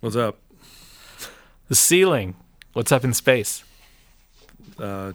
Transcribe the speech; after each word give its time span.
What's 0.00 0.16
up? 0.16 0.38
The 1.68 1.74
ceiling. 1.74 2.36
What's 2.72 2.92
up 2.92 3.04
in 3.04 3.12
space? 3.14 3.64
Uh, 4.78 5.12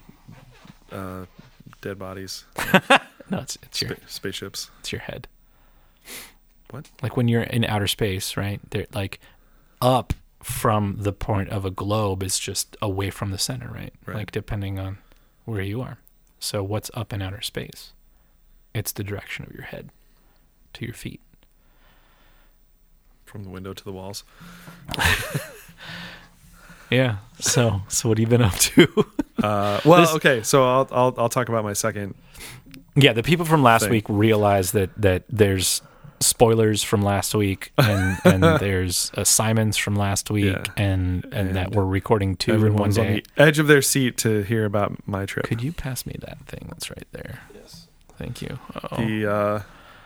uh, 0.91 1.25
dead 1.81 1.97
bodies, 1.97 2.43
No, 3.29 3.39
it's 3.39 3.57
it's 3.63 3.81
your 3.81 3.91
Spa- 3.91 4.07
spaceships. 4.07 4.69
it's 4.81 4.91
your 4.91 5.01
head. 5.01 5.27
What? 6.71 6.89
Like 7.01 7.15
when 7.15 7.27
you're 7.29 7.43
in 7.43 7.63
outer 7.63 7.87
space, 7.87 8.35
right? 8.35 8.59
They're 8.71 8.87
like 8.93 9.19
up 9.81 10.13
from 10.41 10.97
the 10.99 11.13
point 11.13 11.49
of 11.49 11.63
a 11.63 11.71
globe 11.71 12.21
is 12.21 12.37
just 12.37 12.75
away 12.81 13.09
from 13.09 13.31
the 13.31 13.37
center, 13.37 13.69
right? 13.69 13.93
Right. 14.05 14.17
Like 14.17 14.31
depending 14.31 14.77
on 14.79 14.97
where 15.45 15.61
you 15.61 15.81
are. 15.81 15.97
So 16.39 16.61
what's 16.63 16.91
up 16.93 17.13
in 17.13 17.21
outer 17.21 17.41
space? 17.41 17.93
It's 18.75 18.91
the 18.91 19.03
direction 19.03 19.45
of 19.45 19.53
your 19.53 19.63
head 19.63 19.89
to 20.73 20.85
your 20.85 20.93
feet. 20.95 21.21
From 23.33 23.43
the 23.43 23.49
window 23.49 23.73
to 23.73 23.83
the 23.83 23.91
walls. 23.91 24.23
Yeah. 26.89 27.17
So 27.39 27.81
so 27.87 28.07
what 28.09 28.17
have 28.19 28.21
you 28.21 28.27
been 28.27 28.41
up 28.43 28.55
to? 28.55 28.87
Uh, 29.41 29.81
well, 29.83 29.99
This- 30.01 30.13
okay. 30.13 30.43
So 30.43 30.63
I'll, 30.63 30.87
I'll 30.91 31.13
I'll 31.17 31.27
talk 31.27 31.49
about 31.49 31.63
my 31.65 31.73
second. 31.73 32.13
Yeah, 32.95 33.11
the 33.13 33.23
people 33.23 33.45
from 33.45 33.63
last 33.63 33.81
thing. 33.81 33.91
week 33.91 34.05
realize 34.07 34.71
that 34.73 34.91
that 35.01 35.23
there's 35.27 35.81
spoilers 36.19 36.83
from 36.83 37.01
last 37.01 37.33
week 37.33 37.71
and 37.79 38.17
and 38.23 38.43
there's 38.43 39.11
assignments 39.15 39.75
from 39.75 39.95
last 39.95 40.29
week 40.29 40.45
Yeah. 40.55 40.63
and, 40.77 41.25
and 41.33 41.55
that 41.55 41.71
we're 41.71 41.83
recording 41.83 42.37
two 42.37 42.53
in 42.53 42.59
one 42.61 42.67
Everyone's 42.67 42.97
on 42.99 43.07
the 43.07 43.25
edge 43.35 43.57
of 43.59 43.65
their 43.67 43.81
seat 43.81 44.17
to 44.19 44.43
hear 44.43 44.63
about 44.65 45.05
my 45.07 45.25
trip. 45.25 45.45
Could 45.47 45.63
you 45.63 45.73
pass 45.73 46.05
me 46.05 46.15
that 46.19 46.37
thing 46.45 46.67
that's 46.69 46.89
right 46.91 47.07
there? 47.11 47.39
Yes. 47.55 47.87
Thank 48.19 48.41
you. 48.43 48.59
Oh. 48.91 48.95
The 48.97 49.29
uh, 49.29 49.61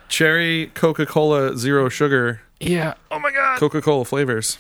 cherry 0.08 0.72
Coca 0.74 1.06
Cola 1.06 1.58
zero 1.58 1.90
sugar 1.90 2.42
yeah. 2.60 2.96
Oh 3.12 3.20
my 3.20 3.32
god. 3.32 3.60
Coca 3.60 3.82
Cola 3.82 4.06
flavors. 4.06 4.58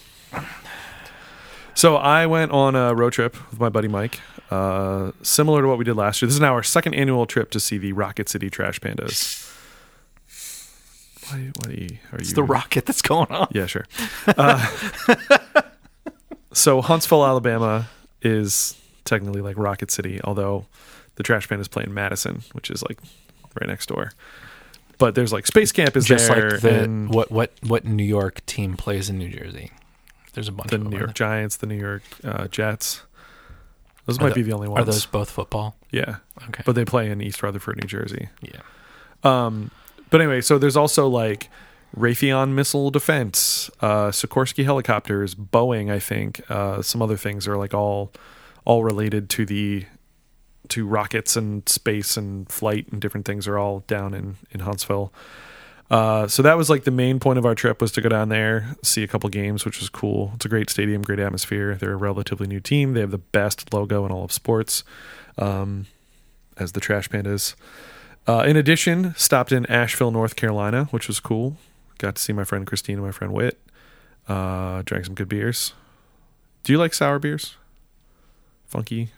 So 1.73 1.95
I 1.95 2.25
went 2.25 2.51
on 2.51 2.75
a 2.75 2.93
road 2.95 3.13
trip 3.13 3.35
with 3.51 3.59
my 3.59 3.69
buddy 3.69 3.87
Mike, 3.87 4.19
uh, 4.49 5.11
similar 5.21 5.61
to 5.61 5.67
what 5.67 5.77
we 5.77 5.85
did 5.85 5.95
last 5.95 6.21
year. 6.21 6.27
This 6.27 6.35
is 6.35 6.41
now 6.41 6.53
our 6.53 6.63
second 6.63 6.95
annual 6.95 7.25
trip 7.25 7.51
to 7.51 7.59
see 7.59 7.77
the 7.77 7.93
Rocket 7.93 8.29
City 8.29 8.49
Trash 8.49 8.79
Pandas. 8.79 9.43
Why, 11.29 11.51
why 11.61 11.71
are 11.71 11.75
you? 11.75 11.97
It's 12.13 12.33
the 12.33 12.43
rocket 12.43 12.85
that's 12.85 13.01
going 13.01 13.29
on. 13.29 13.49
Yeah, 13.51 13.67
sure. 13.67 13.85
Uh, 14.25 14.65
so 16.53 16.81
Huntsville, 16.81 17.25
Alabama 17.25 17.89
is 18.21 18.75
technically 19.05 19.41
like 19.41 19.57
Rocket 19.57 19.91
City, 19.91 20.19
although 20.23 20.65
the 21.15 21.23
Trash 21.23 21.47
Pandas 21.47 21.69
play 21.69 21.83
in 21.83 21.93
Madison, 21.93 22.43
which 22.53 22.71
is 22.71 22.81
like 22.81 22.99
right 23.59 23.67
next 23.67 23.87
door. 23.87 24.13
But 24.97 25.13
there's 25.15 25.31
like 25.31 25.45
Space 25.45 25.71
Camp 25.71 25.95
is 25.95 26.05
Just 26.05 26.27
there, 26.27 26.51
like 26.51 26.61
the 26.61 26.83
and 26.83 27.13
what 27.13 27.29
what 27.31 27.51
what 27.61 27.85
New 27.85 28.03
York 28.03 28.45
team 28.45 28.75
plays 28.75 29.09
in 29.09 29.17
New 29.17 29.29
Jersey. 29.29 29.71
There's 30.33 30.47
a 30.47 30.51
bunch 30.51 30.69
the 30.69 30.77
of 30.77 30.83
them. 30.83 30.91
New 30.91 30.97
York 30.99 31.13
Giants, 31.13 31.57
the 31.57 31.67
New 31.67 31.79
York 31.79 32.03
uh, 32.23 32.47
Jets. 32.47 33.01
Those 34.05 34.19
might 34.19 34.33
be 34.33 34.41
the 34.41 34.53
only 34.53 34.67
ones. 34.69 34.81
Are 34.81 34.85
those 34.85 35.05
both 35.05 35.29
football? 35.29 35.75
Yeah, 35.91 36.17
Okay. 36.47 36.63
but 36.65 36.73
they 36.75 36.85
play 36.85 37.09
in 37.11 37.21
East 37.21 37.43
Rutherford, 37.43 37.77
New 37.81 37.87
Jersey. 37.87 38.29
yeah. 38.41 38.61
Um, 39.23 39.71
but 40.09 40.21
anyway, 40.21 40.39
so 40.41 40.57
there's 40.57 40.77
also 40.77 41.07
like 41.07 41.49
Raytheon 41.97 42.53
missile 42.53 42.89
defense, 42.91 43.69
uh, 43.81 44.07
Sikorsky 44.11 44.63
helicopters, 44.63 45.35
Boeing. 45.35 45.91
I 45.91 45.99
think 45.99 46.41
uh, 46.49 46.81
some 46.81 47.01
other 47.01 47.17
things 47.17 47.47
are 47.47 47.57
like 47.57 47.73
all 47.73 48.11
all 48.63 48.83
related 48.83 49.29
to 49.31 49.45
the 49.45 49.85
to 50.69 50.85
rockets 50.85 51.35
and 51.35 51.67
space 51.67 52.17
and 52.17 52.49
flight 52.51 52.87
and 52.91 53.01
different 53.01 53.25
things 53.25 53.47
are 53.47 53.57
all 53.57 53.79
down 53.87 54.13
in 54.13 54.35
in 54.51 54.61
Huntsville. 54.61 55.13
Uh, 55.89 56.27
so 56.27 56.41
that 56.43 56.57
was 56.57 56.69
like 56.69 56.83
the 56.83 56.91
main 56.91 57.19
point 57.19 57.39
of 57.39 57.45
our 57.45 57.55
trip 57.55 57.81
was 57.81 57.91
to 57.93 58.01
go 58.01 58.09
down 58.09 58.29
there, 58.29 58.75
see 58.83 59.03
a 59.03 59.07
couple 59.07 59.29
games, 59.29 59.63
which 59.63 59.79
was 59.79 59.87
cool. 59.87 60.31
It's 60.35 60.45
a 60.45 60.49
great 60.49 60.69
stadium, 60.69 61.01
great 61.01 61.19
atmosphere. 61.19 61.75
They're 61.75 61.93
a 61.93 61.97
relatively 61.97 62.45
new 62.45 62.59
team. 62.59 62.93
They 62.93 62.99
have 62.99 63.11
the 63.11 63.17
best 63.17 63.73
logo 63.73 64.05
in 64.05 64.11
all 64.11 64.25
of 64.25 64.31
sports, 64.33 64.83
um, 65.37 65.85
as 66.57 66.73
the 66.73 66.81
Trash 66.81 67.09
Pandas. 67.09 67.55
Uh, 68.27 68.43
in 68.45 68.57
addition, 68.57 69.15
stopped 69.15 69.53
in 69.53 69.65
Asheville, 69.67 70.11
North 70.11 70.35
Carolina, 70.35 70.85
which 70.91 71.07
was 71.07 71.21
cool. 71.21 71.55
Got 71.99 72.15
to 72.15 72.21
see 72.21 72.33
my 72.33 72.43
friend 72.43 72.67
Christine 72.67 72.97
and 72.97 73.05
my 73.05 73.11
friend 73.11 73.31
Whit. 73.31 73.57
Uh, 74.27 74.81
drank 74.83 75.05
some 75.05 75.15
good 75.15 75.29
beers. 75.29 75.73
Do 76.63 76.73
you 76.73 76.79
like 76.79 76.93
sour 76.93 77.17
beers? 77.17 77.55
Funky 78.65 79.11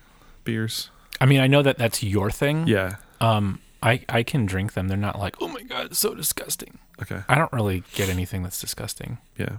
beers? 0.44 0.90
I 1.20 1.26
mean, 1.26 1.40
I 1.40 1.46
know 1.46 1.62
that 1.62 1.76
that's 1.78 2.02
your 2.02 2.30
thing. 2.30 2.66
Yeah. 2.66 2.96
Um, 3.20 3.60
I 3.82 4.02
I 4.08 4.22
can 4.22 4.46
drink 4.46 4.72
them. 4.74 4.88
They're 4.88 4.96
not 4.96 5.18
like, 5.18 5.36
oh 5.40 5.48
my 5.48 5.62
god, 5.62 5.86
it's 5.86 5.98
so 5.98 6.14
disgusting. 6.14 6.78
Okay. 7.02 7.20
I 7.28 7.34
don't 7.36 7.52
really 7.52 7.82
get 7.94 8.08
anything 8.08 8.42
that's 8.42 8.60
disgusting. 8.60 9.18
Yeah. 9.38 9.56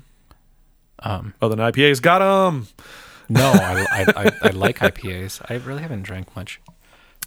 Um, 1.00 1.34
Oh, 1.42 1.50
then 1.50 1.58
IPAs 1.58 2.02
got 2.02 2.20
them. 2.20 2.68
no, 3.30 3.52
I, 3.52 3.86
I, 3.92 4.06
I, 4.26 4.32
I 4.44 4.50
like 4.50 4.80
IPAs. 4.80 5.42
I 5.50 5.56
really 5.56 5.82
haven't 5.82 6.04
drank 6.04 6.36
much. 6.36 6.60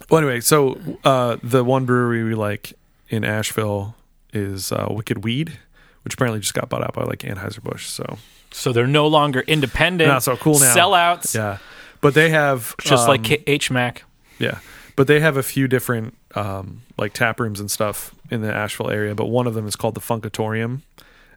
Well, 0.09 0.19
anyway, 0.19 0.39
so 0.41 0.77
uh, 1.03 1.37
the 1.43 1.63
one 1.63 1.85
brewery 1.85 2.23
we 2.23 2.35
like 2.35 2.73
in 3.09 3.23
Asheville 3.25 3.95
is 4.33 4.71
uh, 4.71 4.87
Wicked 4.89 5.23
Weed, 5.23 5.57
which 6.03 6.13
apparently 6.13 6.39
just 6.39 6.53
got 6.53 6.69
bought 6.69 6.83
out 6.83 6.93
by 6.93 7.03
like 7.03 7.19
Anheuser 7.19 7.61
Busch. 7.63 7.87
So 7.87 8.17
So 8.51 8.71
they're 8.71 8.87
no 8.87 9.07
longer 9.07 9.41
independent. 9.41 10.09
Not 10.09 10.23
so 10.23 10.37
cool 10.37 10.59
now. 10.59 10.73
Sellouts. 10.75 11.35
yeah, 11.35 11.57
but 12.01 12.13
they 12.13 12.29
have 12.29 12.75
Just 12.81 13.03
um, 13.03 13.09
like 13.09 13.23
K- 13.23 13.43
HMAC. 13.59 13.99
Yeah, 14.39 14.59
but 14.95 15.07
they 15.07 15.19
have 15.19 15.37
a 15.37 15.43
few 15.43 15.67
different 15.67 16.15
um, 16.35 16.81
like 16.97 17.13
tap 17.13 17.39
rooms 17.39 17.59
and 17.59 17.69
stuff 17.69 18.13
in 18.29 18.41
the 18.41 18.53
Asheville 18.53 18.89
area. 18.89 19.15
But 19.15 19.25
one 19.25 19.47
of 19.47 19.53
them 19.53 19.67
is 19.67 19.75
called 19.75 19.95
the 19.95 20.01
Funkatorium, 20.01 20.81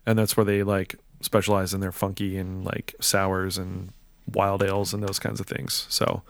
and 0.07 0.19
that's 0.19 0.37
where 0.37 0.45
they 0.45 0.63
like 0.63 0.97
specialize 1.21 1.75
in 1.75 1.81
their 1.81 1.93
funky 1.93 2.37
and 2.37 2.65
like 2.65 2.95
sours 3.01 3.59
and 3.59 3.93
wild 4.33 4.63
ales 4.63 4.93
and 4.95 5.03
those 5.03 5.19
kinds 5.19 5.41
of 5.41 5.47
things. 5.47 5.87
So 5.89 6.23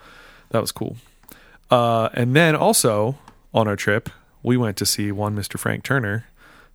that 0.51 0.61
was 0.61 0.73
cool. 0.73 0.97
Uh, 1.71 2.09
and 2.15 2.35
then 2.35 2.57
also 2.57 3.19
on 3.53 3.69
our 3.69 3.77
trip, 3.77 4.09
we 4.43 4.57
went 4.57 4.77
to 4.79 4.87
see 4.87 5.13
one 5.13 5.37
Mr. 5.37 5.59
Frank 5.59 5.85
Turner, 5.85 6.27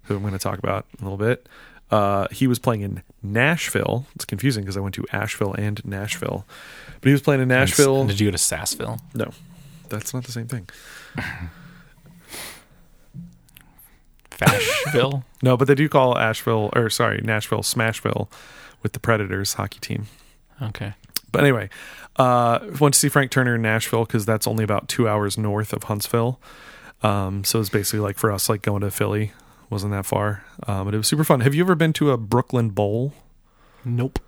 who 0.03 0.15
I'm 0.15 0.21
going 0.21 0.33
to 0.33 0.39
talk 0.39 0.59
about 0.59 0.85
in 0.99 1.05
a 1.05 1.09
little 1.09 1.25
bit. 1.25 1.47
Uh, 1.89 2.27
he 2.31 2.47
was 2.47 2.59
playing 2.59 2.81
in 2.81 3.03
Nashville. 3.21 4.07
It's 4.15 4.25
confusing 4.25 4.63
because 4.63 4.77
I 4.77 4.79
went 4.79 4.95
to 4.95 5.05
Asheville 5.11 5.53
and 5.53 5.83
Nashville, 5.85 6.45
but 7.01 7.07
he 7.07 7.11
was 7.11 7.21
playing 7.21 7.41
in 7.41 7.47
Nashville. 7.47 8.01
And 8.01 8.09
Did 8.09 8.19
you 8.19 8.27
go 8.27 8.31
to 8.31 8.37
Sassville? 8.37 8.99
No, 9.13 9.31
that's 9.89 10.13
not 10.13 10.23
the 10.23 10.31
same 10.31 10.47
thing. 10.47 10.67
Fashville? 14.31 15.23
No, 15.43 15.57
but 15.57 15.67
they 15.67 15.75
do 15.75 15.89
call 15.89 16.17
Asheville 16.17 16.69
or 16.73 16.89
sorry, 16.89 17.19
Nashville 17.21 17.59
Smashville 17.63 18.29
with 18.81 18.93
the 18.93 18.99
Predators 18.99 19.55
hockey 19.55 19.79
team. 19.79 20.05
okay. 20.61 20.93
But 21.33 21.43
anyway, 21.43 21.69
uh, 22.15 22.59
went 22.79 22.93
to 22.93 22.99
see 22.99 23.09
Frank 23.09 23.29
Turner 23.29 23.55
in 23.55 23.61
Nashville 23.61 24.05
because 24.05 24.25
that's 24.25 24.47
only 24.47 24.63
about 24.63 24.87
two 24.87 25.09
hours 25.09 25.37
north 25.37 25.73
of 25.73 25.83
Huntsville. 25.83 26.39
Um, 27.01 27.43
so 27.43 27.59
it's 27.59 27.69
basically 27.69 27.99
like 27.99 28.17
for 28.17 28.31
us, 28.31 28.47
like 28.47 28.61
going 28.61 28.81
to 28.83 28.91
Philly 28.91 29.33
wasn't 29.69 29.91
that 29.91 30.05
far. 30.05 30.45
Um, 30.65 30.85
but 30.85 30.93
it 30.93 30.97
was 30.97 31.07
super 31.07 31.25
fun. 31.25 31.41
Have 31.41 31.53
you 31.53 31.63
ever 31.63 31.75
been 31.75 31.91
to 31.93 32.11
a 32.11 32.17
Brooklyn 32.17 32.69
Bowl? 32.69 33.13
Nope. 33.83 34.19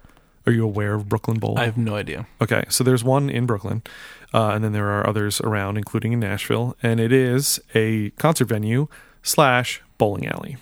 Are 0.48 0.52
you 0.52 0.64
aware 0.64 0.94
of 0.94 1.10
Brooklyn 1.10 1.40
Bowl? 1.40 1.58
I 1.58 1.66
have 1.66 1.78
no 1.78 1.96
idea. 1.96 2.28
Okay, 2.42 2.66
so 2.70 2.84
there's 2.84 3.04
one 3.04 3.30
in 3.30 3.46
Brooklyn, 3.46 3.82
uh, 4.34 4.50
and 4.50 4.64
then 4.64 4.74
there 4.74 4.90
are 4.92 5.08
others 5.08 5.42
around, 5.42 5.78
including 5.78 6.14
in 6.14 6.20
Nashville, 6.20 6.76
and 6.84 7.00
it 7.00 7.12
is 7.12 7.60
a 7.74 8.12
concert 8.12 8.46
venue 8.46 8.88
slash 9.24 9.82
bowling 9.98 10.28
alley, 10.28 10.58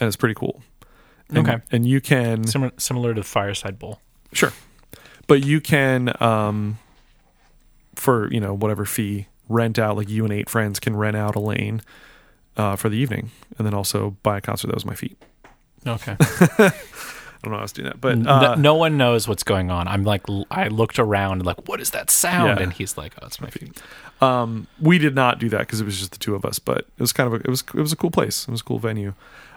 and 0.00 0.06
it's 0.06 0.16
pretty 0.16 0.34
cool. 0.34 0.62
And, 1.28 1.38
Okay. 1.38 1.58
and 1.72 1.86
you 1.86 2.00
can 2.00 2.46
Similar, 2.46 2.72
similar 2.76 3.14
to 3.14 3.22
Fireside 3.24 3.78
Bowl. 3.78 4.00
sure, 4.32 4.52
but 5.26 5.44
you 5.44 5.60
can 5.60 6.12
um, 6.22 6.78
for 7.96 8.30
you 8.32 8.38
know 8.40 8.54
whatever 8.54 8.84
fee 8.84 9.26
rent 9.48 9.78
out 9.78 9.96
like 9.96 10.08
you 10.08 10.24
and 10.24 10.32
eight 10.32 10.48
friends 10.48 10.78
can 10.78 10.94
rent 10.96 11.16
out 11.16 11.34
a 11.34 11.40
lane 11.40 11.80
uh, 12.56 12.76
for 12.76 12.88
the 12.88 12.96
evening, 12.96 13.30
and 13.58 13.66
then 13.66 13.74
also 13.74 14.16
buy 14.22 14.38
a 14.38 14.40
concert. 14.40 14.68
That 14.68 14.76
was 14.76 14.86
my 14.86 14.94
feet. 14.94 15.16
Okay. 15.86 16.16
I 17.44 17.46
don't 17.46 17.52
know 17.52 17.56
how 17.58 17.60
I 17.60 17.62
was 17.62 17.72
doing 17.72 17.88
that, 17.88 18.00
but 18.00 18.26
uh, 18.26 18.54
no 18.56 18.74
one 18.74 18.96
knows 18.96 19.28
what's 19.28 19.42
going 19.42 19.70
on. 19.70 19.86
I'm 19.86 20.02
like, 20.04 20.22
I 20.50 20.68
looked 20.68 20.98
around, 20.98 21.44
like, 21.44 21.68
what 21.68 21.80
is 21.80 21.90
that 21.90 22.10
sound? 22.10 22.58
Yeah. 22.58 22.64
And 22.64 22.72
he's 22.72 22.96
like, 22.96 23.12
oh, 23.20 23.26
it's 23.26 23.40
my 23.40 23.50
feet. 23.50 23.80
Um, 24.20 24.66
we 24.80 24.98
did 24.98 25.14
not 25.14 25.38
do 25.38 25.48
that 25.50 25.58
because 25.60 25.80
it 25.80 25.84
was 25.84 25.98
just 25.98 26.12
the 26.12 26.18
two 26.18 26.34
of 26.34 26.44
us, 26.44 26.58
but 26.58 26.78
it 26.78 27.00
was 27.00 27.12
kind 27.12 27.26
of 27.26 27.34
a, 27.34 27.36
it 27.44 27.48
was 27.48 27.62
it 27.74 27.80
was 27.80 27.92
a 27.92 27.96
cool 27.96 28.10
place. 28.10 28.48
It 28.48 28.50
was 28.50 28.60
a 28.62 28.64
cool 28.64 28.78
venue. 28.78 29.12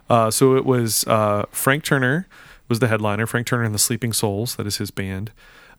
Uh, 0.09 0.29
so 0.31 0.55
it 0.55 0.65
was 0.65 1.05
uh, 1.07 1.45
Frank 1.51 1.83
Turner 1.83 2.27
was 2.69 2.79
the 2.79 2.87
headliner. 2.87 3.25
Frank 3.25 3.47
Turner 3.47 3.63
and 3.63 3.73
the 3.73 3.79
Sleeping 3.79 4.11
Souls, 4.13 4.55
that 4.57 4.67
is 4.67 4.77
his 4.77 4.91
band, 4.91 5.31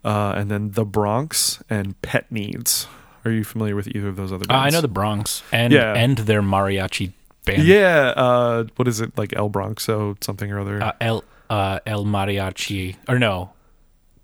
uh, 0.04 0.32
and 0.36 0.50
then 0.50 0.70
the 0.72 0.84
Bronx 0.86 1.62
and 1.68 2.00
Pet 2.02 2.30
Needs. 2.32 2.86
Are 3.24 3.30
you 3.30 3.44
familiar 3.44 3.74
with 3.76 3.88
either 3.88 4.08
of 4.08 4.16
those 4.16 4.32
other 4.32 4.44
Uh, 4.48 4.54
bands? 4.54 4.74
I 4.74 4.76
know 4.76 4.80
the 4.80 4.88
Bronx 4.88 5.42
and 5.52 5.72
Yeah. 5.72 5.92
and 5.94 6.16
their 6.18 6.40
mariachi 6.40 7.12
band. 7.44 7.64
Yeah, 7.64 8.12
uh, 8.16 8.64
what 8.76 8.86
is 8.88 9.00
it 9.00 9.18
like 9.18 9.34
El 9.36 9.50
Bronxo 9.50 10.16
something 10.22 10.50
or 10.52 10.60
other? 10.60 10.82
Uh, 10.82 10.92
El 11.00 11.24
uh, 11.50 11.80
El 11.86 12.04
Mariachi 12.04 12.96
or 13.08 13.18
no 13.18 13.52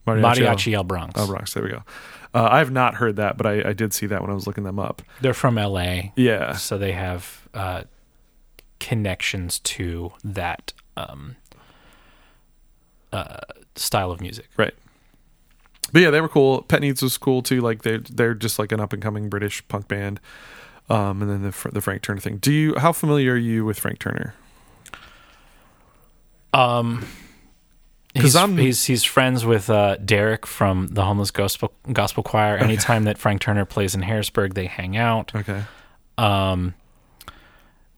Mariachi, 0.06 0.74
El 0.74 0.84
Bronx. 0.84 1.18
El 1.18 1.26
Bronx. 1.26 1.54
There 1.54 1.62
we 1.62 1.70
go. 1.70 1.82
Uh, 2.34 2.48
I 2.50 2.58
have 2.58 2.70
not 2.70 2.94
heard 2.94 3.16
that, 3.16 3.36
but 3.36 3.46
I, 3.46 3.70
I 3.70 3.72
did 3.72 3.92
see 3.92 4.06
that 4.06 4.20
when 4.20 4.30
I 4.30 4.34
was 4.34 4.46
looking 4.46 4.64
them 4.64 4.78
up. 4.78 5.02
They're 5.20 5.34
from 5.34 5.56
L.A. 5.56 6.12
Yeah, 6.16 6.54
so 6.54 6.78
they 6.78 6.92
have 6.92 7.48
uh, 7.54 7.84
connections 8.80 9.60
to 9.60 10.12
that 10.24 10.72
um, 10.96 11.36
uh, 13.12 13.40
style 13.76 14.10
of 14.10 14.20
music. 14.20 14.48
Right. 14.56 14.74
But 15.92 16.02
yeah, 16.02 16.10
they 16.10 16.20
were 16.20 16.28
cool. 16.28 16.62
Pet 16.62 16.80
Needs 16.80 17.02
was 17.02 17.16
cool 17.16 17.40
too. 17.40 17.60
Like 17.60 17.82
they're 17.82 17.98
they're 17.98 18.34
just 18.34 18.58
like 18.58 18.72
an 18.72 18.80
up 18.80 18.92
and 18.92 19.00
coming 19.00 19.28
British 19.28 19.66
punk 19.68 19.86
band. 19.86 20.18
Um, 20.90 21.22
and 21.22 21.30
then 21.30 21.42
the 21.42 21.70
the 21.70 21.80
Frank 21.80 22.02
Turner 22.02 22.20
thing. 22.20 22.38
Do 22.38 22.52
you 22.52 22.74
how 22.76 22.92
familiar 22.92 23.34
are 23.34 23.36
you 23.36 23.64
with 23.64 23.78
Frank 23.78 24.00
Turner? 24.00 24.34
Um, 26.54 27.06
I'm- 28.36 28.56
he's 28.56 28.84
he's 28.84 29.02
friends 29.04 29.44
with 29.44 29.68
uh, 29.68 29.96
Derek 29.96 30.46
from 30.46 30.86
the 30.88 31.04
Homeless 31.04 31.30
Gospel 31.32 31.72
Gospel 31.92 32.22
Choir. 32.22 32.56
Anytime 32.56 33.04
that 33.04 33.18
Frank 33.18 33.40
Turner 33.40 33.64
plays 33.64 33.94
in 33.94 34.02
Harrisburg, 34.02 34.54
they 34.54 34.66
hang 34.66 34.96
out. 34.96 35.34
Okay. 35.34 35.62
Um, 36.16 36.74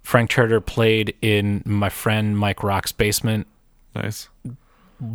Frank 0.03 0.31
Turner 0.31 0.61
played 0.61 1.14
in 1.20 1.62
my 1.67 1.88
friend 1.91 2.38
Mike 2.38 2.62
Rock's 2.62 2.93
basement 2.93 3.47
Nice. 3.94 4.29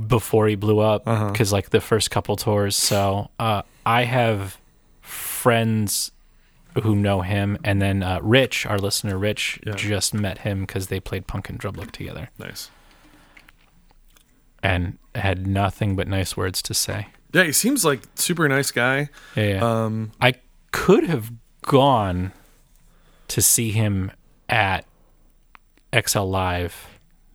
before 0.08 0.48
he 0.48 0.56
blew 0.56 0.80
up 0.80 1.08
Uh-huh. 1.08 1.32
because 1.32 1.52
like 1.52 1.70
the 1.72 1.82
first 1.82 2.12
couple 2.12 2.36
tours. 2.36 2.76
So 2.76 3.30
uh, 3.40 3.64
I 3.86 4.04
have 4.04 4.60
friends 5.02 6.12
who 6.84 6.96
know 6.96 7.22
him, 7.22 7.58
and 7.64 7.82
then 7.82 8.04
uh, 8.04 8.20
Rich, 8.22 8.66
our 8.66 8.78
listener 8.78 9.18
Rich, 9.18 9.60
Yeah. 9.66 9.74
just 9.76 10.14
met 10.14 10.40
him 10.40 10.62
because 10.62 10.88
they 10.88 11.00
played 11.00 11.26
Punk 11.28 11.50
in 11.50 11.58
Drublic 11.58 11.92
together, 11.92 12.30
Nice. 12.38 12.70
And 14.64 14.98
had 15.16 15.48
nothing 15.48 15.96
but 15.96 16.08
nice 16.08 16.36
words 16.38 16.62
to 16.64 16.74
say. 16.74 17.08
Yeah, 17.34 17.44
he 17.44 17.52
seems 17.52 17.86
like 17.86 18.02
super 18.16 18.48
nice 18.50 18.72
guy. 18.72 19.10
Yeah, 19.36 19.44
yeah. 19.44 19.84
Um, 19.86 20.12
I 20.22 20.34
could 20.72 21.06
have 21.06 21.32
gone 21.64 22.32
to 23.30 23.42
see 23.42 23.72
him 23.72 24.12
at 24.50 24.86
XL 26.06 26.24
Live 26.24 26.88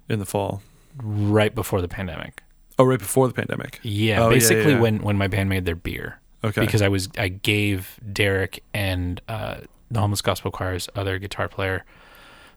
in 0.08 0.18
the 0.18 0.26
fall. 0.26 0.62
right 1.02 1.54
before 1.54 1.80
the 1.80 1.88
pandemic. 1.88 2.42
Oh, 2.78 2.84
right 2.84 2.98
before 2.98 3.26
the 3.28 3.34
pandemic. 3.34 3.80
Yeah, 3.82 4.20
Oh, 4.20 4.28
yeah, 4.28 4.34
basically 4.34 4.72
yeah. 4.72 4.80
when 4.80 4.98
when 5.02 5.16
my 5.16 5.28
band 5.28 5.48
made 5.48 5.64
their 5.64 5.76
beer. 5.76 6.20
Okay. 6.44 6.60
Because 6.60 6.82
I 6.82 6.88
was 6.88 7.08
I 7.18 7.28
gave 7.28 7.98
Derek 8.12 8.62
and 8.74 9.20
uh, 9.28 9.60
the 9.90 10.00
Homeless 10.00 10.20
Gospel 10.22 10.50
Choir's 10.50 10.88
other 10.94 11.18
guitar 11.18 11.48
player 11.48 11.84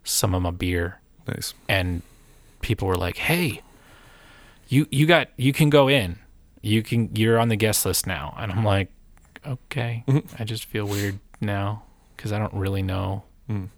some 0.04 0.34
of 0.34 0.42
my 0.42 0.52
beer, 0.52 1.00
nice. 1.28 1.54
and 1.68 2.02
people 2.62 2.88
were 2.88 2.96
like, 2.96 3.18
"Hey, 3.18 3.62
you 4.70 4.88
you 4.92 5.06
got 5.06 5.28
you 5.38 5.52
can 5.52 5.70
go 5.70 5.88
in, 5.90 6.18
you 6.62 6.82
can 6.84 7.14
you're 7.16 7.38
on 7.40 7.50
the 7.50 7.56
guest 7.58 7.86
list 7.86 8.08
now," 8.08 8.34
and 8.40 8.52
I'm 8.52 8.64
like, 8.64 8.90
"Okay." 9.46 10.04
Mhm. 10.08 10.40
I 10.40 10.44
just 10.46 10.64
feel 10.66 10.86
weird 10.86 11.20
now 11.42 11.84
because 12.16 12.32
I 12.32 12.40
don't 12.40 12.54
really 12.54 12.82
know 12.84 13.24
Mm. 13.50 13.70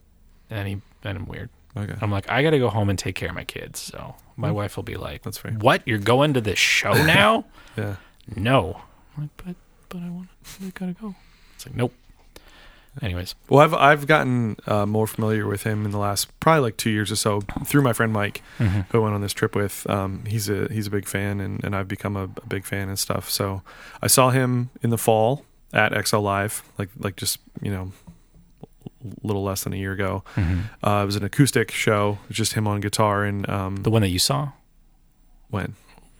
any, 0.51 0.81
and 1.03 1.17
I'm 1.17 1.25
weird. 1.25 1.49
Okay. 1.77 1.95
I'm 2.01 2.11
like, 2.11 2.29
I 2.29 2.43
got 2.43 2.49
to 2.51 2.59
go 2.59 2.67
home 2.69 2.89
and 2.89 2.99
take 2.99 3.15
care 3.15 3.29
of 3.29 3.35
my 3.35 3.45
kids. 3.45 3.79
So 3.79 4.15
my 4.35 4.49
Mm. 4.49 4.55
wife 4.55 4.75
will 4.75 4.83
be 4.83 4.95
like, 4.95 5.23
That's 5.23 5.37
fair. 5.37 5.51
"What? 5.53 5.81
You're 5.87 5.97
going 6.13 6.33
to 6.33 6.41
this 6.41 6.59
show 6.59 6.91
now?" 7.05 7.45
Yeah. 7.77 7.95
no. 8.35 8.81
I'm 9.15 9.23
like, 9.23 9.29
but 9.37 9.55
but 9.89 10.03
I 10.03 10.09
want 10.09 10.27
I 10.61 10.69
gotta 10.73 10.93
go. 10.93 11.15
It's 11.55 11.65
like, 11.65 11.75
nope. 11.75 11.93
Anyways, 13.01 13.35
Well, 13.49 13.61
I've 13.61 13.73
I've 13.73 14.07
gotten 14.07 14.57
uh, 14.67 14.85
more 14.85 15.07
familiar 15.07 15.47
with 15.47 15.63
him 15.63 15.85
in 15.85 15.91
the 15.91 15.97
last 15.97 16.27
probably 16.41 16.61
like 16.61 16.77
two 16.77 16.89
years 16.89 17.09
or 17.11 17.15
so 17.15 17.39
through 17.65 17.83
my 17.83 17.93
friend 17.93 18.11
Mike, 18.11 18.41
Mm-hmm. 18.59 18.81
who 18.89 18.97
I 18.99 19.01
went 19.01 19.15
on 19.15 19.21
this 19.21 19.31
trip 19.33 19.55
with. 19.55 19.89
Um, 19.89 20.23
he's 20.27 20.49
a 20.49 20.67
he's 20.71 20.87
a 20.87 20.91
big 20.91 21.07
fan, 21.07 21.39
and, 21.39 21.63
and 21.63 21.73
I've 21.75 21.87
become 21.87 22.17
a, 22.17 22.23
a 22.23 22.47
big 22.47 22.65
fan 22.65 22.89
and 22.89 22.99
stuff. 22.99 23.29
So 23.29 23.61
I 24.01 24.07
saw 24.07 24.29
him 24.31 24.71
in 24.83 24.89
the 24.89 24.97
fall 24.97 25.45
at 25.73 25.93
XL 26.07 26.19
Live, 26.19 26.63
like 26.77 26.89
like 26.99 27.15
just 27.15 27.39
you 27.61 27.71
know, 27.71 27.91
a 28.61 28.67
little 29.25 29.43
less 29.43 29.63
than 29.63 29.71
a 29.71 29.77
year 29.77 29.93
ago. 29.93 30.23
Mm-hmm. 30.35 30.85
Uh, 30.85 31.03
it 31.03 31.05
was 31.05 31.15
an 31.15 31.23
acoustic 31.23 31.71
show, 31.71 32.17
just 32.29 32.53
him 32.53 32.67
on 32.67 32.81
guitar, 32.81 33.23
and 33.23 33.49
um, 33.49 33.75
the 33.77 33.89
one 33.89 34.01
that 34.01 34.09
you 34.09 34.19
saw 34.19 34.51
when 35.49 35.75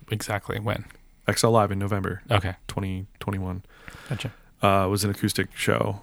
exactly 0.10 0.58
when? 0.60 0.86
XL 1.30 1.50
Live 1.50 1.72
in 1.72 1.80
November 1.80 2.22
Okay, 2.32 2.56
2021 2.68 3.64
gotcha. 4.10 4.32
uh, 4.62 4.88
was 4.90 5.04
an 5.04 5.10
acoustic 5.12 5.50
show. 5.56 6.02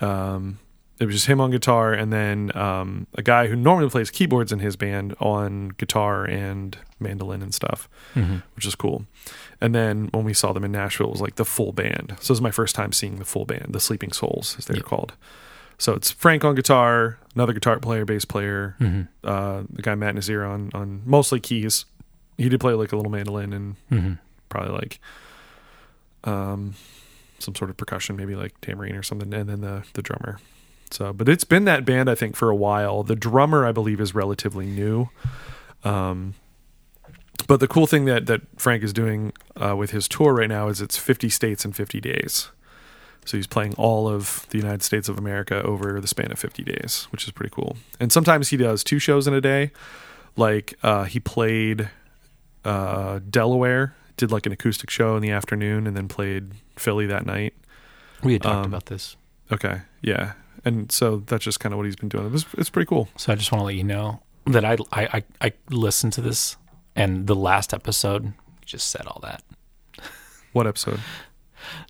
Um, 0.00 0.58
it 1.00 1.04
was 1.06 1.14
just 1.14 1.26
him 1.26 1.40
on 1.40 1.52
guitar, 1.52 1.92
and 1.92 2.12
then 2.12 2.50
um, 2.56 3.06
a 3.14 3.22
guy 3.22 3.46
who 3.46 3.54
normally 3.54 3.88
plays 3.88 4.10
keyboards 4.10 4.50
in 4.50 4.58
his 4.58 4.74
band 4.74 5.14
on 5.20 5.68
guitar 5.78 6.24
and 6.24 6.76
mandolin 6.98 7.40
and 7.40 7.54
stuff, 7.54 7.88
Mm-hmm. 8.16 8.38
which 8.56 8.66
is 8.66 8.74
cool. 8.74 9.04
And 9.60 9.72
then 9.74 10.08
when 10.12 10.24
we 10.24 10.34
saw 10.34 10.52
them 10.52 10.64
in 10.64 10.72
Nashville, 10.72 11.06
it 11.06 11.12
was 11.12 11.20
like 11.20 11.36
the 11.36 11.44
full 11.44 11.72
band. 11.72 12.16
So 12.20 12.30
it 12.32 12.36
was 12.36 12.40
my 12.40 12.50
first 12.50 12.74
time 12.74 12.92
seeing 12.92 13.16
the 13.16 13.24
full 13.24 13.44
band, 13.44 13.66
the 13.70 13.78
Sleeping 13.80 14.10
Souls, 14.12 14.56
as 14.58 14.64
they're 14.66 14.76
Yeah. 14.76 14.82
called. 14.82 15.12
So 15.78 15.94
it's 15.94 16.10
Frank 16.10 16.44
on 16.44 16.56
guitar, 16.56 17.18
another 17.36 17.52
guitar 17.52 17.78
player, 17.78 18.04
bass 18.04 18.24
player, 18.24 18.74
Mm-hmm. 18.80 19.02
uh, 19.22 19.62
the 19.70 19.82
guy 19.82 19.94
Matt 19.94 20.16
Nasir 20.16 20.44
on 20.44 20.70
on 20.74 21.02
mostly 21.06 21.38
keys. 21.38 21.84
He 22.36 22.48
did 22.48 22.58
play 22.58 22.72
like 22.72 22.90
a 22.90 22.96
little 22.96 23.12
mandolin 23.12 23.52
and 23.52 23.76
Mm-hmm. 23.92 24.12
probably 24.48 24.72
like 24.72 24.98
um 26.24 26.74
some 27.38 27.54
sort 27.54 27.70
of 27.70 27.76
percussion, 27.76 28.16
maybe 28.16 28.34
like 28.34 28.60
tambourine 28.60 28.94
or 28.94 29.02
something, 29.02 29.32
and 29.32 29.48
then 29.48 29.60
the 29.60 29.84
the 29.94 30.02
drummer. 30.02 30.38
So, 30.90 31.12
but 31.12 31.28
it's 31.28 31.44
been 31.44 31.64
that 31.64 31.84
band 31.84 32.08
I 32.08 32.14
think 32.14 32.36
for 32.36 32.50
a 32.50 32.56
while. 32.56 33.02
The 33.02 33.16
drummer 33.16 33.66
I 33.66 33.72
believe 33.72 34.00
is 34.00 34.14
relatively 34.14 34.66
new. 34.66 35.10
Um, 35.84 36.34
but 37.46 37.60
the 37.60 37.68
cool 37.68 37.86
thing 37.86 38.04
that 38.06 38.26
that 38.26 38.42
Frank 38.56 38.82
is 38.82 38.92
doing 38.92 39.32
uh, 39.56 39.76
with 39.76 39.90
his 39.90 40.08
tour 40.08 40.34
right 40.34 40.48
now 40.48 40.68
is 40.68 40.80
it's 40.80 40.96
50 40.96 41.28
states 41.28 41.64
in 41.64 41.72
50 41.72 42.00
days. 42.00 42.50
So 43.24 43.36
he's 43.36 43.46
playing 43.46 43.74
all 43.74 44.08
of 44.08 44.46
the 44.50 44.56
United 44.56 44.82
States 44.82 45.08
of 45.08 45.18
America 45.18 45.62
over 45.62 46.00
the 46.00 46.06
span 46.06 46.32
of 46.32 46.38
50 46.38 46.64
days, 46.64 47.08
which 47.10 47.26
is 47.26 47.30
pretty 47.30 47.50
cool. 47.50 47.76
And 48.00 48.10
sometimes 48.10 48.48
he 48.48 48.56
does 48.56 48.82
two 48.82 48.98
shows 48.98 49.26
in 49.26 49.34
a 49.34 49.40
day. 49.40 49.70
Like 50.34 50.78
uh, 50.82 51.04
he 51.04 51.20
played 51.20 51.90
uh, 52.64 53.20
Delaware, 53.28 53.94
did 54.18 54.30
like 54.30 54.44
an 54.44 54.52
acoustic 54.52 54.90
show 54.90 55.16
in 55.16 55.22
the 55.22 55.30
afternoon, 55.30 55.86
and 55.86 55.96
then 55.96 56.06
played 56.08 56.52
Philly 56.76 57.06
that 57.06 57.24
night. 57.24 57.54
We 58.22 58.34
had 58.34 58.42
talked 58.42 58.66
Um, 58.66 58.72
about 58.74 58.86
this, 58.86 59.16
Okay, 59.50 59.80
yeah, 60.02 60.32
and 60.64 60.92
so 60.92 61.22
that's 61.26 61.42
just 61.44 61.58
kind 61.60 61.72
of 61.72 61.76
what 61.78 61.86
he's 61.86 61.96
been 61.96 62.10
doing. 62.10 62.26
It 62.26 62.32
was, 62.32 62.44
it's 62.58 62.68
pretty 62.70 62.86
cool. 62.86 63.08
so 63.16 63.32
I 63.32 63.36
just 63.36 63.50
want 63.50 63.60
to 63.62 63.64
let 63.66 63.74
you 63.76 63.84
know 63.84 64.20
that 64.46 64.64
I 64.64 64.76
I 64.92 65.02
I, 65.14 65.22
I 65.40 65.52
listened 65.70 66.12
to 66.14 66.20
this, 66.20 66.56
and 66.94 67.26
the 67.26 67.34
last 67.34 67.72
episode 67.72 68.32
just 68.66 68.88
said 68.88 69.06
all 69.06 69.20
that. 69.22 69.42
What 70.52 70.66
episode? 70.66 71.00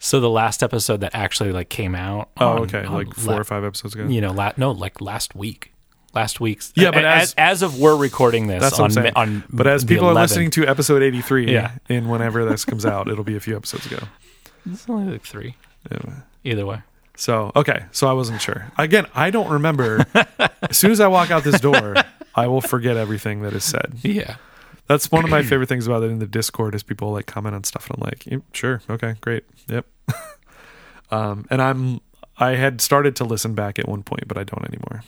So 0.01 0.19
the 0.21 0.31
last 0.31 0.63
episode 0.63 1.01
that 1.01 1.15
actually 1.15 1.53
like 1.53 1.69
came 1.69 1.95
out. 1.95 2.31
Oh, 2.39 2.47
on- 2.49 2.59
okay, 2.63 2.85
on 2.85 2.93
like 2.95 3.15
four 3.15 3.35
la- 3.35 3.41
or 3.41 3.45
five 3.45 3.65
episodes 3.65 3.95
ago. 3.95 4.07
You 4.07 4.21
know, 4.21 4.33
la- 4.33 4.53
no, 4.57 4.71
like 4.73 5.01
last 5.01 5.35
week. 5.35 5.73
Last 6.15 6.41
week's. 6.41 6.73
Yeah, 6.75 6.91
but 6.91 7.05
a- 7.05 7.09
as- 7.09 7.35
as, 7.37 7.63
of 7.63 7.79
we're 7.79 7.97
recording 7.97 8.47
this 8.47 8.61
That's 8.63 8.79
what 8.79 8.91
on 8.93 8.99
I'm 8.99 9.05
saying. 9.05 9.13
On 9.17 9.45
But 9.51 9.67
as 9.67 9.85
people 9.85 10.09
are 10.09 10.15
listening 10.15 10.51
to 10.53 10.67
episode 10.67 11.03
83, 11.03 11.53
Yeah. 11.53 11.73
and 11.89 12.11
whenever 12.11 12.45
this 12.45 12.65
comes 12.65 12.87
out, 12.87 13.09
it'll 13.09 13.25
be 13.25 13.37
a 13.37 13.41
few 13.41 13.57
episodes 13.57 13.87
ago. 13.87 13.99
it's 14.71 14.89
only 14.89 15.13
like 15.13 15.23
three. 15.23 15.55
Either 16.45 16.67
way. 16.67 16.83
So 17.17 17.53
okay, 17.57 17.85
so 17.93 18.07
I 18.09 18.13
wasn't 18.13 18.41
sure. 18.41 18.71
Again, 18.79 19.07
I 19.15 19.31
don't 19.31 19.51
remember. 19.51 20.07
as 20.63 20.77
soon 20.77 20.93
as 20.93 21.01
I 21.01 21.09
walk 21.09 21.31
out 21.31 21.45
this 21.45 21.61
door, 21.61 21.95
I 22.35 22.47
will 22.47 22.61
forget 22.61 22.97
everything 22.97 23.43
that 23.43 23.53
is 23.55 23.65
said. 23.65 23.95
Yeah. 24.03 24.37
That's 24.87 25.11
one 25.13 25.25
of 25.25 25.31
my 25.31 25.43
favorite 25.43 25.69
things 25.69 25.87
about 25.87 26.03
it 26.05 26.11
in 26.11 26.19
the 26.21 26.27
Discord 26.27 26.75
is 26.75 26.83
people 26.83 27.13
like 27.13 27.27
comment 27.27 27.55
on 27.55 27.65
stuff, 27.65 27.91
and 27.91 27.99
I'm 27.99 28.07
like, 28.09 28.25
"Yep, 28.25 28.43
sure, 28.53 28.81
okay, 28.89 29.17
great, 29.21 29.45
yep. 29.69 29.85
um, 31.11 31.47
and 31.51 31.61
I'm 31.61 32.01
I 32.39 32.53
had 32.53 32.81
started 32.81 33.15
to 33.17 33.25
listen 33.25 33.55
back 33.55 33.79
at 33.79 33.87
one 33.89 34.03
point, 34.03 34.27
but 34.29 34.39
I 34.39 34.45
don't 34.45 34.65
anymore. 34.65 35.03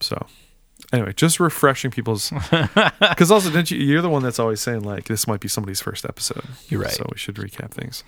So 0.00 0.24
anyway, 0.96 1.12
just 1.14 1.38
refreshing 1.38 1.90
people's 1.90 2.30
because 3.00 3.30
also 3.30 3.50
didn't 3.50 3.70
you? 3.70 3.78
You're 3.78 4.02
the 4.02 4.08
one 4.10 4.22
that's 4.22 4.38
always 4.38 4.60
saying 4.60 4.82
like 4.82 5.04
this 5.04 5.26
might 5.26 5.40
be 5.40 5.48
somebody's 5.48 5.80
first 5.80 6.04
episode. 6.04 6.44
You're 6.68 6.80
right. 6.80 6.90
So 6.90 7.06
we 7.12 7.18
should 7.18 7.36
recap 7.36 7.70
things. 7.70 8.02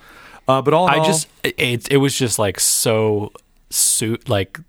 Uh, 0.47 0.61
but 0.61 0.73
all 0.73 0.87
in 0.87 0.93
I 0.95 0.97
all, 0.97 1.05
just 1.05 1.27
it 1.43 1.89
it 1.91 1.97
was 1.97 2.17
just 2.17 2.39
like 2.39 2.59
so 2.59 3.31
suit 3.69 4.27
like 4.27 4.59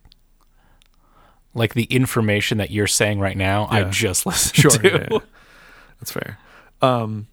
like 1.55 1.75
the 1.75 1.85
information 1.85 2.59
that 2.59 2.71
you're 2.71 2.87
saying 2.87 3.19
right 3.19 3.37
now. 3.37 3.67
I 3.71 3.85
just 3.85 4.27
listened 4.27 4.57
Sure, 4.57 4.71
to. 4.71 4.89
yeah, 4.89 5.09
yeah. 5.11 5.19
that's 5.99 6.13
fair. 6.13 6.39
Um, 6.83 7.27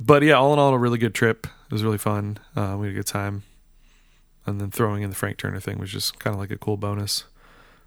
but 0.00 0.22
yeah, 0.22 0.34
all 0.34 0.52
in 0.52 0.58
all, 0.58 0.72
a 0.72 0.78
really 0.78 0.98
good 0.98 1.14
trip. 1.14 1.46
It 1.66 1.72
was 1.72 1.82
really 1.82 1.98
fun. 1.98 2.38
Uh, 2.54 2.76
we 2.78 2.86
had 2.86 2.94
a 2.94 2.98
good 2.98 3.06
time, 3.06 3.42
and 4.46 4.60
then 4.60 4.70
throwing 4.70 5.02
in 5.02 5.10
the 5.10 5.16
Frank 5.16 5.38
Turner 5.38 5.60
thing 5.60 5.78
was 5.78 5.90
just 5.90 6.18
kind 6.18 6.34
of 6.34 6.40
like 6.40 6.50
a 6.50 6.58
cool 6.58 6.76
bonus. 6.76 7.24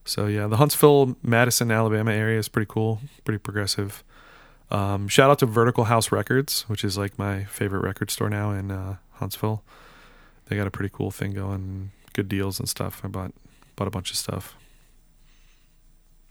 So 0.05 0.27
yeah, 0.27 0.47
the 0.47 0.57
Huntsville, 0.57 1.17
Madison, 1.24 1.71
Alabama 1.71 2.12
area 2.12 2.38
is 2.38 2.47
pretty 2.47 2.67
cool, 2.69 3.00
pretty 3.24 3.39
progressive. 3.39 4.03
Um, 4.71 5.07
shout 5.07 5.29
out 5.29 5.39
to 5.39 5.45
Vertical 5.45 5.85
House 5.85 6.12
Records, 6.12 6.62
which 6.63 6.83
is 6.83 6.97
like 6.97 7.17
my 7.19 7.43
favorite 7.45 7.81
record 7.81 8.12
store 8.12 8.29
now 8.29 8.51
in 8.51 8.71
uh, 8.71 8.97
Huntsville. 9.13 9.63
They 10.47 10.55
got 10.55 10.67
a 10.67 10.71
pretty 10.71 10.91
cool 10.93 11.12
thing 11.12 11.33
going, 11.33 11.91
good 12.13 12.29
deals 12.29 12.59
and 12.59 12.69
stuff. 12.69 13.01
I 13.03 13.07
bought 13.07 13.33
bought 13.75 13.88
a 13.88 13.91
bunch 13.91 14.12
of 14.12 14.17
stuff. 14.17 14.55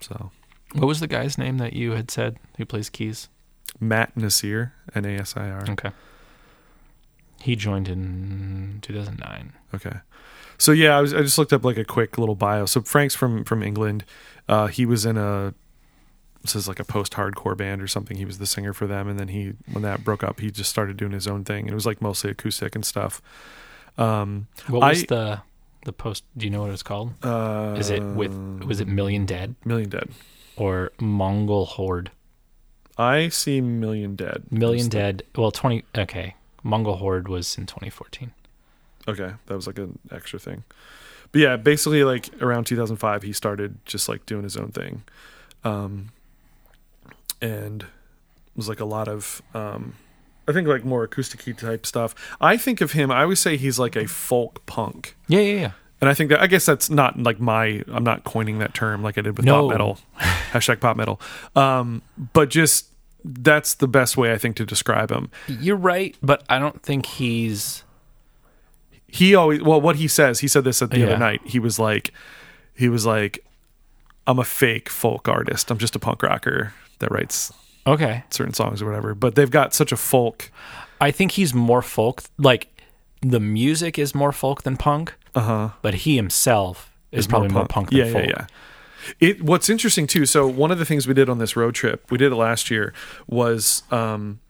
So 0.00 0.30
What 0.72 0.86
was 0.86 1.00
the 1.00 1.06
guy's 1.06 1.36
name 1.36 1.58
that 1.58 1.72
you 1.72 1.92
had 1.92 2.10
said 2.10 2.38
who 2.56 2.64
plays 2.64 2.88
keys? 2.90 3.28
Matt 3.80 4.16
Nasir, 4.16 4.72
N 4.94 5.04
A 5.04 5.16
S 5.18 5.36
I 5.36 5.50
R. 5.50 5.64
Okay. 5.70 5.90
He 7.42 7.56
joined 7.56 7.88
in 7.88 8.78
2009. 8.82 9.52
Okay. 9.74 9.98
So 10.58 10.72
yeah, 10.72 10.96
I 10.96 11.00
was 11.00 11.12
I 11.14 11.22
just 11.22 11.38
looked 11.38 11.52
up 11.52 11.64
like 11.64 11.76
a 11.78 11.84
quick 11.84 12.18
little 12.18 12.34
bio. 12.34 12.66
So 12.66 12.80
Frank's 12.82 13.14
from 13.14 13.44
from 13.44 13.62
England. 13.62 14.04
Uh, 14.48 14.66
he 14.68 14.86
was 14.86 15.04
in 15.06 15.16
a 15.16 15.54
this 16.42 16.54
is 16.54 16.68
like 16.68 16.78
a 16.78 16.84
post-hardcore 16.84 17.56
band 17.56 17.80
or 17.80 17.86
something. 17.86 18.18
He 18.18 18.26
was 18.26 18.36
the 18.38 18.44
singer 18.46 18.74
for 18.74 18.86
them, 18.86 19.08
and 19.08 19.18
then 19.18 19.28
he 19.28 19.54
when 19.72 19.82
that 19.82 20.04
broke 20.04 20.22
up, 20.22 20.40
he 20.40 20.50
just 20.50 20.68
started 20.70 20.96
doing 20.98 21.12
his 21.12 21.26
own 21.26 21.44
thing. 21.44 21.66
It 21.66 21.74
was 21.74 21.86
like 21.86 22.02
mostly 22.02 22.30
acoustic 22.30 22.74
and 22.74 22.84
stuff. 22.84 23.22
Um, 23.96 24.48
What 24.68 24.82
was 24.82 25.02
I- 25.02 25.06
the 25.06 25.40
the 25.86 25.92
post? 25.92 26.24
Do 26.36 26.44
you 26.46 26.50
know 26.50 26.62
what 26.62 26.70
it's 26.70 26.82
called? 26.82 27.12
uh, 27.24 27.76
Is 27.78 27.90
it 27.90 28.02
with 28.02 28.32
was 28.66 28.80
it 28.80 28.88
Million 28.88 29.24
Dead 29.26 29.54
Million 29.64 29.88
Dead? 29.90 30.08
or 30.56 30.92
Mongol 31.00 31.64
Horde? 31.66 32.10
I 32.96 33.28
see 33.28 33.60
Million 33.60 34.14
Dead. 34.14 34.44
Million 34.50 34.88
Dead. 34.88 35.22
Well, 35.36 35.50
twenty. 35.50 35.84
Okay, 35.96 36.36
Mongol 36.62 36.96
Horde 36.96 37.28
was 37.28 37.56
in 37.58 37.66
2014. 37.66 38.32
Okay, 39.06 39.32
that 39.46 39.54
was 39.54 39.66
like 39.66 39.78
an 39.78 39.98
extra 40.10 40.38
thing. 40.38 40.64
But 41.32 41.40
yeah, 41.40 41.56
basically 41.56 42.04
like 42.04 42.30
around 42.40 42.64
2005 42.64 43.22
he 43.22 43.32
started 43.32 43.76
just 43.84 44.08
like 44.08 44.24
doing 44.26 44.44
his 44.44 44.56
own 44.56 44.70
thing. 44.70 45.02
Um 45.64 46.10
and 47.42 47.82
it 47.82 47.88
was 48.56 48.68
like 48.68 48.80
a 48.80 48.84
lot 48.84 49.08
of 49.08 49.42
um 49.54 49.94
I 50.46 50.52
think 50.52 50.68
like 50.68 50.84
more 50.84 51.04
acoustic 51.04 51.56
type 51.56 51.86
stuff. 51.86 52.14
I 52.40 52.56
think 52.56 52.80
of 52.80 52.92
him 52.92 53.10
I 53.10 53.22
always 53.22 53.40
say 53.40 53.56
he's 53.56 53.78
like 53.78 53.96
a 53.96 54.06
folk 54.06 54.64
punk. 54.66 55.16
Yeah, 55.28 55.40
yeah, 55.40 55.60
yeah. 55.60 55.70
And 56.00 56.10
I 56.10 56.14
think 56.14 56.30
that 56.30 56.40
I 56.40 56.46
guess 56.46 56.66
that's 56.66 56.90
not 56.90 57.18
like 57.18 57.40
my 57.40 57.82
I'm 57.88 58.04
not 58.04 58.24
coining 58.24 58.58
that 58.60 58.74
term 58.74 59.02
like 59.02 59.18
I 59.18 59.22
did 59.22 59.36
with 59.36 59.44
No. 59.46 59.62
pop 59.62 59.70
metal. 59.70 59.98
Hashtag 60.52 60.80
pop 60.80 60.96
metal. 60.96 61.20
Um 61.56 62.02
but 62.32 62.48
just 62.50 62.86
that's 63.24 63.74
the 63.74 63.88
best 63.88 64.16
way 64.16 64.32
I 64.32 64.38
think 64.38 64.56
to 64.56 64.66
describe 64.66 65.10
him. 65.10 65.30
You're 65.48 65.76
right, 65.76 66.14
but 66.22 66.44
I 66.48 66.58
don't 66.58 66.82
think 66.82 67.06
he's. 67.06 67.82
He 69.18 69.34
always 69.34 69.62
well 69.62 69.80
what 69.80 69.96
he 69.96 70.08
says 70.08 70.40
he 70.40 70.48
said 70.48 70.64
this 70.64 70.82
at 70.82 70.90
the 70.90 70.98
Yeah. 70.98 71.06
other 71.06 71.18
night 71.18 71.40
he 71.44 71.58
was 71.58 71.78
like 71.78 72.12
he 72.74 72.88
was 72.88 73.04
like 73.06 73.44
i'm 74.26 74.38
a 74.38 74.44
fake 74.44 74.88
folk 74.88 75.28
artist 75.28 75.70
i'm 75.70 75.78
just 75.78 75.94
a 75.94 75.98
punk 75.98 76.22
rocker 76.22 76.72
that 76.98 77.10
writes 77.10 77.52
Okay, 77.86 78.24
certain 78.30 78.54
songs 78.54 78.80
or 78.80 78.86
whatever 78.86 79.14
but 79.14 79.34
they've 79.34 79.50
got 79.50 79.74
such 79.74 79.92
a 79.92 79.96
folk 79.96 80.50
I 81.00 81.10
think 81.10 81.32
he's 81.32 81.52
more 81.52 81.82
folk. 81.82 82.22
Like 82.38 82.68
the 83.20 83.40
music 83.40 83.98
is 83.98 84.14
more 84.14 84.32
folk 84.32 84.62
than 84.62 84.76
punk, 84.78 85.12
uh-huh 85.34 85.70
but 85.82 85.92
he 85.94 86.16
himself 86.16 86.90
is, 87.12 87.26
probably 87.26 87.48
more 87.50 87.66
punk, 87.66 87.90
than 87.90 87.98
yeah 87.98 88.12
folk. 88.12 88.22
yeah 88.24 88.28
yeah 88.38 88.46
it 89.20 89.42
what's 89.42 89.68
interesting 89.68 90.06
too 90.06 90.24
so 90.24 90.46
one 90.48 90.70
of 90.70 90.78
the 90.78 90.86
things 90.86 91.06
we 91.06 91.12
did 91.12 91.28
on 91.28 91.36
this 91.38 91.56
road 91.56 91.74
trip 91.74 92.10
we 92.10 92.16
did 92.16 92.32
it 92.32 92.36
last 92.36 92.70
year 92.70 92.94
was 93.26 93.82
um 93.90 94.40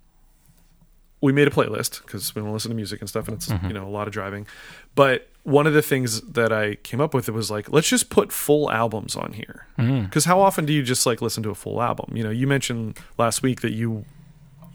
we 1.24 1.32
made 1.32 1.48
a 1.48 1.50
playlist 1.58 1.92
because 2.02 2.34
we 2.34 2.40
want 2.42 2.50
to 2.50 2.54
listen 2.54 2.70
to 2.70 2.74
music 2.76 3.00
and 3.00 3.08
stuff 3.08 3.26
and 3.28 3.36
it's 3.38 3.48
Mm-hmm. 3.48 3.66
you 3.68 3.74
know 3.76 3.86
a 3.86 3.94
lot 3.98 4.06
of 4.08 4.12
driving 4.12 4.46
but 4.94 5.28
one 5.58 5.66
of 5.66 5.74
the 5.74 5.82
things 5.82 6.20
that 6.38 6.52
i 6.52 6.74
came 6.88 7.00
up 7.00 7.12
with 7.14 7.28
it 7.28 7.32
was 7.32 7.50
like 7.50 7.66
let's 7.76 7.88
just 7.88 8.08
put 8.10 8.32
full 8.32 8.70
albums 8.70 9.16
on 9.16 9.32
here 9.40 9.66
Mm. 9.78 10.04
because 10.04 10.24
how 10.24 10.38
often 10.40 10.64
do 10.66 10.72
you 10.72 10.82
just 10.82 11.04
like 11.06 11.20
listen 11.22 11.42
to 11.42 11.50
a 11.50 11.54
full 11.64 11.78
album 11.90 12.16
you 12.16 12.22
know 12.24 12.30
you 12.40 12.46
mentioned 12.46 12.98
last 13.18 13.42
week 13.42 13.60
that 13.62 13.72
you 13.72 14.04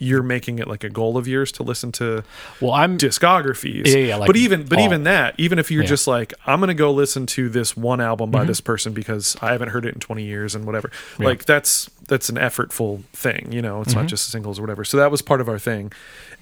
you're 0.02 0.24
making 0.24 0.60
it 0.60 0.68
like 0.74 0.86
a 0.86 0.90
goal 0.90 1.18
of 1.18 1.28
yours 1.28 1.52
to 1.52 1.62
listen 1.62 1.92
to 1.92 2.24
Well, 2.62 2.72
I'm 2.72 2.98
discographies 2.98 3.86
Yeah, 3.88 3.98
yeah, 3.98 4.16
like 4.16 4.28
but 4.28 4.38
even 4.38 4.64
but 4.66 4.78
all. 4.80 4.86
even 4.86 5.04
that 5.04 5.36
even 5.38 5.60
if 5.60 5.70
you're 5.72 5.82
Yeah. 5.82 5.86
Mm-hmm. 5.88 5.90
just 5.90 6.08
like 6.08 6.34
i'm 6.46 6.60
gonna 6.62 6.74
go 6.74 6.92
listen 6.94 7.26
to 7.38 7.50
this 7.50 7.76
one 7.76 8.00
album 8.00 8.32
by 8.32 8.44
this 8.46 8.62
person 8.62 8.94
because 8.94 9.36
i 9.42 9.52
haven't 9.52 9.70
heard 9.70 9.86
it 9.86 9.94
in 9.94 10.00
20 10.00 10.24
years 10.24 10.56
and 10.56 10.64
whatever 10.66 10.90
Yeah. 11.20 11.26
like 11.26 11.44
that's 11.46 11.90
that's 12.08 12.30
an 12.30 12.38
effortful 12.38 13.04
thing 13.14 13.52
you 13.52 13.62
know 13.62 13.82
it's 13.82 13.92
Mm-hmm. 13.92 14.00
not 14.02 14.08
just 14.10 14.30
singles 14.30 14.58
or 14.60 14.62
whatever 14.64 14.84
so 14.86 14.96
that 14.98 15.12
was 15.12 15.22
part 15.22 15.42
of 15.42 15.50
our 15.50 15.60
thing 15.60 15.92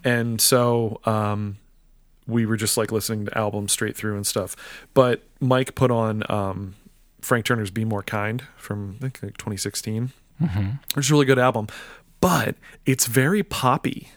and 0.04 0.40
so 0.42 1.00
um 1.06 1.58
we 2.28 2.46
were 2.46 2.58
just 2.58 2.76
like 2.78 2.92
listening 2.92 3.26
to 3.26 3.38
albums 3.38 3.72
straight 3.72 3.96
through 3.96 4.16
and 4.16 4.28
stuff. 4.28 4.56
But 4.94 5.24
mike 5.40 5.76
put 5.76 5.92
on 5.92 6.24
um 6.30 6.76
frank 7.22 7.46
turner's 7.46 7.72
be 7.72 7.84
more 7.86 8.04
kind 8.04 8.44
from 8.58 8.96
i 8.98 9.02
think 9.10 9.24
like 9.24 9.38
2016 9.38 10.12
Mm-hmm. 10.42 10.70
which 10.94 11.06
is 11.08 11.10
a 11.10 11.14
really 11.16 11.26
good 11.26 11.40
album. 11.40 11.68
But 12.22 12.56
it's 12.86 13.08
very 13.08 13.42
poppy. 13.42 14.10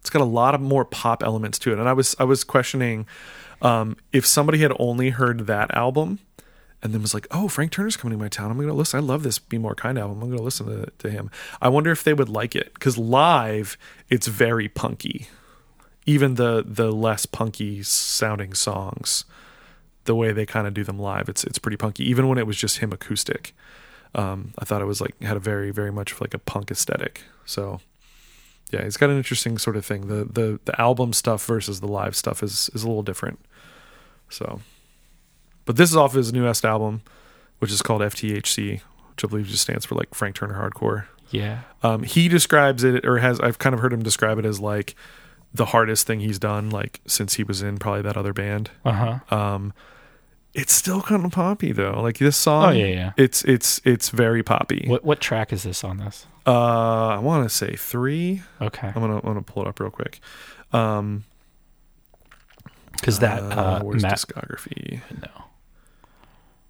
It's 0.00 0.08
got 0.08 0.22
a 0.22 0.24
lot 0.24 0.54
of 0.54 0.60
more 0.62 0.86
pop 0.86 1.22
elements 1.22 1.58
to 1.60 1.72
it. 1.72 1.78
And 1.78 1.86
i 1.88 1.92
was 1.92 2.16
i 2.18 2.24
was 2.24 2.44
questioning 2.44 3.06
um, 3.62 3.96
if 4.12 4.24
somebody 4.26 4.58
had 4.58 4.72
only 4.78 5.10
heard 5.10 5.46
that 5.46 5.74
album 5.74 6.18
and 6.84 6.94
then 6.94 7.02
was 7.02 7.14
like 7.14 7.26
oh 7.32 7.48
frank 7.48 7.72
turner's 7.72 7.96
coming 7.96 8.16
to 8.16 8.22
my 8.22 8.28
town. 8.28 8.50
I'm 8.50 8.58
gonna 8.58 8.72
listen. 8.72 8.98
I 8.98 9.02
love 9.02 9.24
this 9.24 9.40
be 9.40 9.58
more 9.58 9.74
kind 9.74 9.98
album. 9.98 10.22
I'm 10.22 10.30
gonna 10.30 10.42
listen 10.42 10.66
to, 10.66 10.92
to 10.98 11.10
him. 11.10 11.30
I 11.60 11.68
wonder 11.68 11.90
if 11.90 12.04
they 12.04 12.14
would 12.14 12.28
like 12.28 12.54
it 12.54 12.72
because 12.74 12.96
live 12.96 13.76
it's 14.08 14.28
very 14.28 14.68
punky. 14.68 15.26
Even 16.06 16.34
the 16.34 16.62
the 16.64 16.92
less 16.92 17.26
punky 17.26 17.82
sounding 17.82 18.54
songs 18.54 19.24
the 20.04 20.14
way 20.14 20.32
they 20.32 20.44
kind 20.44 20.66
of 20.66 20.74
do 20.74 20.84
them 20.84 20.98
live 20.98 21.28
it's 21.28 21.42
it's 21.44 21.58
pretty 21.58 21.78
punky. 21.78 22.08
Even 22.08 22.28
when 22.28 22.38
it 22.38 22.46
was 22.46 22.56
just 22.56 22.78
him 22.78 22.92
acoustic 22.92 23.54
um, 24.16 24.52
i 24.58 24.64
thought 24.64 24.80
it 24.80 24.84
was 24.84 25.00
like 25.00 25.20
had 25.22 25.36
a 25.36 25.40
very 25.40 25.72
very 25.72 25.90
much 25.90 26.20
like 26.20 26.34
a 26.34 26.38
punk 26.38 26.70
aesthetic. 26.70 27.22
So 27.46 27.80
yeah, 28.74 28.80
it's 28.80 28.96
got 28.96 29.10
an 29.10 29.16
interesting 29.16 29.58
sort 29.58 29.76
of 29.76 29.84
thing. 29.86 30.08
The 30.08 30.24
the 30.24 30.60
the 30.64 30.80
album 30.80 31.12
stuff 31.12 31.44
versus 31.46 31.80
the 31.80 31.86
live 31.86 32.16
stuff 32.16 32.42
is 32.42 32.70
is 32.74 32.82
a 32.82 32.88
little 32.88 33.02
different. 33.02 33.38
So, 34.28 34.60
but 35.64 35.76
this 35.76 35.90
is 35.90 35.96
off 35.96 36.14
his 36.14 36.32
newest 36.32 36.64
album, 36.64 37.02
which 37.58 37.70
is 37.70 37.82
called 37.82 38.00
FTHC, 38.02 38.80
which 39.10 39.24
I 39.24 39.26
believe 39.28 39.46
just 39.46 39.62
stands 39.62 39.84
for 39.86 39.94
like 39.94 40.14
Frank 40.14 40.36
Turner 40.36 40.54
Hardcore. 40.54 41.06
yeah. 41.30 41.60
Um, 41.82 42.02
he 42.02 42.28
describes 42.28 42.84
it, 42.84 43.04
or 43.06 43.18
has 43.18 43.40
I've 43.40 43.58
kind 43.58 43.74
of 43.74 43.80
heard 43.80 43.92
him 43.92 44.02
describe 44.02 44.38
it 44.38 44.44
as 44.44 44.60
like 44.60 44.94
the 45.52 45.66
hardest 45.66 46.06
thing 46.06 46.20
he's 46.20 46.38
done, 46.38 46.70
like 46.70 47.00
since 47.06 47.34
he 47.34 47.44
was 47.44 47.62
in 47.62 47.78
probably 47.78 48.02
that 48.02 48.16
other 48.16 48.32
band. 48.32 48.70
Uh 48.84 48.92
huh. 49.30 49.36
Um, 49.36 49.72
it's 50.52 50.72
still 50.72 51.02
kind 51.02 51.24
of 51.24 51.32
poppy 51.32 51.72
though. 51.72 52.00
Like 52.00 52.18
this 52.18 52.36
song, 52.36 52.66
Oh 52.66 52.70
yeah, 52.70 52.86
yeah. 52.86 53.12
it's 53.16 53.42
it's 53.44 53.80
it's 53.84 54.08
very 54.10 54.42
poppy. 54.42 54.84
What 54.86 55.04
what 55.04 55.20
track 55.20 55.52
is 55.52 55.62
this 55.64 55.82
on 55.84 55.98
this? 55.98 56.26
Uh, 56.46 57.08
I 57.08 57.18
want 57.18 57.48
to 57.48 57.54
say 57.54 57.74
three. 57.76 58.42
Okay, 58.60 58.86
I'm 58.88 58.94
gonna 58.94 59.16
I'm 59.16 59.22
gonna 59.22 59.42
pull 59.42 59.62
it 59.64 59.68
up 59.68 59.80
real 59.80 59.90
quick. 59.90 60.20
Um, 60.72 61.24
because 62.92 63.18
that 63.18 63.42
uh, 63.42 63.80
where's 63.82 64.02
Matt. 64.02 64.14
discography? 64.14 65.00
No. 65.20 65.44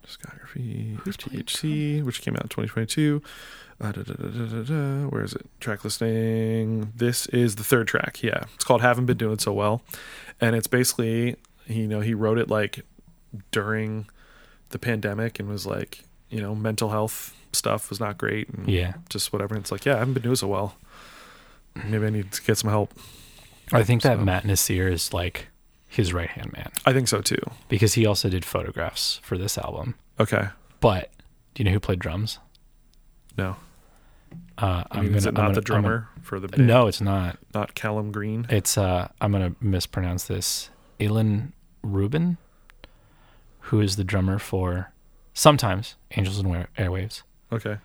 Discography 0.06 1.00
FTHC, 1.02 2.02
which 2.04 2.20
came 2.22 2.34
out 2.34 2.42
in 2.42 2.48
2022. 2.48 3.22
Uh, 3.80 3.90
da, 3.92 4.02
da, 4.02 4.12
da, 4.14 4.28
da, 4.28 4.44
da, 4.46 4.62
da. 4.62 5.06
Where 5.08 5.24
is 5.24 5.32
it? 5.32 5.46
Track 5.60 5.82
listing. 5.84 6.92
This 6.94 7.26
is 7.26 7.56
the 7.56 7.64
third 7.64 7.88
track. 7.88 8.22
Yeah, 8.22 8.44
it's 8.54 8.64
called 8.64 8.82
"Haven't 8.82 9.06
Been 9.06 9.16
Doing 9.16 9.38
So 9.38 9.52
Well," 9.52 9.82
and 10.40 10.54
it's 10.54 10.66
basically 10.68 11.36
you 11.66 11.88
know 11.88 12.00
he 12.00 12.14
wrote 12.14 12.38
it 12.38 12.48
like 12.48 12.84
during 13.50 14.06
the 14.70 14.78
pandemic 14.78 15.40
and 15.40 15.48
was 15.48 15.66
like 15.66 16.04
you 16.30 16.40
know 16.40 16.54
mental 16.54 16.90
health 16.90 17.34
stuff 17.52 17.90
was 17.90 17.98
not 18.00 18.16
great 18.18 18.48
and 18.48 18.68
Yeah, 18.68 18.94
just 19.08 19.32
whatever. 19.32 19.54
And 19.54 19.62
it's 19.64 19.72
like 19.72 19.84
yeah, 19.84 19.96
I 19.96 19.98
haven't 19.98 20.14
been 20.14 20.22
doing 20.22 20.36
so 20.36 20.46
well. 20.48 20.76
Maybe 21.88 22.06
I 22.06 22.10
need 22.10 22.30
to 22.30 22.42
get 22.42 22.58
some 22.58 22.70
help. 22.70 22.92
I 23.72 23.82
think 23.82 24.02
that 24.02 24.18
So- 24.18 24.24
Matt 24.24 24.44
Nasir 24.44 24.88
is 24.88 25.12
like 25.12 25.48
his 25.94 26.12
right 26.12 26.30
hand 26.30 26.52
man 26.52 26.70
I 26.86 26.92
think 26.92 27.08
so 27.08 27.20
too. 27.20 27.40
because 27.68 27.94
he 27.94 28.04
also 28.06 28.28
did 28.28 28.44
photographs 28.44 29.20
for 29.22 29.36
this 29.38 29.56
album. 29.58 29.94
Okay. 30.20 30.48
But 30.80 31.10
do 31.54 31.62
you 31.62 31.64
know 31.64 31.72
who 31.72 31.80
played 31.80 31.98
drums? 31.98 32.38
No. 33.38 33.56
Uh, 34.58 34.84
I 34.90 35.00
mean, 35.00 35.14
is 35.14 35.26
it 35.26 35.34
not 35.34 35.54
the 35.54 35.60
drummer 35.60 36.08
for 36.22 36.38
the 36.38 36.46
band? 36.48 36.66
no, 36.66 36.86
it's 36.86 37.00
not. 37.00 37.38
not 37.54 37.74
Callum 37.74 38.12
Green. 38.12 38.46
It's 38.48 38.76
uh, 38.78 39.08
I'm 39.20 39.32
gonna 39.32 39.54
mispronounce 39.60 40.24
this. 40.24 40.70
Alan 41.00 41.52
Rubin, 41.82 42.36
who 43.60 43.80
is 43.80 43.96
the 43.96 44.04
drummer 44.04 44.38
for 44.38 44.92
sometimes 45.32 45.96
Angels 46.16 46.38
and 46.38 46.54
Air- 46.54 46.68
Airwaves. 46.78 47.22
Okay. 47.52 47.78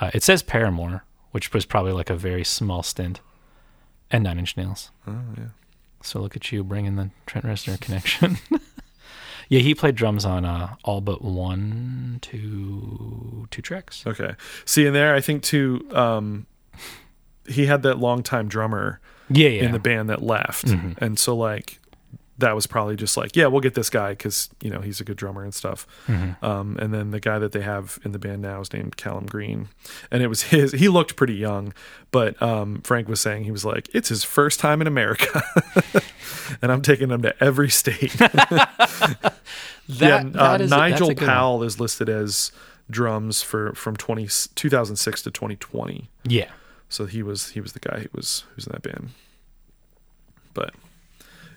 Uh, 0.00 0.10
it 0.14 0.22
says 0.22 0.42
Paramore, 0.42 1.04
which 1.30 1.52
was 1.52 1.64
probably 1.64 1.92
like 1.92 2.10
a 2.10 2.16
very 2.16 2.44
small 2.44 2.82
stint, 2.82 3.20
and 4.10 4.24
Nine 4.24 4.38
Inch 4.38 4.56
Nails. 4.56 4.90
Oh 5.06 5.18
yeah. 5.38 5.44
So 6.02 6.20
look 6.20 6.36
at 6.36 6.50
you 6.52 6.62
bringing 6.64 6.96
the 6.96 7.10
Trent 7.26 7.46
Reznor 7.46 7.80
connection. 7.80 8.38
yeah, 9.48 9.60
he 9.60 9.74
played 9.74 9.94
drums 9.94 10.24
on 10.24 10.44
uh, 10.44 10.74
all 10.84 11.00
but 11.00 11.22
one, 11.22 12.18
two, 12.22 13.46
two 13.50 13.62
tracks. 13.62 14.04
Okay. 14.06 14.34
See, 14.64 14.86
in 14.86 14.92
there, 14.92 15.14
I 15.14 15.20
think 15.20 15.42
too. 15.42 15.86
Um, 15.92 16.46
he 17.46 17.66
had 17.66 17.82
that 17.82 17.98
longtime 17.98 18.48
drummer 18.48 19.00
Yeah, 19.28 19.48
yeah. 19.48 19.64
in 19.64 19.72
the 19.72 19.78
band 19.80 20.08
that 20.10 20.22
left, 20.22 20.66
Mhm. 20.66 20.96
and 20.98 21.18
so 21.18 21.36
like 21.36 21.80
that 22.42 22.54
was 22.54 22.66
probably 22.66 22.96
just 22.96 23.16
like, 23.16 23.34
yeah, 23.34 23.46
we'll 23.46 23.60
get 23.60 23.74
this 23.74 23.88
guy 23.88 24.10
because 24.10 24.50
you 24.60 24.68
know 24.68 24.80
he's 24.80 25.00
a 25.00 25.04
good 25.04 25.16
drummer 25.16 25.42
and 25.42 25.54
stuff. 25.54 25.86
Mhm. 26.06 26.42
Um, 26.42 26.76
and 26.78 26.92
then 26.92 27.10
the 27.10 27.20
guy 27.20 27.38
that 27.38 27.52
they 27.52 27.62
have 27.62 27.98
in 28.04 28.12
the 28.12 28.18
band 28.18 28.42
now 28.42 28.60
is 28.60 28.72
named 28.72 28.96
Callum 28.96 29.26
Green, 29.26 29.68
and 30.10 30.22
it 30.22 30.26
was 30.26 30.42
his. 30.42 30.72
He 30.72 30.88
looked 30.88 31.16
pretty 31.16 31.34
young, 31.34 31.72
but 32.10 32.40
um, 32.42 32.82
Frank 32.82 33.08
was 33.08 33.20
saying 33.20 33.44
he 33.44 33.50
was 33.50 33.64
like, 33.64 33.88
it's 33.94 34.08
his 34.10 34.24
first 34.24 34.60
time 34.60 34.80
in 34.80 34.86
America, 34.86 35.42
and 36.62 36.70
I'm 36.70 36.82
taking 36.82 37.10
him 37.10 37.22
to 37.22 37.42
every 37.42 37.70
state. 37.70 38.14
That, 39.88 40.32
yeah, 40.32 40.40
uh, 40.52 40.58
is 40.58 40.70
Nigel 40.70 41.08
good 41.08 41.20
one. 41.20 41.26
Powell 41.26 41.62
is 41.64 41.80
listed 41.80 42.08
as 42.08 42.52
drums 42.88 43.42
for 43.42 43.72
from 43.74 43.96
20, 43.96 44.28
2006 44.54 45.22
to 45.22 45.30
2020. 45.30 46.08
Yeah. 46.24 46.50
So 46.88 47.06
he 47.06 47.22
was 47.22 47.50
he 47.50 47.60
was 47.60 47.72
the 47.72 47.80
guy 47.80 48.00
who 48.00 48.08
was 48.14 48.44
who's 48.54 48.66
in 48.66 48.72
that 48.72 48.82
band. 48.82 49.10
But 50.54 50.74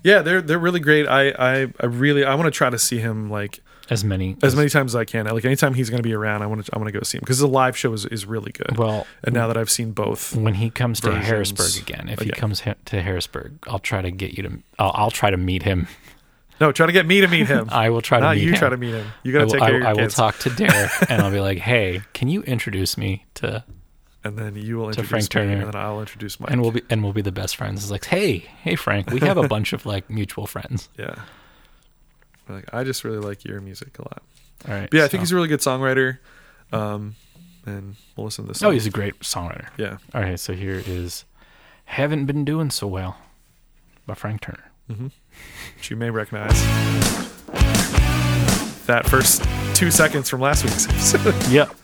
Yeah, 0.06 0.22
they're 0.22 0.42
they're 0.42 0.60
really 0.60 0.80
great. 0.80 1.08
I 1.08 1.30
I, 1.30 1.68
I 1.80 1.86
really 1.88 2.24
I 2.24 2.36
want 2.36 2.46
to 2.46 2.52
try 2.52 2.70
to 2.70 2.78
see 2.78 3.00
him 3.00 3.30
like 3.32 3.60
As 3.90 4.04
many 4.04 4.38
as 4.44 4.56
many 4.56 4.70
times 4.70 4.92
as 4.92 4.96
I 4.96 5.04
can. 5.04 5.26
Like 5.26 5.46
anytime 5.46 5.74
he's 5.74 5.90
going 5.90 5.98
to 5.98 6.08
be 6.08 6.14
around, 6.14 6.44
I 6.44 6.46
want 6.46 6.64
to 6.64 6.72
I 6.76 6.78
want 6.78 6.90
to 6.90 6.92
go 6.92 7.02
see 7.04 7.18
him 7.18 7.22
because 7.22 7.40
the 7.40 7.48
live 7.48 7.76
show 7.76 7.92
is, 7.92 8.06
is 8.06 8.24
really 8.26 8.52
good. 8.52 8.78
Well, 8.78 9.08
and 9.24 9.34
now 9.34 9.48
that 9.48 9.58
I've 9.58 9.70
seen 9.72 9.94
both, 9.94 10.36
when 10.36 10.54
he 10.54 10.70
comes 10.70 11.00
to 11.02 11.12
Harrisburg 11.16 11.72
again, 11.82 12.08
if 12.10 12.20
he 12.20 12.30
comes 12.30 12.60
ha- 12.62 12.76
to 12.86 13.02
Harrisburg, 13.02 13.58
I'll 13.68 13.80
try 13.80 14.04
to 14.04 14.12
get 14.12 14.34
you 14.38 14.44
to. 14.44 14.60
I'll, 14.78 14.92
I'll 14.94 15.12
try 15.12 15.32
to 15.32 15.38
meet 15.38 15.64
him. 15.64 15.88
no, 16.62 16.72
try 16.72 16.86
to 16.86 16.92
get 16.92 17.08
me 17.08 17.22
to 17.22 17.28
meet 17.28 17.48
him. 17.48 17.68
I 17.72 17.90
will 17.90 18.04
try 18.04 18.20
to 18.20 18.26
Not 18.26 18.36
meet 18.36 18.44
you 18.44 18.50
him. 18.52 18.60
try 18.60 18.70
to 18.70 18.78
meet 18.78 18.94
him. 18.94 19.08
You 19.24 19.32
I 19.36 19.40
got 19.42 19.50
to 19.50 19.54
take 19.54 19.62
I, 19.64 19.66
care 19.68 19.76
of 19.76 19.82
your 19.82 19.90
I 19.90 19.94
will 19.94 20.10
talk 20.10 20.38
to 20.40 20.50
Derek 20.52 20.92
and 21.10 21.22
I'll 21.24 21.32
be 21.32 21.40
like, 21.40 21.58
"Hey, 21.58 22.02
can 22.14 22.28
you 22.28 22.44
introduce 22.44 22.96
me 22.98 23.26
to?" 23.36 23.64
And 24.26 24.38
then 24.38 24.56
you 24.56 24.76
will 24.78 24.90
introduce 24.90 25.10
Frank 25.10 25.24
me, 25.24 25.28
Turner. 25.30 25.52
and 25.66 25.68
then 25.74 25.76
I'll 25.82 26.02
introduce 26.02 26.40
Mike. 26.40 26.52
And 26.52 26.62
we'll 26.62 26.72
be 26.72 26.82
and 26.90 27.02
we'll 27.04 27.14
be 27.14 27.22
the 27.22 27.32
best 27.32 27.56
friends. 27.56 27.82
It's 27.84 27.92
like, 27.92 28.04
"Hey, 28.06 28.40
hey, 28.40 28.76
Frank, 28.76 29.12
we 29.12 29.22
have 29.22 29.38
a 29.38 29.48
bunch 29.56 29.72
of 29.72 29.86
like 29.86 30.10
mutual 30.10 30.48
friends." 30.48 30.90
yeah. 30.98 31.16
Like 32.50 32.66
I 32.74 32.84
just 32.84 33.04
really 33.04 33.18
like 33.20 33.46
your 33.46 33.62
music 33.62 33.98
a 33.98 34.02
lot. 34.04 34.22
All 34.68 34.74
right. 34.74 34.90
But 34.90 34.98
yeah, 34.98 35.04
I 35.06 35.08
think 35.08 35.20
so- 35.20 35.24
he's 35.24 35.32
a 35.32 35.36
really 35.36 35.48
good 35.48 35.62
songwriter. 35.62 36.18
Um, 36.74 37.16
and 37.66 37.96
we'll 38.16 38.26
listen 38.26 38.46
to 38.46 38.50
this. 38.50 38.62
Oh, 38.62 38.70
he's 38.72 38.86
a 38.86 38.92
great 38.92 39.20
songwriter. 39.22 39.68
yeah. 39.78 39.98
All 40.14 40.22
right, 40.22 40.40
so 40.40 40.54
here 40.54 40.84
is 40.86 41.24
"Haven't 41.86 42.26
Been 42.26 42.44
Doing 42.46 42.70
So 42.70 42.86
Well" 42.88 43.18
by 44.06 44.14
Frank 44.14 44.42
Turner. 44.42 44.72
Which 45.78 45.90
you 45.90 45.96
may 45.96 46.10
recognize. 46.12 46.54
That 48.86 49.08
first 49.08 49.44
two 49.76 49.90
seconds 49.90 50.30
from 50.30 50.42
last 50.42 50.64
week's 50.64 50.88
episode. 50.88 51.34
Yep. 51.52 51.76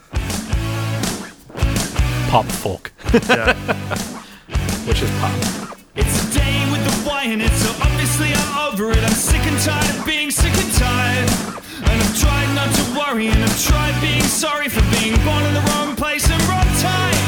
Pop 2.31 2.45
folk, 2.45 2.93
yeah. 3.27 3.51
which 4.87 5.01
is 5.01 5.11
pop. 5.19 5.35
It's 5.97 6.15
a 6.23 6.39
day 6.39 6.63
with 6.71 6.79
the 6.79 7.09
wine, 7.09 7.41
and 7.41 7.51
so 7.51 7.69
obviously 7.83 8.31
I'm 8.31 8.71
over 8.71 8.89
it. 8.91 9.03
I'm 9.03 9.11
sick 9.11 9.41
and 9.43 9.59
tired 9.59 9.99
of 9.99 10.05
being 10.05 10.31
sick 10.31 10.55
and 10.55 10.71
tired. 10.79 11.27
And 11.83 11.91
I've 11.99 12.15
tried 12.17 12.47
not 12.55 12.71
to 12.71 12.83
worry, 12.95 13.27
and 13.27 13.43
I've 13.43 13.61
tried 13.61 13.99
being 13.99 14.23
sorry 14.23 14.69
for 14.69 14.79
being 14.95 15.19
born 15.27 15.43
in 15.43 15.53
the 15.53 15.65
wrong 15.75 15.93
place 15.97 16.23
and 16.31 16.41
wrong 16.47 16.71
time. 16.79 17.19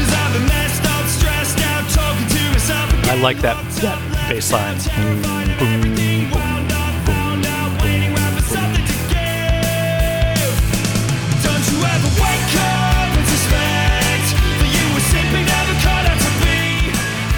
Cause 0.00 0.08
I've 0.08 0.32
been 0.32 0.48
messed 0.48 0.88
up, 0.88 1.04
stressed 1.04 1.60
out, 1.60 1.84
talking 1.92 2.24
to 2.24 2.42
myself. 2.56 2.88
I 3.12 3.20
like 3.20 3.36
that 3.44 3.60
that 3.84 4.00
bass 4.30 4.52
line. 4.52 4.78
Boom, 4.78 5.20
mm-hmm. 5.20 5.85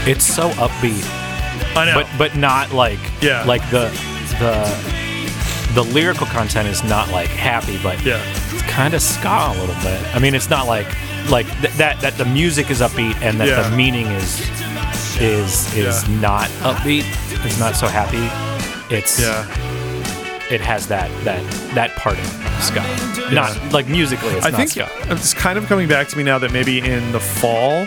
It's 0.09 0.25
so 0.25 0.49
upbeat, 0.53 1.05
I 1.77 1.85
know. 1.87 1.95
but 1.95 2.07
but 2.17 2.37
not 2.37 2.73
like 2.73 2.99
Yeah. 3.21 3.45
like 3.45 3.63
the 3.71 3.91
the 4.39 4.55
the 5.75 5.83
lyrical 5.85 6.27
content 6.27 6.67
is 6.69 6.83
not 6.85 7.11
like 7.11 7.29
happy, 7.29 7.79
but 7.83 8.03
yeah. 8.05 8.21
it's 8.53 8.63
kind 8.63 8.95
of 8.95 9.03
ska 9.03 9.53
a 9.53 9.57
little 9.61 9.75
bit. 9.83 10.01
I 10.17 10.19
mean, 10.19 10.35
it's 10.35 10.49
not 10.51 10.67
like 10.67 10.87
like 11.31 11.47
th- 11.61 11.75
that 11.75 12.01
that 12.01 12.17
the 12.17 12.25
music 12.25 12.71
is 12.71 12.81
upbeat 12.81 13.15
and 13.21 13.39
that 13.41 13.49
Yeah. 13.49 13.69
the 13.69 13.77
meaning 13.77 14.07
is 14.07 14.41
is 15.21 15.73
is 15.77 16.09
Yeah. 16.09 16.21
not 16.21 16.49
upbeat. 16.63 17.05
It's 17.45 17.59
not 17.59 17.77
so 17.77 17.87
happy. 17.87 18.27
It's 18.95 19.21
Yeah. 19.21 19.45
it 20.51 20.61
has 20.63 20.87
that 20.87 21.11
that 21.25 21.43
that 21.75 21.95
part 21.97 22.19
of 22.19 22.27
ska. 22.63 22.83
Not 23.31 23.51
like 23.73 23.87
musically, 23.89 24.31
it's 24.31 24.47
I 24.47 24.51
not 24.51 24.57
think 24.59 24.71
ska. 24.71 24.89
it's 25.13 25.35
kind 25.35 25.59
of 25.59 25.67
coming 25.67 25.87
back 25.89 26.09
to 26.09 26.17
me 26.17 26.23
now 26.25 26.39
that 26.39 26.51
maybe 26.53 26.79
in 26.79 27.13
the 27.13 27.21
fall 27.21 27.87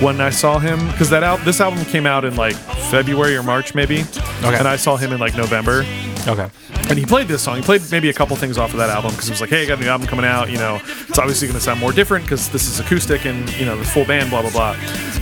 when 0.00 0.20
I 0.20 0.30
saw 0.30 0.58
him 0.58 0.86
because 0.88 1.08
that 1.10 1.22
al- 1.22 1.38
this 1.38 1.60
album 1.60 1.84
came 1.86 2.06
out 2.06 2.24
in 2.24 2.36
like 2.36 2.54
February 2.90 3.36
or 3.36 3.42
March 3.42 3.74
maybe, 3.74 4.00
Okay. 4.44 4.56
and 4.58 4.68
I 4.68 4.76
saw 4.76 4.96
him 4.96 5.12
in 5.12 5.18
like 5.18 5.34
November, 5.36 5.84
Okay. 6.28 6.48
and 6.90 6.98
he 6.98 7.06
played 7.06 7.28
this 7.28 7.42
song. 7.42 7.56
He 7.56 7.62
played 7.62 7.82
maybe 7.90 8.08
a 8.10 8.12
couple 8.12 8.36
things 8.36 8.58
off 8.58 8.72
of 8.72 8.78
that 8.78 8.90
album 8.90 9.12
because 9.12 9.28
it 9.28 9.32
was 9.32 9.40
like, 9.40 9.50
hey, 9.50 9.62
I 9.62 9.66
got 9.66 9.78
a 9.78 9.80
new 9.80 9.88
album 9.88 10.06
coming 10.06 10.26
out. 10.26 10.50
You 10.50 10.58
know, 10.58 10.80
it's 11.08 11.18
obviously 11.18 11.48
going 11.48 11.58
to 11.58 11.64
sound 11.64 11.80
more 11.80 11.92
different 11.92 12.24
because 12.26 12.48
this 12.50 12.66
is 12.68 12.78
acoustic 12.80 13.24
and 13.26 13.48
you 13.56 13.64
know 13.64 13.76
the 13.76 13.84
full 13.84 14.04
band, 14.04 14.30
blah 14.30 14.42
blah 14.42 14.50
blah. 14.50 14.76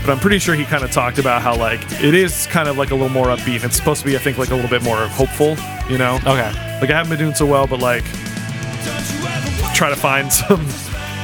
But 0.04 0.12
I'm 0.12 0.18
pretty 0.18 0.38
sure 0.38 0.54
he 0.54 0.64
kind 0.64 0.82
of 0.84 0.90
talked 0.90 1.18
about 1.18 1.40
how 1.42 1.56
like 1.56 1.80
it 2.02 2.14
is 2.14 2.46
kind 2.48 2.68
of 2.68 2.76
like 2.76 2.90
a 2.90 2.94
little 2.94 3.08
more 3.10 3.26
upbeat. 3.26 3.56
And 3.56 3.64
it's 3.64 3.76
supposed 3.76 4.00
to 4.00 4.06
be, 4.06 4.16
I 4.16 4.18
think, 4.18 4.38
like 4.38 4.50
a 4.50 4.54
little 4.54 4.70
bit 4.70 4.82
more 4.82 5.06
hopeful. 5.08 5.56
You 5.88 5.98
know, 5.98 6.16
Okay. 6.26 6.50
like 6.80 6.90
I 6.90 6.96
haven't 6.96 7.10
been 7.10 7.18
doing 7.18 7.34
so 7.34 7.46
well, 7.46 7.66
but 7.66 7.80
like 7.80 8.04
try 9.74 9.88
to 9.90 9.96
find 9.96 10.32
some 10.40 10.66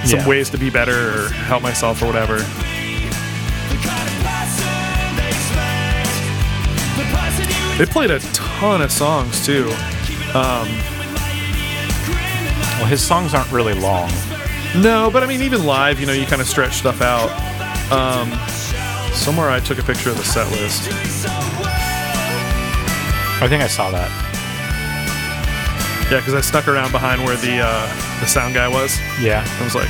some 0.04 0.20
Yeah. 0.20 0.26
ways 0.28 0.48
to 0.50 0.58
be 0.58 0.70
better 0.70 1.24
or 1.26 1.28
help 1.28 1.62
myself 1.62 2.00
or 2.02 2.06
whatever. 2.06 2.38
They 7.80 7.86
played 7.86 8.10
a 8.10 8.18
ton 8.34 8.82
of 8.82 8.92
songs 8.92 9.42
too. 9.46 9.64
Well, 12.76 12.84
his 12.84 13.02
songs 13.02 13.32
aren't 13.32 13.50
really 13.50 13.72
long. 13.72 14.10
No, 14.76 15.08
but 15.10 15.22
I 15.22 15.26
mean 15.26 15.40
even 15.40 15.64
live, 15.64 15.98
you 15.98 16.04
know, 16.04 16.12
you 16.12 16.26
kind 16.26 16.42
of 16.42 16.46
stretch 16.46 16.74
stuff 16.74 17.00
out. 17.00 17.30
Um, 17.90 18.30
somewhere 19.14 19.48
I 19.48 19.60
took 19.60 19.78
a 19.78 19.82
picture 19.82 20.10
of 20.10 20.18
the 20.18 20.24
set 20.24 20.50
list. 20.52 20.90
I 23.40 23.46
think 23.48 23.62
I 23.62 23.66
saw 23.66 23.90
that. 23.92 24.10
Yeah, 26.10 26.18
because 26.18 26.34
I 26.34 26.42
snuck 26.42 26.68
around 26.68 26.92
behind 26.92 27.24
where 27.24 27.38
the 27.38 27.60
uh, 27.64 28.20
the 28.20 28.26
sound 28.26 28.52
guy 28.52 28.68
was. 28.68 28.98
Yeah. 29.22 29.42
I 29.58 29.64
was 29.64 29.74
like, 29.74 29.88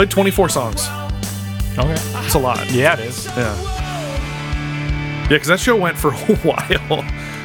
played 0.00 0.10
24 0.10 0.48
songs. 0.48 0.88
Okay. 1.78 1.92
It's 2.24 2.32
a 2.32 2.38
lot. 2.38 2.70
Yeah, 2.70 2.94
it 2.94 3.00
is. 3.00 3.26
Yeah. 3.26 3.54
Yeah, 3.64 5.28
because 5.28 5.48
that 5.48 5.60
show 5.60 5.76
went 5.76 5.98
for 5.98 6.08
a 6.14 6.36
while. 6.36 7.04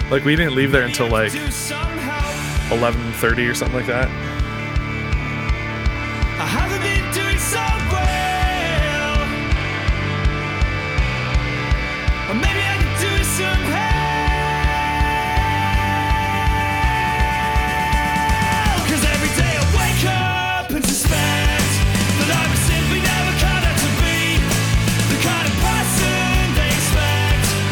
like 0.10 0.24
we 0.24 0.38
didn't 0.38 0.56
leave 0.56 0.72
there 0.72 0.86
until 0.86 1.10
like 1.10 1.34
11:30 1.34 3.50
or 3.50 3.54
something 3.54 3.76
like 3.76 3.88
that. 3.88 4.08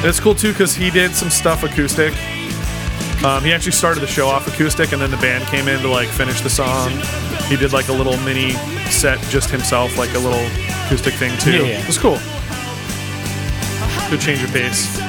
And 0.04 0.10
it's 0.10 0.20
cool 0.20 0.36
too 0.36 0.52
because 0.52 0.76
he 0.76 0.92
did 0.92 1.16
some 1.16 1.30
stuff 1.30 1.64
acoustic. 1.64 2.12
Um, 3.24 3.42
he 3.42 3.54
actually 3.54 3.72
started 3.72 4.02
the 4.02 4.08
show 4.08 4.28
off 4.28 4.54
acoustic, 4.54 4.92
and 4.92 5.02
then 5.02 5.10
the 5.10 5.16
band 5.16 5.46
came 5.46 5.70
in 5.70 5.80
to 5.80 5.88
like 5.88 6.10
finish 6.10 6.42
the 6.42 6.50
song. 6.50 6.92
He 7.48 7.56
did 7.56 7.72
like 7.72 7.88
a 7.88 7.94
little 7.94 8.18
mini 8.18 8.52
set 8.92 9.18
just 9.30 9.50
himself, 9.50 9.98
like 9.98 10.14
a 10.14 10.20
little 10.20 10.46
acoustic 10.88 11.14
thing 11.14 11.32
too. 11.38 11.54
Yeah, 11.54 11.62
yeah. 11.62 11.80
It 11.80 11.88
was 11.88 11.98
cool. 11.98 12.20
Good 14.10 14.20
change 14.20 14.44
of 14.44 14.52
pace. 14.52 15.00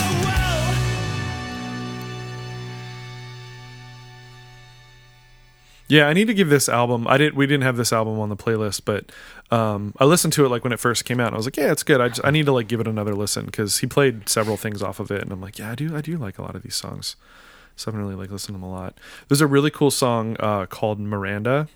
Yeah, 5.88 6.06
I 6.06 6.12
need 6.12 6.28
to 6.28 6.34
give 6.34 6.48
this 6.48 6.68
album. 6.68 7.08
I 7.08 7.18
didn't. 7.18 7.34
We 7.34 7.46
didn't 7.48 7.64
have 7.64 7.76
this 7.76 7.92
album 7.92 8.20
on 8.20 8.28
the 8.28 8.36
playlist, 8.36 8.82
but 8.84 9.10
um, 9.54 9.94
I 9.98 10.04
listened 10.04 10.32
to 10.34 10.44
it 10.44 10.48
like 10.48 10.64
when 10.64 10.72
it 10.72 10.80
first 10.80 11.04
came 11.04 11.20
out. 11.20 11.28
And 11.28 11.34
I 11.34 11.36
was 11.36 11.46
like, 11.46 11.56
yeah, 11.56 11.70
it's 11.70 11.82
good. 11.82 12.00
I 12.00 12.08
just, 12.08 12.20
I 12.24 12.30
need 12.30 12.46
to 12.46 12.52
like 12.52 12.68
give 12.68 12.80
it 12.80 12.88
another 12.88 13.14
listen 13.14 13.44
because 13.46 13.78
he 13.78 13.86
played 13.86 14.28
several 14.28 14.56
things 14.56 14.82
off 14.82 15.00
of 15.00 15.10
it, 15.10 15.22
and 15.22 15.32
I'm 15.32 15.40
like, 15.40 15.58
yeah, 15.58 15.70
I 15.72 15.74
do. 15.74 15.96
I 15.96 16.00
do 16.00 16.16
like 16.16 16.38
a 16.38 16.42
lot 16.42 16.54
of 16.56 16.62
these 16.62 16.76
songs. 16.76 17.16
So 17.76 17.90
I've 17.90 17.94
been 17.94 18.02
really 18.04 18.14
like 18.16 18.30
listening 18.30 18.58
to 18.58 18.60
them 18.60 18.70
a 18.70 18.72
lot. 18.72 18.98
There's 19.28 19.40
a 19.40 19.46
really 19.46 19.70
cool 19.70 19.90
song 19.90 20.36
uh, 20.40 20.66
called 20.66 21.00
Miranda, 21.00 21.68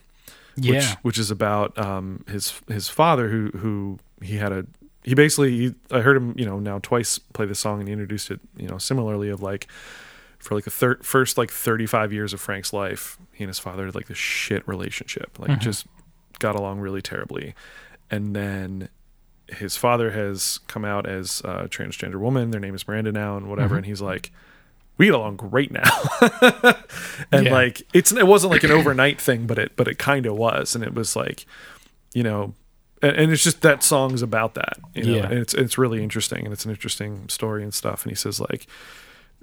which, 0.57 0.67
Yeah. 0.67 0.95
which 1.03 1.19
is 1.19 1.31
about 1.31 1.77
um, 1.79 2.25
his 2.29 2.61
his 2.69 2.89
father 2.89 3.29
who 3.29 3.49
who 3.59 3.99
he 4.23 4.37
had 4.37 4.53
a 4.53 4.67
he 5.05 5.15
basically 5.15 5.51
he, 5.57 5.75
I 5.91 6.01
heard 6.01 6.17
him 6.17 6.35
you 6.37 6.45
know 6.47 6.59
now 6.59 6.79
twice 6.81 7.19
play 7.19 7.47
this 7.47 7.59
song 7.61 7.79
and 7.81 7.89
he 7.89 7.93
introduced 7.93 8.31
it 8.31 8.41
you 8.57 8.69
know 8.69 8.79
similarly 8.79 9.29
of 9.29 9.41
like 9.43 9.67
for 10.39 10.55
like 10.55 10.65
the 10.65 10.71
thir- 10.71 10.99
first 11.03 11.37
like 11.39 11.51
35 11.51 12.13
years 12.13 12.33
of 12.33 12.41
Frank's 12.41 12.73
life 12.73 13.17
he 13.33 13.43
and 13.45 13.49
his 13.49 13.59
father 13.59 13.87
had 13.87 13.95
like 13.95 14.07
this 14.09 14.19
shit 14.19 14.67
relationship 14.69 15.39
like 15.39 15.59
just 15.61 15.87
got 16.39 16.55
along 16.57 16.81
really 16.81 17.03
terribly. 17.03 17.55
And 18.11 18.35
then 18.35 18.89
his 19.49 19.77
father 19.77 20.11
has 20.11 20.59
come 20.67 20.85
out 20.85 21.07
as 21.07 21.41
a 21.45 21.69
transgender 21.69 22.17
woman. 22.17 22.51
Their 22.51 22.61
name 22.61 22.75
is 22.75 22.87
Miranda 22.87 23.13
now 23.13 23.37
and 23.37 23.49
whatever. 23.49 23.69
Mm-hmm. 23.69 23.77
And 23.79 23.87
he's 23.87 24.01
like 24.01 24.31
we 24.99 25.07
get 25.07 25.15
along 25.15 25.37
great 25.37 25.71
now. 25.71 25.89
And 27.33 27.47
Yeah. 27.47 27.53
like 27.53 27.83
it's 27.95 28.13
it 28.13 28.27
wasn't 28.27 28.53
like 28.53 28.65
an 28.65 28.71
overnight 28.73 29.21
thing 29.21 29.47
but 29.47 29.59
it 29.59 29.73
but 29.77 29.89
it 29.89 29.99
kind 29.99 30.27
of 30.27 30.37
was. 30.37 30.75
And 30.75 30.83
it 30.85 30.95
was 30.95 31.15
like 31.17 31.47
you 32.15 32.23
know 32.23 32.55
and, 33.03 33.17
and 33.17 33.33
it's 33.33 33.45
just 33.45 33.61
that 33.63 33.83
song's 33.85 34.23
about 34.23 34.55
that 34.55 34.79
you 34.95 35.05
know? 35.05 35.13
Yeah. 35.17 35.25
and 35.31 35.39
it's 35.39 35.55
it's 35.55 35.79
really 35.79 36.03
interesting 36.03 36.45
and 36.45 36.53
it's 36.53 36.65
an 36.65 36.71
interesting 36.71 37.29
story 37.29 37.63
and 37.63 37.73
stuff. 37.73 38.03
And 38.05 38.11
he 38.11 38.17
says 38.17 38.41
like 38.41 38.67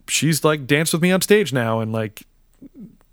she's 0.08 0.44
like 0.44 0.68
danced 0.68 0.94
with 0.94 1.02
me 1.02 1.12
on 1.12 1.22
stage 1.22 1.52
now 1.54 1.80
and 1.80 1.92
like 1.92 2.24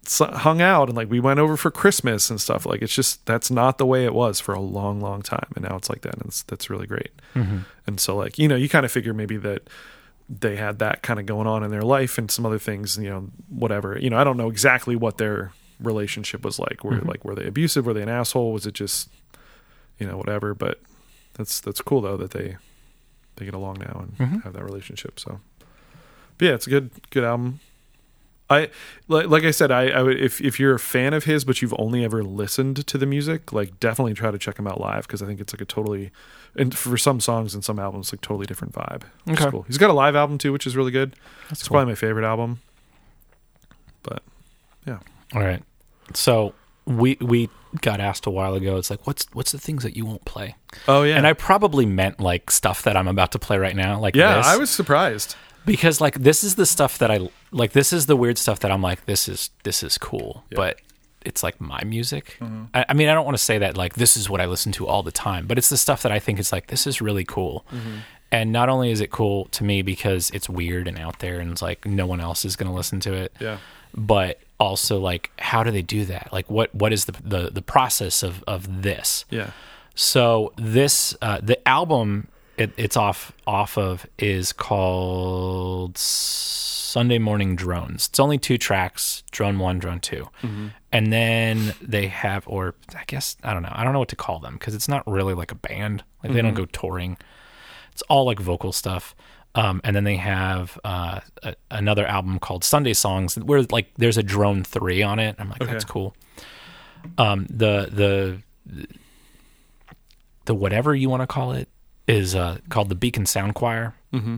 hung 0.09 0.61
out 0.61 0.89
and 0.89 0.97
like 0.97 1.11
we 1.11 1.21
went 1.21 1.39
over 1.39 1.57
for 1.57 1.71
Christmas 1.71 2.31
and 2.31 2.41
stuff. 2.41 2.67
Like 2.67 2.83
it's 2.83 2.95
just 2.95 3.25
that's 3.27 3.51
not 3.51 3.79
the 3.79 3.87
way 3.87 4.05
it 4.05 4.15
was 4.15 4.41
for 4.41 4.55
a 4.55 4.61
long, 4.61 5.01
long 5.01 5.23
time, 5.23 5.47
and 5.55 5.65
now 5.65 5.77
it's 5.77 5.89
like 5.89 6.03
that, 6.03 6.15
and 6.15 6.27
it's, 6.27 6.43
that's 6.43 6.69
really 6.71 6.87
great. 6.87 7.13
Mm-hmm. 7.35 7.59
And 7.87 8.01
so 8.01 8.17
like 8.17 8.39
you 8.39 8.49
know 8.49 8.57
you 8.57 8.69
kind 8.69 8.85
of 8.85 8.93
figure 8.93 9.15
maybe 9.15 9.37
that 9.39 9.69
they 10.29 10.57
had 10.57 10.79
that 10.79 11.03
kind 11.03 11.21
of 11.21 11.27
going 11.27 11.47
on 11.47 11.63
in 11.63 11.71
their 11.71 11.83
life 11.83 12.17
and 12.17 12.31
some 12.31 12.47
other 12.47 12.59
things, 12.59 12.97
you 12.97 13.11
know, 13.11 13.29
whatever. 13.49 13.99
You 13.99 14.11
know, 14.11 14.19
I 14.19 14.25
don't 14.25 14.37
know 14.37 14.49
exactly 14.49 14.97
what 14.97 15.19
their 15.19 15.53
relationship 15.79 16.45
was 16.45 16.59
like. 16.59 16.85
Were 16.85 16.93
mm-hmm. 16.93 17.09
like 17.09 17.25
were 17.25 17.35
they 17.35 17.47
abusive? 17.47 17.87
Were 17.87 17.95
they 17.95 18.03
an 18.03 18.09
asshole? 18.09 18.53
Was 18.53 18.67
it 18.67 18.75
just 18.75 19.09
you 19.99 20.07
know 20.07 20.17
whatever? 20.17 20.55
But 20.55 20.81
that's 21.35 21.61
that's 21.61 21.81
cool 21.81 22.01
though 22.01 22.17
that 22.17 22.33
they 22.33 22.57
they 23.37 23.45
get 23.45 23.55
along 23.55 23.79
now 23.81 24.01
and 24.01 24.19
mm-hmm. 24.19 24.39
have 24.41 24.53
that 24.55 24.65
relationship. 24.65 25.21
So, 25.21 25.41
but 26.39 26.47
yeah, 26.47 26.55
it's 26.55 26.67
a 26.67 26.71
good 26.71 26.91
good 27.11 27.25
album. 27.25 27.61
I 28.51 28.71
like, 29.09 29.29
like 29.29 29.45
I 29.45 29.51
said, 29.51 29.71
I, 29.71 29.89
I 29.89 30.03
would 30.03 30.21
if 30.21 30.41
if 30.41 30.61
you're 30.61 30.75
a 30.75 30.79
fan 30.79 31.15
of 31.15 31.25
his, 31.25 31.45
but 31.45 31.63
you've 31.63 31.75
only 31.79 32.05
ever 32.05 32.23
listened 32.23 32.87
to 32.87 32.99
the 32.99 33.07
music, 33.07 33.53
like 33.53 33.81
definitely 33.81 34.15
try 34.15 34.31
to 34.31 34.39
check 34.39 34.59
him 34.59 34.67
out 34.67 34.81
live 34.81 35.07
because 35.07 35.23
I 35.23 35.27
think 35.27 35.41
it's 35.41 35.55
like 35.55 35.61
a 35.61 35.65
totally 35.65 36.11
and 36.55 36.77
for 36.77 36.99
some 36.99 37.21
songs 37.21 37.55
and 37.55 37.65
some 37.65 37.79
albums, 37.79 38.13
like 38.13 38.21
totally 38.21 38.47
different 38.47 38.75
vibe. 38.75 39.03
Okay. 39.29 39.51
cool. 39.51 39.63
He's 39.63 39.79
got 39.79 39.91
a 39.91 39.95
live 39.95 40.15
album 40.15 40.39
too, 40.39 40.53
which 40.53 40.67
is 40.67 40.77
really 40.77 40.91
good. 40.91 41.17
That's 41.49 41.61
It's 41.61 41.69
probably 41.69 41.93
my 41.93 41.95
favorite 41.95 42.27
album. 42.27 42.61
But 44.03 44.23
yeah, 44.87 44.99
All 45.35 45.41
right. 45.41 45.63
So 46.15 46.55
we 46.85 47.17
we 47.21 47.49
got 47.81 48.01
asked 48.01 48.27
a 48.27 48.31
while 48.31 48.55
ago. 48.55 48.77
It's 48.77 48.91
like, 48.91 49.07
what's 49.07 49.27
what's 49.33 49.53
the 49.53 49.59
things 49.59 49.83
that 49.83 49.97
you 49.97 50.05
won't 50.05 50.25
play? 50.25 50.57
oh 50.89 51.03
yeah, 51.03 51.17
And 51.17 51.27
I 51.27 51.33
probably 51.33 51.87
meant 51.87 52.21
like 52.21 52.51
stuff 52.51 52.83
that 52.83 52.97
I'm 52.97 53.09
about 53.09 53.33
to 53.33 53.39
play 53.39 53.59
right 53.59 53.77
now, 53.77 53.99
like 53.99 54.15
yeah, 54.15 54.37
this. 54.37 54.47
I 54.47 54.57
was 54.57 54.71
surprised. 54.71 55.37
Because 55.65 56.01
like 56.01 56.15
this 56.21 56.45
is 56.45 56.55
the 56.57 56.67
stuff 56.67 56.99
that 56.99 57.11
I 57.11 57.29
like. 57.51 57.73
This 57.73 57.93
is 57.93 58.07
the 58.07 58.17
weird 58.17 58.39
stuff 58.39 58.61
that 58.61 58.71
I'm 58.71 58.83
like, 58.83 59.07
this 59.07 59.29
is 59.29 59.51
this 59.65 59.83
is 59.83 59.99
cool, 59.99 60.45
but 60.57 60.81
it's 61.25 61.43
like 61.43 61.61
my 61.61 61.83
music. 61.85 62.37
I, 62.75 62.85
I 62.89 62.95
mean, 62.95 63.09
I 63.09 63.15
don't 63.15 63.25
want 63.25 63.37
to 63.37 63.43
say 63.45 63.59
that 63.59 63.77
like 63.77 63.95
this 63.95 64.17
is 64.17 64.29
what 64.29 64.41
I 64.41 64.47
listen 64.47 64.73
to 64.73 64.87
all 64.87 65.03
the 65.03 65.13
time, 65.13 65.47
but 65.47 65.59
it's 65.59 65.69
the 65.69 65.77
stuff 65.77 66.03
that 66.03 66.13
I 66.13 66.19
think 66.19 66.39
is 66.39 66.53
like 66.53 66.67
this 66.67 66.87
is 66.87 67.01
really 67.01 67.25
cool. 67.25 67.65
And 68.31 68.51
not 68.51 68.69
only 68.71 68.91
is 68.91 69.01
it 69.01 69.11
cool 69.11 69.45
to 69.47 69.63
me 69.63 69.83
because 69.83 70.31
it's 70.31 70.49
weird 70.49 70.89
and 70.89 70.99
out 70.99 71.19
there, 71.19 71.39
and 71.39 71.51
it's 71.53 71.61
like 71.63 71.85
no 71.85 72.07
one 72.07 72.19
else 72.21 72.45
is 72.45 72.57
going 72.57 72.71
to 72.71 72.75
listen 72.75 72.99
to 73.01 73.13
it 73.13 73.33
Yeah, 73.39 73.59
but 73.95 74.39
also 74.59 74.99
like 74.99 75.31
how 75.39 75.63
do 75.65 75.71
they 75.71 75.83
do 75.83 76.05
that 76.05 76.29
like 76.33 76.49
what 76.49 76.73
what 76.75 76.93
is 76.93 77.07
the 77.07 77.13
the, 77.25 77.51
the 77.51 77.61
process 77.63 78.23
of 78.23 78.45
of 78.47 78.83
this 78.83 79.25
yeah, 79.29 79.51
so 79.95 80.53
this 80.57 81.17
uh 81.21 81.39
the 81.43 81.59
album 81.69 82.29
it, 82.63 82.73
it's 82.77 82.97
off 82.97 83.33
off 83.47 83.77
of 83.77 84.07
is 84.19 84.53
called 84.53 85.99
sunday 85.99 87.19
morning 87.19 87.57
drones. 87.57 88.09
It's 88.09 88.21
only 88.21 88.39
two 88.39 88.59
tracks 88.59 89.23
drone 89.31 89.59
one 89.59 89.79
drone 89.79 90.01
2 90.01 90.29
and 90.93 91.13
then 91.13 91.75
they 91.81 92.07
have 92.09 92.47
or 92.47 92.75
i 92.95 93.05
guess 93.07 93.37
i 93.43 93.53
don't 93.53 93.63
know. 93.63 93.73
I 93.73 93.83
don't 93.85 93.93
know 93.93 93.99
what 93.99 94.09
to 94.11 94.17
call 94.17 94.39
them 94.41 94.55
because 94.55 94.75
it's 94.75 94.89
not 94.89 95.03
really 95.07 95.35
like 95.35 95.51
a 95.53 95.55
band. 95.57 96.05
Like 96.23 96.33
they 96.33 96.43
don't 96.43 96.55
go 96.55 96.67
touring. 96.67 97.17
It's 97.93 98.03
all 98.03 98.25
like 98.25 98.39
vocal 98.41 98.73
stuff. 98.73 99.15
Um, 99.55 99.83
and 99.85 99.95
then 99.95 100.05
they 100.05 100.17
have 100.17 100.79
uh, 100.83 101.21
a, 101.43 101.55
another 101.71 102.07
album 102.07 102.39
called 102.39 102.65
Sunday 102.65 102.95
Songs, 102.95 103.37
where 103.39 103.63
like 103.71 103.93
there's 103.99 104.17
a 104.17 104.23
drone 104.23 104.65
three 104.65 105.03
on 105.03 105.19
it. 105.19 105.37
I'm 105.39 105.51
like, 105.51 105.61
that's 105.67 105.85
cool. 105.85 106.15
Um, 107.19 107.47
the 107.51 107.89
the 107.93 108.43
the 110.47 110.55
whatever 110.55 110.95
you 110.95 111.11
want 111.11 111.21
to 111.21 111.27
call 111.27 111.53
it 111.53 111.69
is 112.07 112.35
uh, 112.35 112.59
called 112.69 112.89
the 112.89 112.95
Beacon 112.95 113.27
Sound 113.27 113.55
Choir. 113.55 113.95
Mm-hmm. 114.13 114.37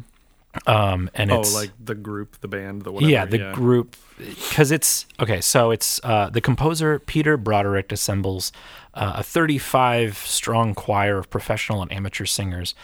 Um, 0.67 1.11
and 1.15 1.33
oh, 1.33 1.41
it's 1.41 1.55
like 1.55 1.73
the 1.83 1.97
group, 1.97 2.41
the 2.41 2.49
band, 2.49 2.83
the 2.83 2.93
whatever. 2.93 3.11
yeah, 3.11 3.25
the 3.25 3.51
group 3.53 3.97
because 4.17 4.71
it's 4.71 5.05
okay. 5.19 5.41
So 5.41 5.73
it's 5.73 6.01
uh, 6.05 6.31
the 6.31 6.41
composer 6.41 7.01
Peter 7.01 7.37
Broderick 7.37 7.91
assembles 7.91 8.53
uh, 8.95 9.15
a 9.17 9.23
35 9.25 10.17
strong 10.17 10.75
choir 10.75 11.19
of 11.19 11.29
professional 11.29 11.83
and 11.83 11.93
amateur 11.93 12.25
singers. 12.25 12.77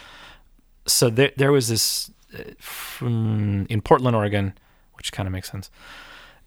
So 0.85 1.09
there, 1.09 1.31
there 1.37 1.51
was 1.53 1.69
this 1.69 2.11
uh, 2.37 2.43
from 2.59 3.67
in 3.69 3.81
Portland, 3.81 4.17
Oregon, 4.17 4.53
which 4.95 5.13
kind 5.13 5.25
of 5.25 5.31
makes 5.31 5.49
sense 5.49 5.69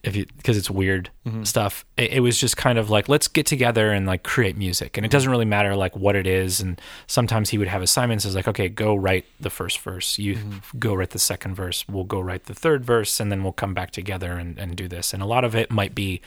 if 0.04 0.14
you 0.14 0.26
because 0.36 0.56
it's 0.56 0.70
weird 0.70 1.10
mm-hmm. 1.26 1.44
stuff. 1.44 1.84
It, 1.96 2.14
it 2.14 2.20
was 2.20 2.38
just 2.38 2.56
kind 2.56 2.78
of 2.78 2.90
like 2.90 3.08
let's 3.08 3.28
get 3.28 3.46
together 3.46 3.90
and 3.90 4.06
like 4.06 4.22
create 4.22 4.56
music, 4.56 4.96
and 4.96 5.04
it 5.04 5.10
doesn't 5.10 5.30
really 5.30 5.44
matter 5.44 5.74
like 5.74 5.96
what 5.96 6.14
it 6.16 6.26
is. 6.26 6.60
And 6.60 6.80
sometimes 7.06 7.50
he 7.50 7.58
would 7.58 7.68
have 7.68 7.82
assignments 7.82 8.24
as 8.24 8.34
like, 8.34 8.48
okay, 8.48 8.68
go 8.68 8.94
write 8.94 9.24
the 9.40 9.50
first 9.50 9.78
verse, 9.80 10.18
you 10.18 10.36
mm-hmm. 10.36 10.78
go 10.78 10.94
write 10.94 11.10
the 11.10 11.18
second 11.18 11.54
verse, 11.54 11.86
we'll 11.88 12.04
go 12.04 12.20
write 12.20 12.44
the 12.44 12.54
third 12.54 12.84
verse, 12.84 13.18
and 13.20 13.32
then 13.32 13.42
we'll 13.42 13.52
come 13.52 13.74
back 13.74 13.90
together 13.90 14.32
and, 14.32 14.58
and 14.58 14.76
do 14.76 14.88
this. 14.88 15.12
And 15.14 15.22
a 15.22 15.26
lot 15.26 15.44
of 15.44 15.54
it 15.54 15.70
might 15.70 15.94
be 15.94 16.20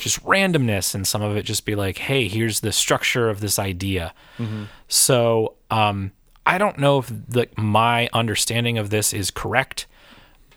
just 0.00 0.22
randomness, 0.24 0.94
and 0.94 1.06
some 1.06 1.22
of 1.22 1.36
it 1.36 1.42
just 1.42 1.64
be 1.64 1.74
like, 1.74 1.98
hey, 1.98 2.28
here's 2.28 2.60
the 2.60 2.72
structure 2.72 3.30
of 3.30 3.40
this 3.40 3.58
idea. 3.58 4.12
Mm-hmm. 4.38 4.64
So 4.88 5.54
um, 5.70 6.12
I 6.46 6.58
don't 6.58 6.78
know 6.78 6.98
if 6.98 7.08
the, 7.08 7.48
my 7.56 8.08
understanding 8.12 8.78
of 8.78 8.90
this 8.90 9.12
is 9.12 9.30
correct 9.30 9.86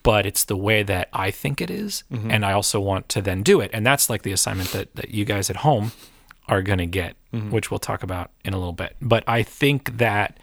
but 0.03 0.25
it's 0.25 0.43
the 0.43 0.57
way 0.57 0.83
that 0.83 1.09
I 1.13 1.31
think 1.31 1.61
it 1.61 1.71
is, 1.71 2.03
mm-hmm. 2.11 2.29
and 2.29 2.45
I 2.45 2.53
also 2.53 2.79
want 2.79 3.09
to 3.09 3.21
then 3.21 3.41
do 3.41 3.61
it. 3.61 3.71
And 3.73 3.85
that's 3.85 4.09
like 4.09 4.21
the 4.23 4.31
assignment 4.33 4.71
that, 4.71 4.95
that 4.95 5.09
you 5.09 5.25
guys 5.25 5.49
at 5.49 5.57
home 5.57 5.91
are 6.47 6.61
going 6.61 6.79
to 6.79 6.85
get, 6.85 7.15
mm-hmm. 7.33 7.51
which 7.51 7.71
we'll 7.71 7.79
talk 7.79 8.03
about 8.03 8.29
in 8.43 8.53
a 8.53 8.57
little 8.57 8.73
bit. 8.73 8.95
But 9.01 9.23
I 9.27 9.43
think 9.43 9.97
that 9.97 10.37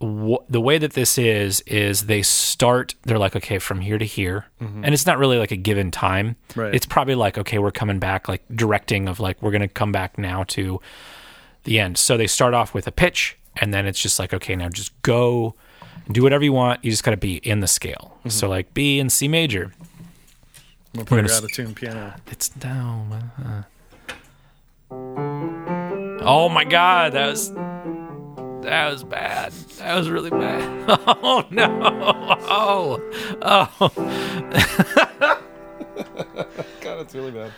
w- 0.00 0.38
the 0.48 0.60
way 0.60 0.78
that 0.78 0.92
this 0.94 1.16
is 1.18 1.60
is 1.62 2.06
they 2.06 2.22
start 2.22 2.94
they're 3.04 3.18
like 3.18 3.36
okay 3.36 3.58
from 3.58 3.80
here 3.80 3.98
to 3.98 4.04
here 4.04 4.46
mm-hmm. 4.60 4.84
and 4.84 4.92
it's 4.92 5.06
not 5.06 5.18
really 5.18 5.38
like 5.38 5.50
a 5.50 5.56
given 5.56 5.90
time 5.90 6.36
Right. 6.54 6.74
it's 6.74 6.86
probably 6.86 7.14
like 7.14 7.38
okay 7.38 7.58
we're 7.58 7.70
coming 7.70 7.98
back 7.98 8.28
like 8.28 8.42
directing 8.54 9.08
of 9.08 9.20
like 9.20 9.40
we're 9.40 9.50
going 9.50 9.62
to 9.62 9.68
come 9.68 9.92
back 9.92 10.18
now 10.18 10.44
to 10.48 10.80
the 11.64 11.78
end 11.80 11.96
so 11.98 12.16
they 12.16 12.26
start 12.26 12.54
off 12.54 12.74
with 12.74 12.86
a 12.86 12.92
pitch 12.92 13.38
and 13.56 13.72
then 13.72 13.86
it's 13.86 14.00
just 14.00 14.18
like 14.18 14.34
okay 14.34 14.54
now 14.54 14.68
just 14.68 15.00
go 15.02 15.54
do 16.10 16.22
whatever 16.22 16.44
you 16.44 16.52
want 16.52 16.84
you 16.84 16.90
just 16.90 17.02
got 17.04 17.10
to 17.12 17.16
be 17.16 17.36
in 17.36 17.60
the 17.60 17.66
scale 17.66 18.18
so 18.28 18.48
like 18.48 18.72
b 18.74 18.98
and 19.00 19.10
c 19.12 19.28
major 19.28 19.72
play 20.94 21.04
gonna 21.04 21.22
your 21.22 21.30
s- 21.30 21.38
out 21.38 21.44
of 21.44 21.52
tune 21.52 21.74
piano. 21.74 22.14
it's 22.30 22.48
down 22.48 23.12
uh. 23.44 23.62
oh 26.24 26.48
my 26.48 26.64
god 26.64 27.12
that 27.12 27.26
was 27.28 27.52
that 28.62 28.90
was 28.90 29.04
bad 29.04 29.52
that 29.78 29.94
was 29.96 30.08
really 30.10 30.30
bad 30.30 30.84
oh 31.22 31.44
no 31.50 31.78
oh 32.48 33.00
oh 33.42 33.92
God, 36.80 37.00
it's 37.00 37.14
really 37.14 37.30
bad. 37.32 37.50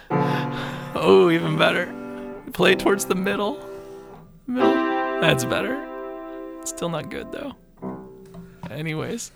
Oh, 0.95 1.29
even 1.31 1.57
better. 1.59 1.93
Play 2.53 2.75
towards 2.77 3.05
the 3.05 3.15
middle. 3.15 3.59
Middle. 4.47 4.73
That's 5.21 5.45
better. 5.45 5.77
Still 6.65 6.89
not 6.89 7.11
good 7.11 7.31
though. 7.33 7.55
Anyways, 8.71 9.31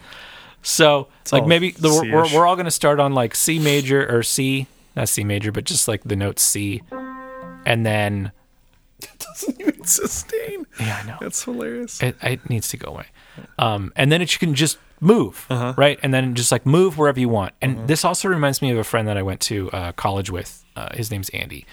so 0.62 1.08
like 1.32 1.46
maybe 1.46 1.70
the, 1.72 1.88
we're, 1.88 2.34
we're 2.34 2.46
all 2.46 2.56
gonna 2.56 2.70
start 2.70 3.00
on 3.00 3.12
like 3.14 3.34
C 3.34 3.58
major 3.58 4.06
or 4.14 4.22
C, 4.22 4.66
not 4.96 5.08
C 5.08 5.24
major, 5.24 5.52
but 5.52 5.64
just 5.64 5.88
like 5.88 6.02
the 6.04 6.16
note 6.16 6.38
C, 6.38 6.82
and 7.66 7.84
then 7.86 8.32
it 9.00 9.10
Doesn't 9.18 9.60
even 9.60 9.84
sustain. 9.84 10.66
yeah, 10.78 11.00
I 11.02 11.06
know 11.06 11.16
That's 11.20 11.42
hilarious. 11.44 12.02
it, 12.02 12.16
it 12.22 12.48
needs 12.48 12.68
to 12.68 12.76
go 12.76 12.92
away. 12.92 13.06
Um, 13.58 13.92
and 13.96 14.12
then 14.12 14.22
it 14.22 14.32
you 14.32 14.38
can 14.38 14.54
just 14.54 14.78
move, 15.00 15.46
Uh-huh. 15.50 15.74
right? 15.76 15.98
And 16.04 16.14
then 16.14 16.34
just 16.36 16.52
like 16.52 16.64
move 16.64 16.98
wherever 16.98 17.18
you 17.18 17.28
want. 17.28 17.54
And 17.60 17.88
this 17.88 18.04
also 18.04 18.28
reminds 18.28 18.62
me 18.62 18.70
of 18.70 18.78
a 18.78 18.84
friend 18.84 19.08
that 19.08 19.16
I 19.16 19.22
went 19.22 19.40
to 19.42 19.70
uh, 19.72 19.92
college 19.92 20.30
with. 20.30 20.64
Uh, 20.76 20.94
his 20.94 21.10
name's 21.10 21.28
Andy, 21.30 21.66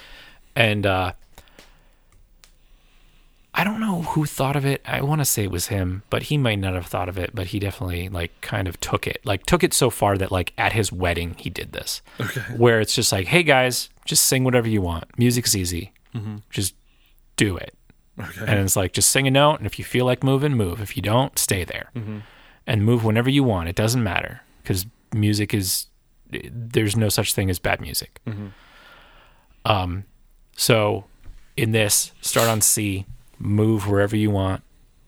and 0.56 0.86
uh, 0.86 1.14
I 3.60 3.66
don't 3.66 3.82
know 3.82 4.04
who 4.04 4.26
thought 4.26 4.56
of 4.56 4.66
it. 4.66 4.82
I 4.86 5.02
want 5.02 5.20
to 5.20 5.26
say 5.26 5.44
it 5.44 5.52
was 5.52 5.68
him, 5.68 6.04
but 6.10 6.24
he 6.24 6.38
might 6.38 6.60
not 6.60 6.76
have 6.76 6.86
thought 6.86 7.10
of 7.10 7.18
it. 7.18 7.32
But 7.36 7.48
he 7.48 7.60
definitely 7.60 8.08
like 8.08 8.40
kind 8.40 8.70
of 8.70 8.80
took 8.80 9.06
it, 9.06 9.20
like 9.26 9.46
took 9.46 9.66
it 9.66 9.74
so 9.74 9.90
far 9.90 10.18
that 10.18 10.32
like 10.32 10.54
at 10.58 10.72
his 10.72 10.94
wedding 10.94 11.36
he 11.38 11.50
did 11.50 11.74
this, 11.74 12.02
Okay. 12.22 12.40
where 12.56 12.80
it's 12.80 12.96
just 12.96 13.12
like, 13.12 13.28
hey 13.28 13.44
guys, 13.44 13.90
just 14.06 14.26
sing 14.26 14.46
whatever 14.46 14.70
you 14.70 14.82
want. 14.82 15.06
Music's 15.20 15.58
easy, 15.58 15.92
mm-hmm. 16.16 16.38
just 16.50 16.74
do 17.36 17.58
it. 17.58 17.74
Okay. 18.18 18.46
And 18.48 18.60
it's 18.62 18.78
like 18.78 18.94
just 18.94 19.12
sing 19.12 19.28
a 19.28 19.32
note, 19.32 19.56
and 19.56 19.66
if 19.66 19.78
you 19.78 19.84
feel 19.84 20.06
like 20.06 20.24
moving, 20.24 20.54
move. 20.54 20.80
If 20.80 20.96
you 20.96 21.04
don't, 21.04 21.38
stay 21.38 21.66
there, 21.66 21.92
mm-hmm. 21.94 22.20
and 22.66 22.86
move 22.86 23.04
whenever 23.04 23.30
you 23.30 23.44
want. 23.44 23.68
It 23.68 23.76
doesn't 23.76 24.02
matter 24.02 24.40
because 24.64 24.86
music 25.14 25.54
is 25.54 25.88
there's 26.30 26.96
no 26.96 27.10
such 27.10 27.34
thing 27.34 27.50
as 27.50 27.60
bad 27.60 27.82
music. 27.82 28.22
Mm-hmm. 28.26 28.48
Um, 29.66 30.06
so 30.56 31.04
in 31.58 31.74
this, 31.74 32.14
start 32.22 32.48
on 32.48 32.62
C, 32.62 33.06
move 33.40 33.88
wherever 33.88 34.16
you 34.16 34.30
want, 34.30 34.62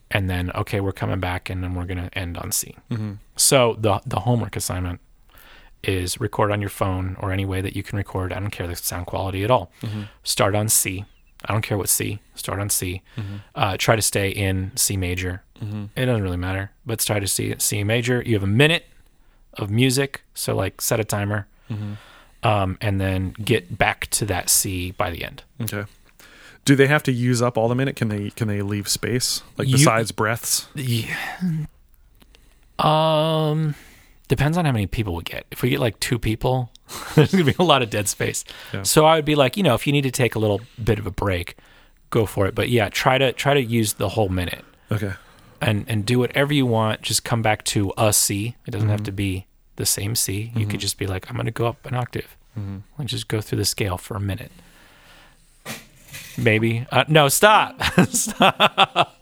and 0.09 0.29
then 0.29 0.51
okay, 0.51 0.79
we're 0.79 0.91
coming 0.91 1.19
back, 1.19 1.49
and 1.49 1.63
then 1.63 1.75
we're 1.75 1.85
gonna 1.85 2.09
end 2.13 2.37
on 2.37 2.51
C. 2.51 2.75
Mm-hmm. 2.89 3.13
So 3.35 3.75
the 3.79 4.01
the 4.05 4.21
homework 4.21 4.55
assignment 4.55 4.99
is 5.83 6.19
record 6.19 6.51
on 6.51 6.61
your 6.61 6.69
phone 6.69 7.15
or 7.19 7.31
any 7.31 7.45
way 7.45 7.59
that 7.61 7.75
you 7.75 7.83
can 7.83 7.97
record. 7.97 8.31
I 8.31 8.39
don't 8.39 8.51
care 8.51 8.67
the 8.67 8.75
sound 8.75 9.05
quality 9.07 9.43
at 9.43 9.51
all. 9.51 9.71
Mm-hmm. 9.81 10.03
Start 10.23 10.55
on 10.55 10.69
C. 10.69 11.05
I 11.45 11.53
don't 11.53 11.63
care 11.63 11.77
what 11.77 11.89
C. 11.89 12.19
Start 12.35 12.59
on 12.59 12.69
C. 12.69 13.01
Mm-hmm. 13.17 13.35
Uh, 13.55 13.75
try 13.77 13.95
to 13.95 14.01
stay 14.01 14.29
in 14.29 14.71
C 14.75 14.95
major. 14.95 15.43
It 15.95 16.05
doesn't 16.05 16.21
really 16.23 16.37
matter, 16.37 16.71
but 16.85 16.99
try 16.99 17.19
to 17.19 17.27
see 17.27 17.55
C 17.57 17.83
major. 17.83 18.21
You 18.23 18.35
have 18.35 18.43
a 18.43 18.47
minute 18.47 18.85
of 19.55 19.69
music, 19.69 20.21
so 20.33 20.55
like 20.55 20.81
set 20.81 20.99
a 20.99 21.03
timer. 21.03 21.47
um, 22.43 22.77
and 22.81 22.99
then 22.99 23.31
get 23.43 23.77
back 23.77 24.07
to 24.11 24.25
that 24.25 24.49
C 24.49 24.91
by 24.91 25.09
the 25.11 25.23
end. 25.23 25.43
Okay. 25.61 25.85
Do 26.63 26.75
they 26.75 26.87
have 26.87 27.03
to 27.03 27.11
use 27.11 27.41
up 27.41 27.57
all 27.57 27.67
the 27.67 27.75
minute? 27.75 27.95
Can 27.95 28.09
they 28.09 28.29
can 28.31 28.47
they 28.47 28.61
leave 28.61 28.87
space 28.87 29.41
like 29.57 29.67
You- 29.67 29.77
besides 29.77 30.11
breaths? 30.11 30.67
Yeah. 30.75 31.15
Um, 32.79 33.75
depends 34.27 34.57
on 34.57 34.65
how 34.65 34.71
many 34.71 34.87
people 34.87 35.15
we 35.15 35.23
get. 35.23 35.45
If 35.51 35.61
we 35.61 35.69
get 35.69 35.79
like 35.79 35.99
two 35.99 36.17
people, 36.17 36.71
there's 37.15 37.31
gonna 37.31 37.43
be 37.43 37.55
a 37.59 37.63
lot 37.63 37.81
of 37.81 37.89
dead 37.89 38.07
space. 38.07 38.43
Yeah. 38.73 38.83
So 38.83 39.05
I 39.05 39.15
would 39.15 39.25
be 39.25 39.35
like, 39.35 39.57
you 39.57 39.63
know, 39.63 39.75
if 39.75 39.85
you 39.85 39.93
need 39.93 40.03
to 40.03 40.11
take 40.11 40.35
a 40.35 40.39
little 40.39 40.61
bit 40.83 40.99
of 40.99 41.05
a 41.05 41.11
break, 41.11 41.57
go 42.09 42.25
for 42.25 42.45
it. 42.47 42.55
But 42.55 42.69
yeah, 42.69 42.89
try 42.89 43.17
to 43.17 43.33
try 43.33 43.53
to 43.53 43.61
use 43.61 43.93
the 43.93 44.09
whole 44.09 44.29
minute 44.29 44.65
Okay. 44.91 45.13
and 45.61 45.85
and 45.87 46.05
do 46.05 46.19
whatever 46.19 46.53
you 46.53 46.65
want. 46.65 47.01
Just 47.01 47.23
come 47.23 47.41
back 47.41 47.63
to 47.65 47.93
a 47.97 48.13
C. 48.13 48.55
It 48.67 48.71
doesn't 48.71 48.89
have 48.89 49.03
to 49.03 49.11
mm-hmm. 49.11 49.15
be 49.15 49.47
the 49.75 49.85
same 49.85 50.15
C. 50.15 50.51
You 50.55 50.65
could 50.65 50.69
mm-hmm. 50.69 50.77
just 50.77 50.97
be 50.97 51.07
like, 51.07 51.29
I'm 51.29 51.35
gonna 51.35 51.51
go 51.51 51.65
up 51.65 51.85
an 51.85 51.95
octave 51.95 52.37
mm-hmm. 52.57 52.79
and 52.97 53.09
just 53.09 53.27
go 53.27 53.41
through 53.41 53.57
the 53.57 53.65
scale 53.65 53.97
for 53.97 54.15
a 54.15 54.19
minute. 54.19 54.51
Maybe 56.37 56.85
uh, 56.91 57.05
no, 57.07 57.27
stop, 57.29 57.81
stop. 58.09 59.17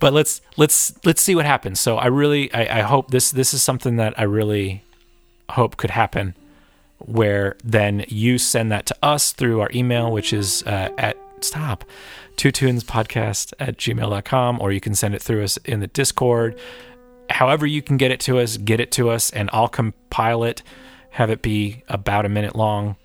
But 0.00 0.12
let's 0.12 0.40
let's 0.56 0.94
let's 1.04 1.22
see 1.22 1.34
what 1.34 1.46
happens. 1.46 1.80
So 1.80 1.96
I 1.96 2.06
really 2.06 2.52
I, 2.52 2.80
I 2.80 2.82
hope 2.82 3.10
this 3.10 3.30
this 3.30 3.54
is 3.54 3.62
something 3.62 3.96
that 3.96 4.18
I 4.18 4.24
really 4.24 4.82
hope 5.50 5.76
could 5.76 5.90
happen 5.90 6.34
where 6.98 7.56
then 7.62 8.04
you 8.08 8.38
send 8.38 8.72
that 8.72 8.86
to 8.86 8.96
us 9.02 9.32
through 9.32 9.60
our 9.60 9.70
email, 9.74 10.10
which 10.10 10.32
is 10.32 10.62
uh, 10.64 10.90
at 10.98 11.16
stop 11.40 11.84
two 12.36 12.50
tunes 12.50 12.82
podcast 12.82 13.52
at 13.58 13.76
gmail.com, 13.76 14.60
or 14.60 14.72
you 14.72 14.80
can 14.80 14.94
send 14.94 15.14
it 15.14 15.22
through 15.22 15.44
us 15.44 15.56
in 15.58 15.80
the 15.80 15.86
Discord. 15.86 16.58
However, 17.30 17.66
you 17.66 17.82
can 17.82 17.96
get 17.96 18.10
it 18.10 18.20
to 18.20 18.38
us, 18.38 18.56
get 18.56 18.80
it 18.80 18.90
to 18.92 19.10
us, 19.10 19.30
and 19.30 19.48
I'll 19.52 19.68
compile 19.68 20.44
it, 20.44 20.62
have 21.10 21.30
it 21.30 21.42
be 21.42 21.82
about 21.88 22.26
a 22.26 22.28
minute 22.28 22.56
long, 22.56 22.96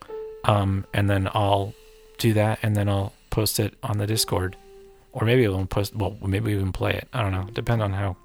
um, 0.46 0.86
and 0.94 1.10
then 1.10 1.30
I'll 1.34 1.74
do 2.20 2.34
that, 2.34 2.60
and 2.62 2.76
then 2.76 2.88
I'll 2.88 3.14
post 3.30 3.60
it 3.60 3.74
on 3.82 3.98
the 3.98 4.08
Discord, 4.08 4.56
or 5.12 5.26
maybe 5.26 5.48
we'll 5.48 5.66
post. 5.66 5.96
Well, 5.96 6.18
maybe 6.22 6.54
we 6.54 6.56
even 6.56 6.72
play 6.72 6.94
it. 6.94 7.08
I 7.14 7.22
don't 7.22 7.32
know. 7.32 7.48
Depend 7.54 7.82
on 7.82 7.94
how 7.94 8.16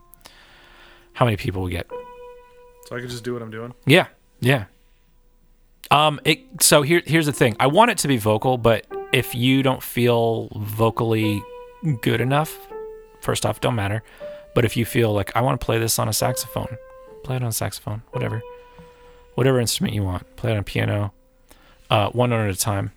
how 1.14 1.24
many 1.24 1.36
people 1.36 1.62
we 1.62 1.70
get. 1.70 1.88
So 2.86 2.96
I 2.96 3.00
could 3.00 3.10
just 3.10 3.24
do 3.24 3.32
what 3.32 3.42
I'm 3.42 3.50
doing. 3.50 3.72
Yeah, 3.86 4.08
yeah. 4.40 4.66
Um, 5.90 6.20
it. 6.24 6.40
So 6.60 6.82
here, 6.82 7.02
here's 7.06 7.26
the 7.26 7.32
thing. 7.32 7.56
I 7.58 7.66
want 7.66 7.90
it 7.90 7.98
to 7.98 8.08
be 8.08 8.16
vocal, 8.16 8.58
but 8.58 8.86
if 9.12 9.34
you 9.34 9.62
don't 9.62 9.82
feel 9.82 10.48
vocally 10.54 11.42
good 12.02 12.20
enough, 12.20 12.56
first 13.20 13.46
off, 13.46 13.60
don't 13.60 13.74
matter. 13.74 14.02
But 14.54 14.64
if 14.64 14.76
you 14.76 14.84
feel 14.84 15.12
like 15.12 15.34
I 15.34 15.40
want 15.40 15.60
to 15.60 15.64
play 15.64 15.78
this 15.78 15.98
on 15.98 16.08
a 16.08 16.12
saxophone, 16.12 16.76
play 17.24 17.36
it 17.36 17.42
on 17.42 17.48
a 17.48 17.52
saxophone, 17.52 18.02
whatever, 18.10 18.42
whatever 19.34 19.60
instrument 19.60 19.94
you 19.94 20.02
want. 20.02 20.36
Play 20.36 20.50
it 20.50 20.54
on 20.54 20.60
a 20.60 20.62
piano, 20.62 21.12
uh, 21.90 22.10
one 22.10 22.30
note 22.30 22.48
at 22.48 22.54
a 22.54 22.58
time. 22.58 22.92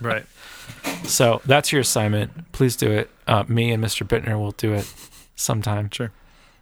Right. 0.00 0.24
So 1.04 1.40
that's 1.44 1.72
your 1.72 1.80
assignment. 1.80 2.52
Please 2.52 2.76
do 2.76 2.90
it. 2.90 3.10
Uh, 3.26 3.44
me 3.48 3.70
and 3.72 3.82
Mr. 3.82 4.06
Bittner 4.06 4.38
will 4.38 4.52
do 4.52 4.72
it 4.72 4.92
sometime. 5.36 5.90
Sure. 5.90 6.10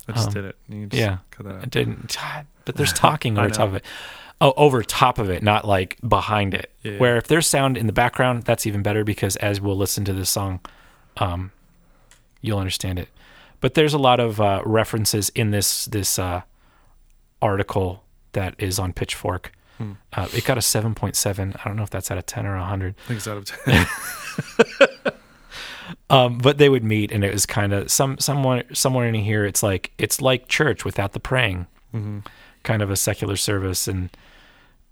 I 0.08 0.12
just 0.12 0.28
Um, 0.28 0.34
did 0.34 0.44
it. 0.44 0.56
You 0.68 0.86
just 0.86 1.00
yeah. 1.00 1.18
Cut 1.30 1.46
that 1.46 1.56
I 1.62 1.64
didn't, 1.66 2.16
but 2.64 2.74
there's 2.76 2.92
talking 3.06 3.38
over 3.38 3.50
top 3.50 3.68
of 3.68 3.74
it. 3.76 3.84
Oh, 4.42 4.54
over 4.56 4.82
top 4.82 5.18
of 5.18 5.28
it, 5.28 5.42
not 5.42 5.66
like 5.66 5.98
behind 6.06 6.54
it. 6.54 6.70
Yeah, 6.82 6.92
yeah. 6.92 6.98
Where 6.98 7.16
if 7.18 7.26
there's 7.28 7.46
sound 7.46 7.76
in 7.76 7.86
the 7.86 7.92
background, 7.92 8.44
that's 8.44 8.66
even 8.66 8.82
better 8.82 9.04
because 9.04 9.36
as 9.36 9.60
we'll 9.60 9.76
listen 9.76 10.04
to 10.06 10.14
this 10.14 10.30
song, 10.30 10.60
um, 11.18 11.52
you'll 12.40 12.58
understand 12.58 12.98
it. 12.98 13.08
But 13.60 13.74
there's 13.74 13.92
a 13.92 13.98
lot 13.98 14.18
of 14.18 14.40
uh, 14.40 14.62
references 14.64 15.28
in 15.30 15.50
this 15.50 15.84
this 15.84 16.18
uh, 16.18 16.42
article 17.42 18.02
that 18.32 18.54
is 18.58 18.78
on 18.78 18.92
Pitchfork. 18.94 19.52
Hmm. 19.80 19.92
Uh, 20.12 20.28
it 20.34 20.44
got 20.44 20.58
a 20.58 20.60
7.7. 20.60 21.56
I 21.58 21.64
don't 21.68 21.76
know 21.76 21.82
if 21.82 21.88
that's 21.90 22.10
out 22.10 22.18
of 22.18 22.26
10 22.26 22.44
or 22.46 22.56
100. 22.58 22.94
I 23.04 23.08
think 23.08 23.16
it's 23.16 23.26
out 23.28 23.38
of 23.38 23.44
ten. 23.46 23.86
Um, 26.08 26.38
but 26.38 26.58
they 26.58 26.68
would 26.68 26.84
meet, 26.84 27.10
and 27.12 27.24
it 27.24 27.32
was 27.32 27.46
kind 27.46 27.72
of 27.72 27.90
some 27.90 28.18
someone 28.18 28.62
somewhere 28.72 29.06
in 29.08 29.14
here. 29.14 29.44
It's 29.44 29.62
like 29.62 29.92
it's 29.98 30.20
like 30.20 30.46
church 30.48 30.84
without 30.84 31.12
the 31.12 31.20
praying, 31.20 31.66
Mm-hmm. 31.94 32.20
kind 32.64 32.82
of 32.82 32.90
a 32.90 32.96
secular 32.96 33.36
service. 33.36 33.86
And 33.88 34.10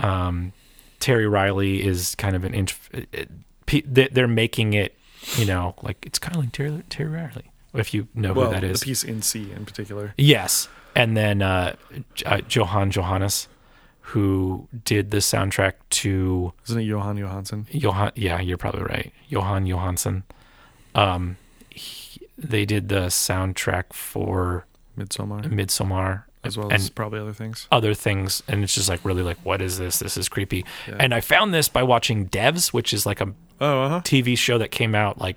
um, 0.01 0.53
Terry 1.01 1.27
Riley 1.27 1.85
is 1.87 2.14
kind 2.16 2.35
of 2.37 2.44
an 2.44 2.55
int- 2.55 2.79
it- 2.92 3.09
it- 3.12 3.94
they- 3.94 4.09
they're 4.09 4.27
making 4.29 4.72
it, 4.74 4.96
you 5.37 5.44
know, 5.44 5.74
like 5.83 6.05
it's 6.07 6.18
kind 6.18 6.37
of 6.37 6.42
like 6.42 6.53
Terry, 6.53 6.83
Terry 6.88 7.11
Riley, 7.11 7.51
if 7.74 7.92
you 7.94 8.09
know 8.14 8.33
well, 8.33 8.46
who 8.48 8.53
that 8.55 8.64
is. 8.64 8.81
the 8.81 8.87
piece 8.87 9.05
in 9.05 9.22
C 9.22 9.51
in 9.53 9.66
particular. 9.66 10.14
Yes, 10.18 10.68
and 10.96 11.16
then 11.16 11.42
uh, 11.42 11.74
uh, 12.27 12.40
Johan 12.48 12.90
Johannes, 12.90 13.46
who 14.12 14.66
did 14.85 15.11
the 15.11 15.18
soundtrack 15.18 15.75
to 15.90 16.53
Isn't 16.66 16.81
it 16.81 16.85
Jóhann 16.87 17.18
Jóhannsson? 17.18 17.66
Johan, 17.71 18.12
yeah, 18.14 18.40
you're 18.40 18.57
probably 18.57 18.83
right. 18.83 19.12
Jóhann 19.31 19.68
Jóhannsson. 19.68 20.23
Um, 20.94 21.37
he, 21.71 22.27
they 22.38 22.64
did 22.64 22.88
the 22.88 23.07
soundtrack 23.09 23.92
for 23.92 24.66
Midsommar, 24.99 25.44
Midsommar 25.44 26.23
as 26.42 26.57
well 26.57 26.66
and 26.68 26.75
as 26.77 26.88
probably 26.88 27.18
other 27.21 27.33
things. 27.35 27.68
other 27.71 27.92
things, 27.94 28.42
and 28.49 28.64
it's 28.64 28.75
just 28.75 28.88
like 28.88 29.05
really 29.05 29.23
like, 29.23 29.37
what 29.44 29.61
is 29.61 29.79
this? 29.79 29.99
This 29.99 30.16
is 30.16 30.29
creepy. 30.29 30.64
Yeah. 30.88 30.97
And 31.01 31.12
I 31.14 31.21
found 31.21 31.53
this 31.53 31.68
by 31.68 31.83
watching 31.83 32.29
Devs, 32.29 32.73
which 32.73 32.92
is 32.94 33.05
like 33.05 33.21
a 33.21 33.35
Oh, 33.61 33.83
uh 33.83 33.88
huh. 33.88 34.01
TV 34.05 34.38
show 34.38 34.57
that 34.59 34.71
came 34.71 34.94
out 34.94 35.18
like 35.21 35.37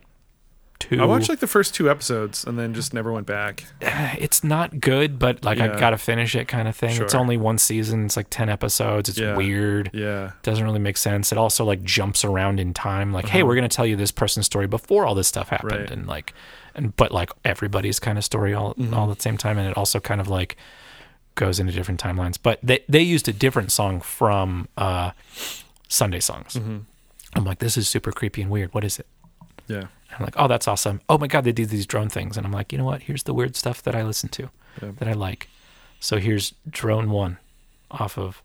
two. 0.81 1.01
I 1.01 1.05
watched 1.05 1.29
like 1.29 1.39
the 1.39 1.47
first 1.47 1.73
two 1.73 1.89
episodes 1.89 2.43
and 2.43 2.57
then 2.59 2.73
just 2.73 2.93
never 2.93 3.11
went 3.11 3.25
back. 3.27 3.63
it's 3.81 4.43
not 4.43 4.79
good, 4.79 5.17
but 5.19 5.43
like 5.45 5.57
Yeah. 5.59 5.73
I 5.75 5.79
gotta 5.79 5.97
finish 5.97 6.35
it, 6.35 6.47
kind 6.47 6.67
of 6.67 6.75
thing. 6.75 7.01
It's 7.01 7.15
only 7.15 7.37
one 7.37 7.57
season. 7.57 8.05
It's 8.05 8.17
like 8.17 8.27
ten 8.29 8.49
episodes. 8.49 9.07
It's 9.09 9.17
Yeah. 9.19 9.35
weird. 9.35 9.89
Yeah. 9.93 10.31
doesn't 10.43 10.63
really 10.63 10.79
make 10.79 10.97
sense. 10.97 11.31
It 11.31 11.37
also 11.37 11.63
like 11.65 11.83
jumps 11.83 12.25
around 12.25 12.59
in 12.59 12.73
time. 12.73 13.13
Like, 13.13 13.27
hey, 13.29 13.39
Uh-huh. 13.39 13.47
we're 13.47 13.55
gonna 13.55 13.69
tell 13.69 13.85
you 13.85 13.95
this 13.95 14.11
person's 14.11 14.45
story 14.45 14.67
before 14.67 15.05
all 15.05 15.15
this 15.15 15.27
stuff 15.27 15.49
happened, 15.49 15.71
Right. 15.71 15.91
and 15.91 16.07
like, 16.07 16.33
and 16.75 16.95
but 16.95 17.11
like 17.11 17.31
everybody's 17.45 17.99
kind 17.99 18.17
of 18.17 18.23
story 18.23 18.53
all 18.53 18.73
Mhm. 18.75 18.93
all 18.95 19.09
at 19.11 19.17
the 19.17 19.21
same 19.23 19.37
time, 19.37 19.57
and 19.57 19.67
it 19.69 19.77
also 19.77 19.99
kind 19.99 20.19
of 20.21 20.27
like 20.27 20.57
goes 21.35 21.59
into 21.59 21.71
different 21.71 22.01
timelines. 22.01 22.37
But 22.41 22.59
they 22.61 22.79
they 22.89 23.01
used 23.01 23.27
a 23.27 23.33
different 23.33 23.71
song 23.71 24.01
from 24.01 24.67
uh, 24.77 25.11
Sunday 25.87 26.19
songs. 26.19 26.55
hmm 26.55 26.79
I'm 27.33 27.45
like, 27.45 27.59
this 27.59 27.77
is 27.77 27.87
super 27.87 28.11
creepy 28.11 28.41
and 28.41 28.51
weird. 28.51 28.73
What 28.73 28.83
is 28.83 28.99
it? 28.99 29.07
Yeah. 29.67 29.85
I'm 30.17 30.25
like, 30.25 30.35
oh, 30.37 30.47
that's 30.47 30.67
awesome. 30.67 31.01
Oh 31.09 31.17
my 31.17 31.27
god, 31.27 31.43
they 31.43 31.51
do 31.51 31.65
these 31.65 31.85
drone 31.85 32.09
things, 32.09 32.37
and 32.37 32.45
I'm 32.45 32.51
like, 32.51 32.71
you 32.71 32.77
know 32.77 32.85
what? 32.85 33.03
Here's 33.03 33.23
the 33.23 33.33
weird 33.33 33.55
stuff 33.55 33.81
that 33.83 33.95
I 33.95 34.03
listen 34.03 34.29
to, 34.29 34.49
Yeah. 34.81 34.91
that 34.97 35.07
I 35.07 35.13
like. 35.13 35.49
So 35.99 36.17
here's 36.17 36.53
drone 36.69 37.09
one, 37.11 37.37
off 37.89 38.17
of 38.17 38.41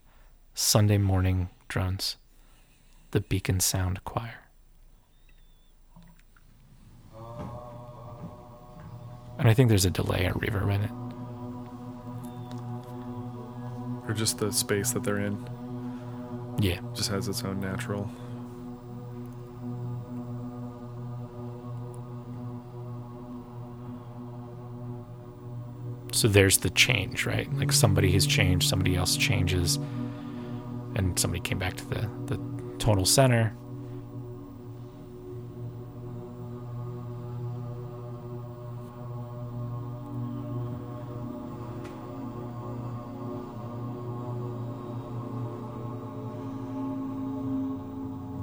Sunday 0.53 0.97
morning 0.97 1.49
drones, 1.67 2.15
the 3.11 3.19
Beacon 3.21 3.59
Sound 3.59 4.03
Choir. 4.05 4.35
And 9.39 9.47
I 9.47 9.53
think 9.53 9.69
there's 9.69 9.85
a 9.85 9.91
delay 9.91 10.25
or 10.25 10.33
reverb 10.33 10.73
in 10.73 10.81
it. 10.83 10.91
Or 14.09 14.13
just 14.13 14.39
the 14.39 14.51
space 14.51 14.91
that 14.91 15.03
they're 15.03 15.19
in 15.19 15.45
Yeah. 16.59 16.79
just 16.93 17.09
has 17.09 17.27
its 17.27 17.43
own 17.43 17.59
natural. 17.59 18.09
So 26.17 26.27
there's 26.27 26.57
the 26.57 26.71
change, 26.71 27.27
right? 27.27 27.47
Like 27.57 27.71
somebody 27.71 28.11
has 28.13 28.25
changed, 28.25 28.67
somebody 28.67 28.95
else 28.95 29.15
changes, 29.15 29.75
and 30.95 31.19
somebody 31.19 31.41
came 31.41 31.59
back 31.59 31.77
to 31.77 31.85
the, 31.85 32.09
the 32.25 32.39
tonal 32.79 33.05
center. 33.05 33.55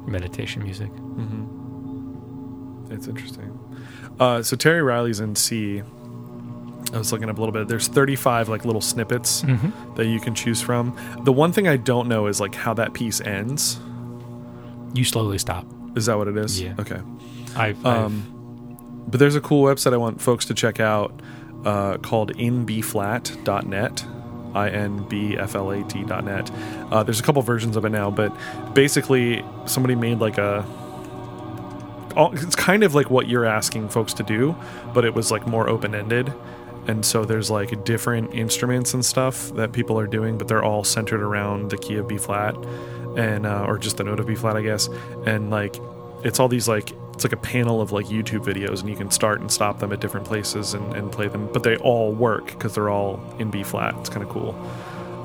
Meditation 0.07 0.63
music. 0.63 0.93
Mm-hmm. 0.93 2.93
It's 2.93 3.09
interesting. 3.09 3.59
Uh, 4.21 4.45
so 4.45 4.55
Terry 4.55 4.81
Riley's 4.81 5.19
in 5.19 5.35
C. 5.35 5.83
I 6.95 6.99
was 6.99 7.11
looking 7.13 7.29
up 7.29 7.37
a 7.37 7.41
little 7.41 7.53
bit. 7.53 7.67
There's 7.69 7.89
35 7.89 8.49
like 8.49 8.65
little 8.65 8.81
snippets 8.81 9.43
Mm-hmm. 9.43 9.95
that 9.97 10.07
you 10.07 10.21
can 10.21 10.35
choose 10.35 10.63
from. 10.63 10.97
The 11.25 11.33
one 11.33 11.53
thing 11.53 11.67
I 11.69 11.77
don't 11.77 12.09
know 12.09 12.27
is 12.29 12.41
like 12.41 12.55
how 12.55 12.73
that 12.75 12.95
piece 12.95 13.21
ends. 13.21 13.79
You 14.95 15.05
slowly 15.05 15.39
stop. 15.39 15.67
Is 15.97 16.07
that 16.07 16.17
what 16.17 16.29
it 16.29 16.37
is? 16.37 16.61
Yeah. 16.61 16.75
Okay. 16.79 17.01
I've, 17.57 17.85
Um, 17.85 19.05
but 19.09 19.19
there's 19.21 19.35
a 19.37 19.41
cool 19.41 19.65
website 19.65 19.93
I 19.93 19.97
want 19.97 20.21
folks 20.21 20.45
to 20.47 20.55
check 20.55 20.79
out 20.81 21.21
uh, 21.65 21.99
called 21.99 22.33
inbflat.net. 22.37 24.05
I 24.55 24.69
N 24.71 25.05
B 25.09 25.37
F 25.37 25.57
L 25.57 25.71
A 25.73 25.83
T.net. 25.83 26.51
Uh, 26.93 27.03
there's 27.03 27.19
a 27.19 27.23
couple 27.25 27.43
versions 27.43 27.77
of 27.77 27.85
it 27.85 27.91
now, 27.91 28.11
but 28.11 28.33
basically, 28.73 29.45
somebody 29.67 29.97
made 29.97 30.21
like 30.21 30.39
a. 30.39 30.65
all- 32.17 32.33
It's 32.35 32.55
kind 32.55 32.85
of 32.85 32.95
like 32.95 33.11
what 33.11 33.29
you're 33.29 33.45
asking 33.47 33.89
folks 33.89 34.15
to 34.15 34.23
do, 34.23 34.55
but 34.93 35.05
it 35.05 35.13
was 35.15 35.33
like 35.33 35.45
more 35.49 35.69
open 35.69 35.93
ended. 35.95 36.33
And 36.87 37.05
so 37.05 37.25
there's 37.25 37.51
like 37.51 37.85
different 37.85 38.35
instruments 38.35 38.95
and 38.95 39.05
stuff 39.05 39.51
that 39.55 39.73
people 39.73 39.99
are 39.99 40.07
doing, 40.07 40.37
but 40.37 40.49
they're 40.49 40.65
all 40.65 40.85
centered 40.85 41.23
around 41.23 41.71
the 41.71 41.79
key 41.79 41.97
of 41.97 42.07
B 42.07 42.19
flat, 42.19 42.55
and 43.17 43.47
uh, 43.47 43.65
or 43.67 43.79
just 43.79 43.97
the 43.97 44.05
note 44.05 44.21
of 44.21 44.27
B 44.27 44.35
flat, 44.35 44.57
I 44.57 44.63
guess. 44.63 44.89
And 45.25 45.51
like, 45.51 45.77
it's 46.23 46.39
all 46.41 46.49
these 46.49 46.69
like 46.69 46.93
it's 47.15 47.25
like 47.25 47.33
a 47.33 47.39
panel 47.39 47.81
of 47.81 47.93
like 47.93 48.07
YouTube 48.07 48.45
videos, 48.45 48.81
and 48.81 48.89
you 48.89 48.97
can 48.97 49.11
start 49.11 49.41
and 49.41 49.51
stop 49.51 49.79
them 49.79 49.93
at 49.93 50.01
different 50.01 50.27
places 50.27 50.75
and, 50.75 50.95
and 50.95 51.11
play 51.11 51.29
them, 51.29 51.49
but 51.53 51.63
they 51.63 51.77
all 51.77 52.13
work 52.13 52.47
because 52.47 52.75
they're 52.75 52.91
all 52.91 53.21
in 53.39 53.51
B 53.51 53.63
flat. 53.63 53.95
It's 54.01 54.11
kind 54.11 54.23
of 54.23 54.29
cool. 54.29 54.55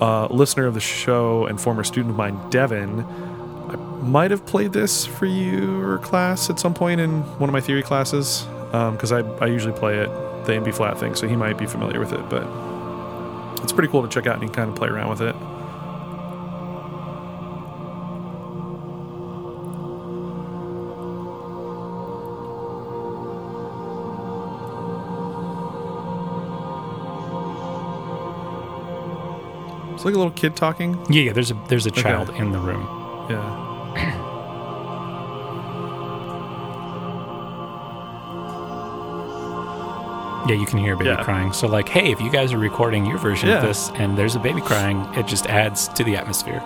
Uh, 0.01 0.27
listener 0.27 0.65
of 0.65 0.75
the 0.75 0.79
show 0.79 1.45
and 1.47 1.59
former 1.59 1.83
student 1.83 2.11
of 2.11 2.15
mine, 2.15 2.39
Devin, 2.49 3.01
I 3.01 3.75
might 3.75 4.31
have 4.31 4.45
played 4.45 4.71
this 4.71 5.05
for 5.05 5.25
you 5.25 5.81
or 5.81 5.97
class 5.97 6.49
at 6.49 6.57
some 6.57 6.73
point 6.73 7.01
in 7.01 7.21
one 7.37 7.49
of 7.49 7.53
my 7.53 7.59
theory 7.59 7.83
classes 7.83 8.45
because 8.71 9.11
I, 9.11 9.19
I 9.39 9.47
usually 9.47 9.77
play 9.77 9.97
it 9.97 10.09
the 10.49 10.55
in 10.55 10.63
B 10.63 10.71
flat 10.71 10.99
thing, 10.99 11.15
so 11.15 11.27
he 11.27 11.35
might 11.35 11.57
be 11.57 11.65
familiar 11.65 11.99
with 11.99 12.11
it. 12.11 12.29
But 12.29 12.43
it's 13.63 13.71
pretty 13.71 13.89
cool 13.89 14.01
to 14.01 14.09
check 14.09 14.27
out 14.27 14.35
and 14.35 14.43
you 14.43 14.49
can 14.49 14.55
kind 14.55 14.69
of 14.69 14.75
play 14.75 14.89
around 14.89 15.09
with 15.09 15.21
it. 15.21 15.35
It's 29.93 30.05
like 30.05 30.13
a 30.13 30.17
little 30.17 30.31
kid 30.31 30.55
talking. 30.55 30.97
Yeah, 31.09 31.23
yeah. 31.23 31.33
There's 31.33 31.51
a 31.51 31.61
there's 31.67 31.85
a 31.85 31.91
child 31.91 32.29
in 32.31 32.51
the 32.51 32.59
room. 32.59 32.87
Yeah. 33.29 33.68
Yeah, 40.49 40.55
you 40.55 40.65
can 40.65 40.79
hear 40.79 40.95
a 40.95 40.97
baby 40.97 41.09
Yeah. 41.11 41.23
crying. 41.23 41.53
So 41.53 41.67
like, 41.67 41.87
hey, 41.87 42.11
if 42.11 42.19
you 42.19 42.31
guys 42.31 42.53
are 42.53 42.57
recording 42.57 43.05
your 43.05 43.19
version 43.19 43.49
of 43.49 43.61
this 43.61 43.91
and 43.93 44.17
there's 44.17 44.35
a 44.35 44.39
baby 44.39 44.61
crying, 44.61 45.01
it 45.13 45.27
just 45.27 45.45
adds 45.45 45.87
to 45.89 46.03
the 46.03 46.15
atmosphere. 46.15 46.59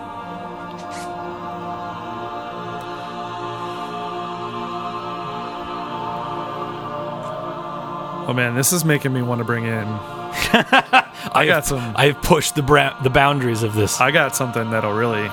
Oh 8.26 8.32
man, 8.32 8.54
this 8.54 8.72
is 8.72 8.86
making 8.86 9.12
me 9.12 9.20
want 9.20 9.40
to 9.40 9.44
bring 9.44 9.64
in. 9.64 9.84
I 9.86 11.44
got 11.46 11.66
some. 11.66 11.92
I've 11.94 12.20
pushed 12.22 12.54
the 12.54 12.62
bra- 12.62 12.98
the 13.02 13.10
boundaries 13.10 13.62
of 13.62 13.74
this. 13.74 14.00
I 14.00 14.10
got 14.10 14.34
something 14.34 14.70
that'll 14.70 14.94
really. 14.94 15.28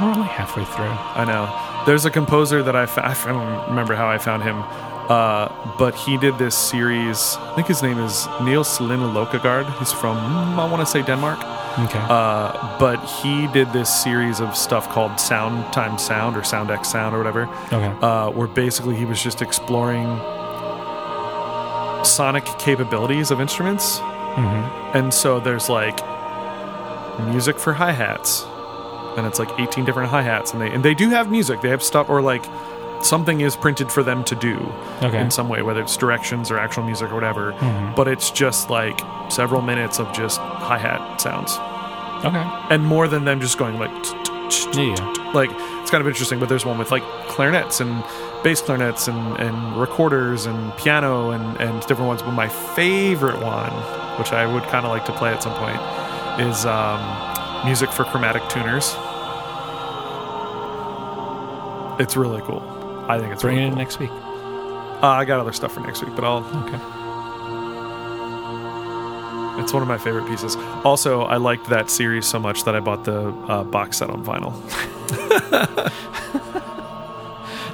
We're 0.00 0.12
only 0.14 0.28
halfway 0.28 0.64
through. 0.64 0.84
I 0.84 1.24
know. 1.24 1.84
There's 1.86 2.04
a 2.04 2.10
composer 2.10 2.62
that 2.62 2.76
I 2.76 2.86
found. 2.86 3.08
I 3.12 3.28
don't 3.32 3.68
remember 3.70 3.94
how 3.96 4.06
I 4.08 4.18
found 4.18 4.44
him, 4.44 4.62
uh, 5.12 5.76
but 5.78 5.94
he 5.94 6.16
did 6.16 6.38
this 6.38 6.56
series. 6.56 7.36
I 7.38 7.54
think 7.54 7.66
his 7.66 7.82
name 7.82 7.98
is 7.98 8.26
Niels 8.42 8.78
Lyhne 8.78 9.12
Lokkegaard. 9.12 9.66
He's 9.78 9.92
from, 9.92 10.16
mm, 10.16 10.58
I 10.58 10.64
want 10.70 10.80
to 10.80 10.86
say 10.86 11.02
Denmark. 11.02 11.38
Okay. 11.86 11.98
Uh, 12.16 12.78
but 12.78 12.98
he 13.04 13.46
did 13.48 13.72
this 13.72 13.90
series 14.02 14.40
of 14.40 14.56
stuff 14.56 14.88
called 14.88 15.20
Sound 15.20 15.70
Times 15.72 16.02
Sound 16.02 16.36
or 16.36 16.44
Sound 16.44 16.70
X 16.70 16.88
Sound 16.88 17.14
or 17.14 17.18
whatever, 17.18 17.42
okay. 17.72 17.92
uh, 18.00 18.30
where 18.30 18.48
basically 18.48 18.96
he 18.96 19.04
was 19.04 19.22
just 19.22 19.42
exploring 19.42 20.06
sonic 22.04 22.44
capabilities 22.58 23.30
of 23.30 23.40
instruments. 23.40 23.98
hmm 23.98 24.64
And 24.96 25.12
so 25.12 25.40
there's 25.40 25.68
like 25.68 25.98
music 27.32 27.58
for 27.58 27.72
hi 27.74 27.92
hats, 27.92 28.44
and 29.16 29.26
it's 29.26 29.38
like 29.38 29.50
18 29.58 29.84
different 29.84 30.10
hi 30.10 30.22
hats, 30.22 30.52
and 30.52 30.60
they 30.62 30.70
and 30.74 30.82
they 30.82 30.94
do 30.94 31.08
have 31.10 31.30
music. 31.30 31.60
They 31.60 31.70
have 31.70 31.82
stuff 31.82 32.08
or 32.08 32.20
like 32.32 32.44
something 33.04 33.40
is 33.40 33.56
printed 33.56 33.90
for 33.90 34.02
them 34.02 34.22
to 34.24 34.34
do 34.34 34.56
Okay. 35.02 35.20
in 35.20 35.30
some 35.30 35.48
way, 35.48 35.62
whether 35.62 35.80
it's 35.80 35.96
directions 35.96 36.50
or 36.50 36.58
actual 36.58 36.84
music 36.84 37.10
or 37.10 37.14
whatever. 37.14 37.52
Mhm. 37.52 37.94
But 37.96 38.08
it's 38.08 38.30
just 38.30 38.70
like 38.70 39.00
several 39.28 39.62
minutes 39.62 39.98
of 39.98 40.12
just 40.12 40.38
hi 40.40 40.78
hat 40.78 41.20
sounds, 41.20 41.58
Okay. 42.24 42.42
and 42.70 42.84
more 42.86 43.08
than 43.08 43.24
them 43.24 43.40
just 43.40 43.58
going 43.58 43.78
like. 43.78 43.90
like 45.34 45.50
it's 45.80 45.90
kind 45.90 46.02
of 46.02 46.06
interesting 46.06 46.38
but 46.38 46.46
there's 46.48 46.66
one 46.66 46.76
with 46.76 46.90
like 46.90 47.02
clarinets 47.28 47.80
and 47.80 48.04
bass 48.44 48.60
clarinets 48.60 49.08
and, 49.08 49.38
and 49.38 49.76
recorders 49.80 50.44
and 50.44 50.76
piano 50.76 51.30
and, 51.30 51.56
and 51.58 51.80
different 51.86 52.06
ones 52.06 52.20
but 52.20 52.32
my 52.32 52.48
favorite 52.48 53.40
one 53.42 53.72
which 54.18 54.30
i 54.32 54.44
would 54.44 54.62
kind 54.64 54.84
of 54.84 54.90
like 54.90 55.06
to 55.06 55.12
play 55.12 55.30
at 55.32 55.42
some 55.42 55.54
point 55.54 55.80
is 56.46 56.66
um, 56.66 57.00
music 57.64 57.90
for 57.90 58.04
chromatic 58.04 58.42
tuners 58.50 58.94
it's 61.98 62.14
really 62.16 62.42
cool 62.42 62.60
i 63.08 63.18
think 63.18 63.32
it's 63.32 63.42
Bring 63.42 63.56
really 63.56 63.68
it 63.68 63.72
in 63.72 63.78
next 63.78 63.98
week. 63.98 64.10
uh, 64.10 65.06
i 65.06 65.24
got 65.24 65.40
other 65.40 65.52
stuff 65.52 65.72
for 65.74 65.80
next 65.80 66.02
week 66.04 66.14
but 66.14 66.24
i'll 66.24 66.44
Okay. 66.64 66.78
it's 69.62 69.72
one 69.72 69.82
of 69.82 69.88
my 69.88 69.98
favorite 69.98 70.26
pieces 70.28 70.56
also 70.84 71.22
i 71.22 71.36
liked 71.36 71.68
that 71.68 71.90
series 71.90 72.26
so 72.26 72.38
much 72.38 72.64
that 72.64 72.74
i 72.74 72.80
bought 72.80 73.04
the 73.04 73.28
uh, 73.48 73.62
box 73.64 73.98
set 73.98 74.10
on 74.10 74.24
vinyl 74.24 74.52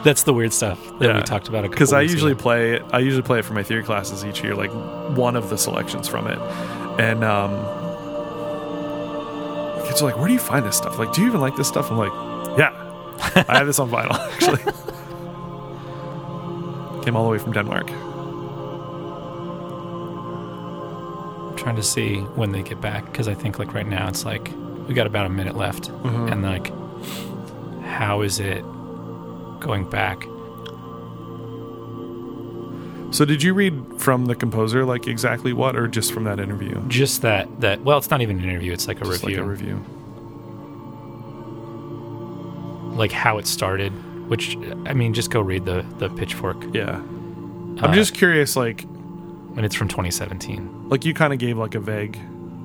That's 0.04 0.22
the 0.22 0.32
weird 0.32 0.52
stuff 0.52 0.78
that 1.00 1.14
we 1.16 1.22
talked 1.22 1.48
about 1.48 1.64
a 1.64 1.68
because 1.68 1.92
I 1.92 2.02
usually 2.02 2.32
ago. 2.32 2.40
play 2.40 2.74
it. 2.74 2.82
I 2.92 3.00
usually 3.00 3.24
play 3.24 3.40
it 3.40 3.44
for 3.44 3.52
my 3.52 3.64
theory 3.64 3.82
classes 3.82 4.24
each 4.24 4.42
year, 4.44 4.54
like 4.54 4.70
one 5.16 5.34
of 5.34 5.50
the 5.50 5.58
selections 5.58 6.06
from 6.06 6.28
it. 6.28 6.38
And 7.00 7.24
um, 7.24 7.50
kids 9.84 10.00
are 10.00 10.04
like, 10.04 10.16
"Where 10.16 10.28
do 10.28 10.32
you 10.32 10.38
find 10.38 10.64
this 10.64 10.76
stuff? 10.76 10.98
Like, 11.00 11.12
do 11.12 11.20
you 11.20 11.26
even 11.26 11.40
like 11.40 11.56
this 11.56 11.66
stuff?" 11.66 11.90
I'm 11.90 11.98
like, 11.98 12.12
"Yeah, 12.58 12.70
I 13.48 13.58
have 13.58 13.66
this 13.66 13.80
on 13.80 13.90
vinyl 13.90 14.12
actually." 14.34 14.62
Came 17.04 17.16
all 17.16 17.24
the 17.24 17.30
way 17.30 17.38
from 17.38 17.52
Denmark. 17.52 17.90
I'm 21.50 21.56
trying 21.56 21.76
to 21.76 21.82
see 21.82 22.16
when 22.36 22.52
they 22.52 22.62
get 22.62 22.80
back 22.80 23.04
because 23.06 23.28
I 23.28 23.34
think 23.34 23.58
like 23.58 23.72
right 23.74 23.86
now 23.86 24.08
it's 24.08 24.24
like 24.24 24.50
we 24.86 24.94
got 24.94 25.06
about 25.06 25.26
a 25.26 25.30
minute 25.30 25.56
left, 25.56 25.90
Mm-hmm. 25.90 26.28
and 26.28 26.42
like, 26.42 26.72
how 27.84 28.22
is 28.22 28.40
it 28.40 28.62
going 29.60 29.88
back? 29.90 30.22
So, 33.10 33.24
did 33.24 33.42
you 33.42 33.54
read 33.54 33.82
from 33.98 34.26
the 34.26 34.34
composer 34.34 34.84
like 34.84 35.06
exactly 35.06 35.52
what, 35.54 35.76
or 35.76 35.88
just 35.88 36.12
from 36.12 36.24
that 36.24 36.38
interview? 36.38 36.78
Just 36.88 37.22
that 37.22 37.48
that 37.60 37.82
well, 37.82 37.96
it's 37.98 38.10
not 38.10 38.20
even 38.20 38.38
an 38.38 38.44
interview; 38.44 38.72
it's 38.72 38.86
like 38.86 39.00
a 39.00 39.04
Just 39.04 39.22
review, 39.24 39.38
like 39.38 39.46
a 39.46 39.48
review. 39.48 39.84
like 42.96 43.12
how 43.12 43.38
it 43.38 43.46
started. 43.46 43.92
Which 44.28 44.56
I 44.86 44.92
mean, 44.94 45.14
just 45.14 45.30
go 45.30 45.40
read 45.40 45.64
the 45.64 45.84
the 45.98 46.08
Pitchfork, 46.10 46.62
Yeah, 46.74 46.96
I'm 46.96 47.78
Uh, 47.84 47.92
just 47.94 48.14
curious, 48.14 48.56
like, 48.56 48.82
and 49.56 49.64
it's 49.64 49.74
from 49.74 49.88
2017. 49.88 50.88
like 50.88 51.04
you 51.04 51.14
kind 51.14 51.32
of 51.32 51.38
gave 51.38 51.56
like 51.58 51.74
a 51.74 51.80
vague 51.80 52.16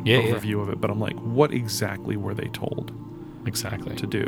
Yeah, 0.03 0.19
yeah, 0.19 0.33
overview 0.33 0.61
of 0.61 0.69
it, 0.69 0.79
but 0.81 0.89
I'm 0.91 0.99
like, 0.99 1.17
what 1.19 1.51
exactly 1.53 2.17
were 2.17 2.33
they 2.33 2.47
told 2.49 2.91
exactly. 3.45 3.95
to 3.95 4.05
do? 4.05 4.25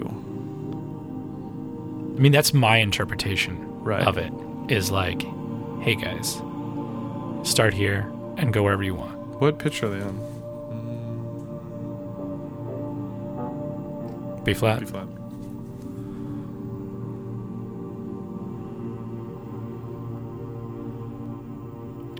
I 2.16 2.20
mean, 2.20 2.32
that's 2.32 2.54
my 2.54 2.78
interpretation 2.78 3.58
Right. 3.84 4.06
of 4.08 4.18
it. 4.18 4.32
Is 4.70 4.90
like, 4.90 5.22
hey 5.82 5.96
guys, 5.96 6.42
start 7.44 7.74
here 7.74 8.10
and 8.38 8.52
go 8.54 8.64
wherever 8.64 8.82
you 8.84 8.96
want. 8.96 9.18
What 9.42 9.60
pitch 9.60 9.84
are 9.84 9.90
they 9.90 10.02
on? 10.02 10.16
B 14.44 14.54
flat. 14.54 14.80
B 14.80 14.86
flat. 14.86 15.08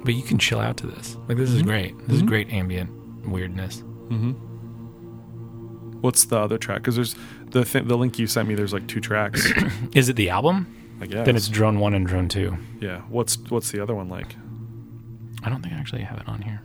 But 0.06 0.14
you 0.14 0.24
can 0.24 0.38
chill 0.38 0.60
out 0.60 0.78
to 0.78 0.88
this. 0.88 1.18
Like 1.28 1.38
this 1.38 1.50
is 1.50 1.58
mm-hmm. 1.58 1.68
great. 1.68 1.98
This 2.00 2.12
is 2.12 2.18
mm-hmm. 2.20 2.28
great 2.28 2.54
ambient 2.54 3.28
weirdness. 3.28 3.78
Mm-hmm. 4.08 4.32
What's 6.00 6.26
the 6.26 6.38
other 6.38 6.58
track? 6.58 6.78
Because 6.78 6.96
there's 6.96 7.16
the 7.48 7.66
th- 7.66 7.86
the 7.86 7.98
link 7.98 8.20
you 8.20 8.28
sent 8.28 8.48
me. 8.48 8.56
There's 8.56 8.72
like 8.72 8.88
two 8.88 9.02
tracks. 9.02 9.52
Is 9.96 10.08
it 10.08 10.16
the 10.16 10.30
album? 10.30 11.00
I 11.02 11.08
guess. 11.08 11.26
Then 11.26 11.36
it's 11.36 11.50
drone 11.50 11.80
one 11.80 11.94
and 11.94 12.06
drone 12.06 12.30
two. 12.30 12.58
yeah. 12.80 13.02
What's 13.10 13.38
what's 13.50 13.72
the 13.72 13.82
other 13.82 13.96
one 13.96 14.08
like? 14.08 14.36
I 15.44 15.50
don't 15.50 15.62
think 15.62 15.74
I 15.74 15.78
actually 15.78 16.04
have 16.04 16.20
it 16.20 16.28
on 16.28 16.42
here. 16.42 16.62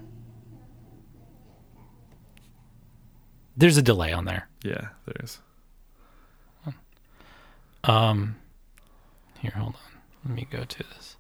There's 3.57 3.77
a 3.77 3.83
delay 3.83 4.13
on 4.13 4.27
there. 4.27 4.49
Yeah, 4.63 4.89
there 5.07 5.17
is. 5.23 5.39
Um, 7.85 8.37
here, 9.41 9.53
hold 9.57 9.75
on. 9.75 9.81
Let 10.25 10.35
me 10.35 10.47
go 10.51 10.65
to 10.65 10.79
this. 10.79 11.17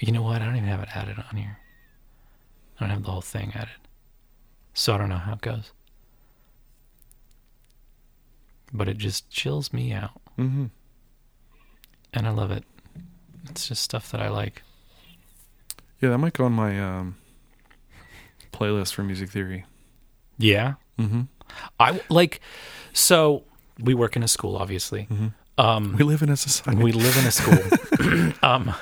You 0.00 0.12
know 0.12 0.22
what? 0.22 0.40
I 0.42 0.46
don't 0.46 0.56
even 0.56 0.68
have 0.68 0.80
it 0.80 0.88
added 0.96 1.16
on 1.30 1.36
here. 1.36 1.58
I 2.78 2.80
don't 2.84 2.90
have 2.90 3.02
the 3.04 3.10
whole 3.10 3.20
thing 3.20 3.52
added, 3.54 3.68
so 4.72 4.94
I 4.94 4.98
don't 4.98 5.10
know 5.10 5.16
how 5.18 5.34
it 5.34 5.42
goes. 5.42 5.72
But 8.72 8.88
it 8.88 8.98
just 8.98 9.28
chills 9.30 9.72
me 9.72 9.92
out, 9.92 10.20
Mm-hmm. 10.38 10.66
and 12.14 12.26
I 12.26 12.30
love 12.30 12.50
it. 12.50 12.64
It's 13.50 13.68
just 13.68 13.82
stuff 13.82 14.10
that 14.12 14.22
I 14.22 14.28
like. 14.28 14.62
Yeah, 16.00 16.10
that 16.10 16.18
might 16.18 16.32
go 16.32 16.44
on 16.44 16.52
my 16.52 16.80
um, 16.80 17.16
playlist 18.52 18.94
for 18.94 19.02
music 19.02 19.28
theory. 19.30 19.64
Yeah, 20.38 20.74
Mm-hmm. 20.98 21.22
I 21.80 22.00
like. 22.08 22.40
So 22.92 23.42
we 23.78 23.92
work 23.94 24.14
in 24.16 24.22
a 24.22 24.28
school, 24.28 24.56
obviously. 24.56 25.08
Um, 25.58 25.96
We 25.98 26.04
live 26.04 26.22
in 26.22 26.28
a 26.30 26.36
society. 26.36 26.82
we 26.82 26.92
live 26.92 27.16
in 27.18 27.26
a 27.26 27.30
school. 27.30 28.32
um, 28.48 28.72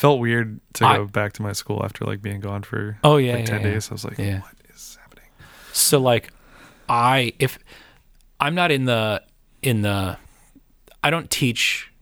Felt 0.00 0.18
weird 0.18 0.60
to 0.74 0.86
I- 0.86 0.96
go 0.96 1.04
back 1.06 1.34
to 1.34 1.42
my 1.42 1.52
school 1.52 1.82
after 1.84 2.04
like 2.06 2.22
being 2.22 2.40
gone 2.40 2.62
for 2.62 2.98
Oh, 3.04 3.18
yeah, 3.18 3.32
like 3.34 3.40
yeah, 3.40 3.46
ten 3.46 3.60
yeah. 3.60 3.70
days. 3.72 3.90
I 3.90 3.94
was 3.94 4.04
like, 4.04 4.16
Yeah. 4.18 4.40
what 4.40 4.54
is 4.74 4.96
happening? 5.00 5.28
So 5.74 6.00
like 6.00 6.30
I 6.88 7.34
if 7.38 7.58
I'm 8.40 8.54
not 8.54 8.70
in 8.70 8.86
the 8.86 9.22
in 9.60 9.82
the 9.82 10.16
I 11.04 11.10
don't 11.10 11.30
teach 11.30 11.92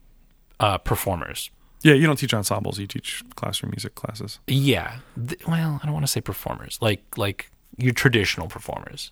uh 0.61 0.77
performers. 0.77 1.51
Yeah, 1.81 1.93
you 1.93 2.05
don't 2.07 2.17
teach 2.17 2.33
ensembles. 2.33 2.79
You 2.79 2.87
teach 2.87 3.21
classroom 3.35 3.71
music 3.71 3.95
classes. 3.95 4.39
Yeah. 4.47 4.99
Th- 5.15 5.45
well, 5.47 5.79
I 5.81 5.85
don't 5.85 5.93
want 5.93 6.03
to 6.05 6.11
say 6.11 6.21
performers. 6.21 6.77
Like 6.81 7.03
like 7.17 7.51
your 7.77 7.93
traditional 7.93 8.47
performers. 8.47 9.11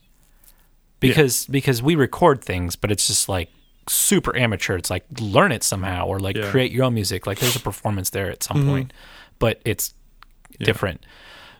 Because 0.99 1.45
because 1.47 1.83
we 1.83 1.95
record 1.95 2.41
things, 2.43 2.75
but 2.77 2.89
it's 2.91 3.07
just 3.07 3.27
like 3.29 3.49
super 3.89 4.35
amateur. 4.35 4.77
It's 4.77 4.89
like 4.89 5.05
learn 5.19 5.51
it 5.51 5.63
somehow 5.63 6.05
or 6.07 6.19
like 6.19 6.35
Yeah. 6.35 6.49
create 6.49 6.71
your 6.71 6.85
own 6.85 6.93
music. 6.93 7.27
Like 7.27 7.39
there's 7.39 7.55
a 7.55 7.59
performance 7.59 8.09
there 8.09 8.29
at 8.29 8.43
some 8.43 8.57
mm-hmm. 8.57 8.69
point, 8.69 8.93
but 9.39 9.61
it's 9.65 9.93
different. 10.59 11.05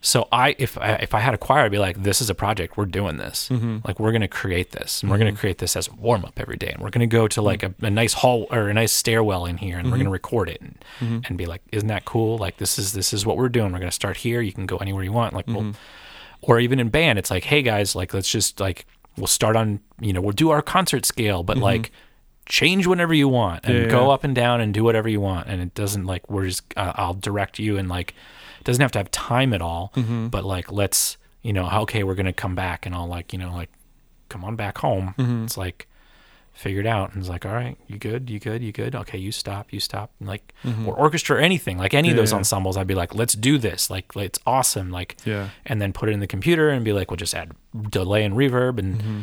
So 0.01 0.27
I 0.31 0.55
if 0.59 0.77
I 0.77 0.93
if 0.95 1.13
I 1.13 1.19
had 1.19 1.33
a 1.33 1.37
choir, 1.37 1.65
I'd 1.65 1.71
be 1.71 1.79
like, 1.79 2.01
this 2.01 2.21
is 2.21 2.29
a 2.29 2.35
project. 2.35 2.77
We're 2.77 2.85
doing 2.85 3.17
this. 3.17 3.49
Mm-hmm. 3.49 3.79
Like 3.83 3.99
we're 3.99 4.11
gonna 4.11 4.27
create 4.27 4.71
this, 4.71 5.01
and 5.01 5.11
we're 5.11 5.17
gonna 5.17 5.31
mm-hmm. 5.31 5.39
create 5.39 5.57
this 5.57 5.75
as 5.75 5.87
a 5.87 5.93
warm 5.93 6.23
up 6.23 6.39
every 6.39 6.55
day, 6.55 6.69
and 6.69 6.81
we're 6.81 6.91
gonna 6.91 7.07
go 7.07 7.27
to 7.27 7.41
like 7.41 7.63
a, 7.63 7.73
a 7.81 7.89
nice 7.89 8.13
hall 8.13 8.47
or 8.51 8.69
a 8.69 8.73
nice 8.73 8.91
stairwell 8.91 9.45
in 9.45 9.57
here, 9.57 9.77
and 9.77 9.91
we're 9.91 9.97
gonna 9.97 10.09
record 10.09 10.49
it 10.49 10.61
and 10.61 11.25
and 11.27 11.37
be 11.37 11.45
like, 11.45 11.61
isn't 11.71 11.87
that 11.89 12.05
cool? 12.05 12.37
Like 12.37 12.57
this 12.57 12.77
is 12.77 12.93
this 12.93 13.11
is 13.11 13.25
what 13.25 13.37
we're 13.37 13.49
doing. 13.49 13.71
We're 13.71 13.79
gonna 13.79 13.91
start 13.91 14.17
here. 14.17 14.41
You 14.41 14.53
can 14.53 14.65
go 14.65 14.77
anywhere 14.77 15.03
you 15.03 15.11
want. 15.11 15.33
Like 15.33 15.47
we'll, 15.47 15.73
or 16.41 16.59
even 16.59 16.79
in 16.79 16.89
band, 16.89 17.17
it's 17.17 17.31
like, 17.31 17.45
hey 17.45 17.61
guys, 17.61 17.95
like 17.95 18.13
let's 18.13 18.29
just 18.29 18.59
like 18.59 18.85
we'll 19.17 19.27
start 19.27 19.55
on 19.55 19.79
you 19.99 20.13
know 20.13 20.21
we'll 20.21 20.31
do 20.31 20.51
our 20.51 20.61
concert 20.61 21.05
scale, 21.05 21.43
but 21.43 21.57
like 21.57 21.91
change 22.47 22.87
whenever 22.87 23.13
you 23.13 23.27
want 23.27 23.65
and 23.65 23.77
Yeah, 23.77 23.85
go 23.89 24.07
yeah. 24.07 24.13
up 24.13 24.23
and 24.23 24.33
down 24.35 24.61
and 24.61 24.73
do 24.73 24.83
whatever 24.83 25.09
you 25.09 25.19
want 25.21 25.47
and 25.49 25.61
it 25.61 25.73
doesn't 25.73 26.05
like 26.05 26.29
we're 26.29 26.45
just 26.47 26.63
uh, 26.77 26.93
i'll 26.95 27.13
direct 27.13 27.59
you 27.59 27.77
and 27.77 27.89
like 27.89 28.13
it 28.59 28.63
doesn't 28.63 28.81
have 28.81 28.91
to 28.93 28.99
have 28.99 29.11
time 29.11 29.53
at 29.53 29.61
all 29.61 29.91
Mm-hmm. 29.95 30.27
but 30.27 30.43
like 30.45 30.71
let's 30.71 31.17
you 31.41 31.53
know 31.53 31.69
okay 31.83 32.03
we're 32.03 32.15
gonna 32.15 32.33
come 32.33 32.55
back 32.55 32.85
and 32.85 32.95
i'll 32.95 33.07
like 33.07 33.33
you 33.33 33.39
know 33.39 33.53
like 33.53 33.69
come 34.29 34.43
on 34.43 34.55
back 34.55 34.77
home 34.77 35.13
Mm-hmm. 35.17 35.43
it's 35.45 35.57
like 35.57 35.87
figured 36.53 36.87
out 36.87 37.11
and 37.13 37.19
it's 37.19 37.29
like 37.29 37.45
all 37.45 37.53
right 37.53 37.77
you 37.87 37.99
good 37.99 38.29
you 38.31 38.39
good 38.39 38.63
you 38.63 38.71
good 38.71 38.95
okay 38.95 39.17
you 39.17 39.31
stop 39.31 39.71
you 39.71 39.79
stop 39.79 40.09
and 40.19 40.27
like 40.27 40.53
or 40.87 40.95
orchestra 40.97 41.35
or 41.35 41.39
anything 41.39 41.77
like 41.77 41.93
any 41.93 42.07
of 42.09 42.13
Mm-hmm. 42.13 42.17
Those 42.21 42.31
yeah. 42.31 42.37
ensembles 42.39 42.77
i'd 42.77 42.87
be 42.87 42.95
like 42.95 43.13
let's 43.13 43.33
do 43.35 43.57
this 43.59 43.89
like 43.91 44.05
it's 44.15 44.39
awesome 44.47 44.89
like 44.89 45.17
Yeah. 45.23 45.49
and 45.67 45.79
then 45.79 45.93
put 45.93 46.09
it 46.09 46.13
in 46.13 46.19
the 46.19 46.25
computer 46.27 46.69
and 46.69 46.83
be 46.83 46.93
like 46.93 47.11
we'll 47.11 47.17
just 47.17 47.35
add 47.35 47.51
delay 47.89 48.23
and 48.23 48.33
reverb 48.35 48.79
and 48.79 48.97
Mm-hmm. 48.99 49.21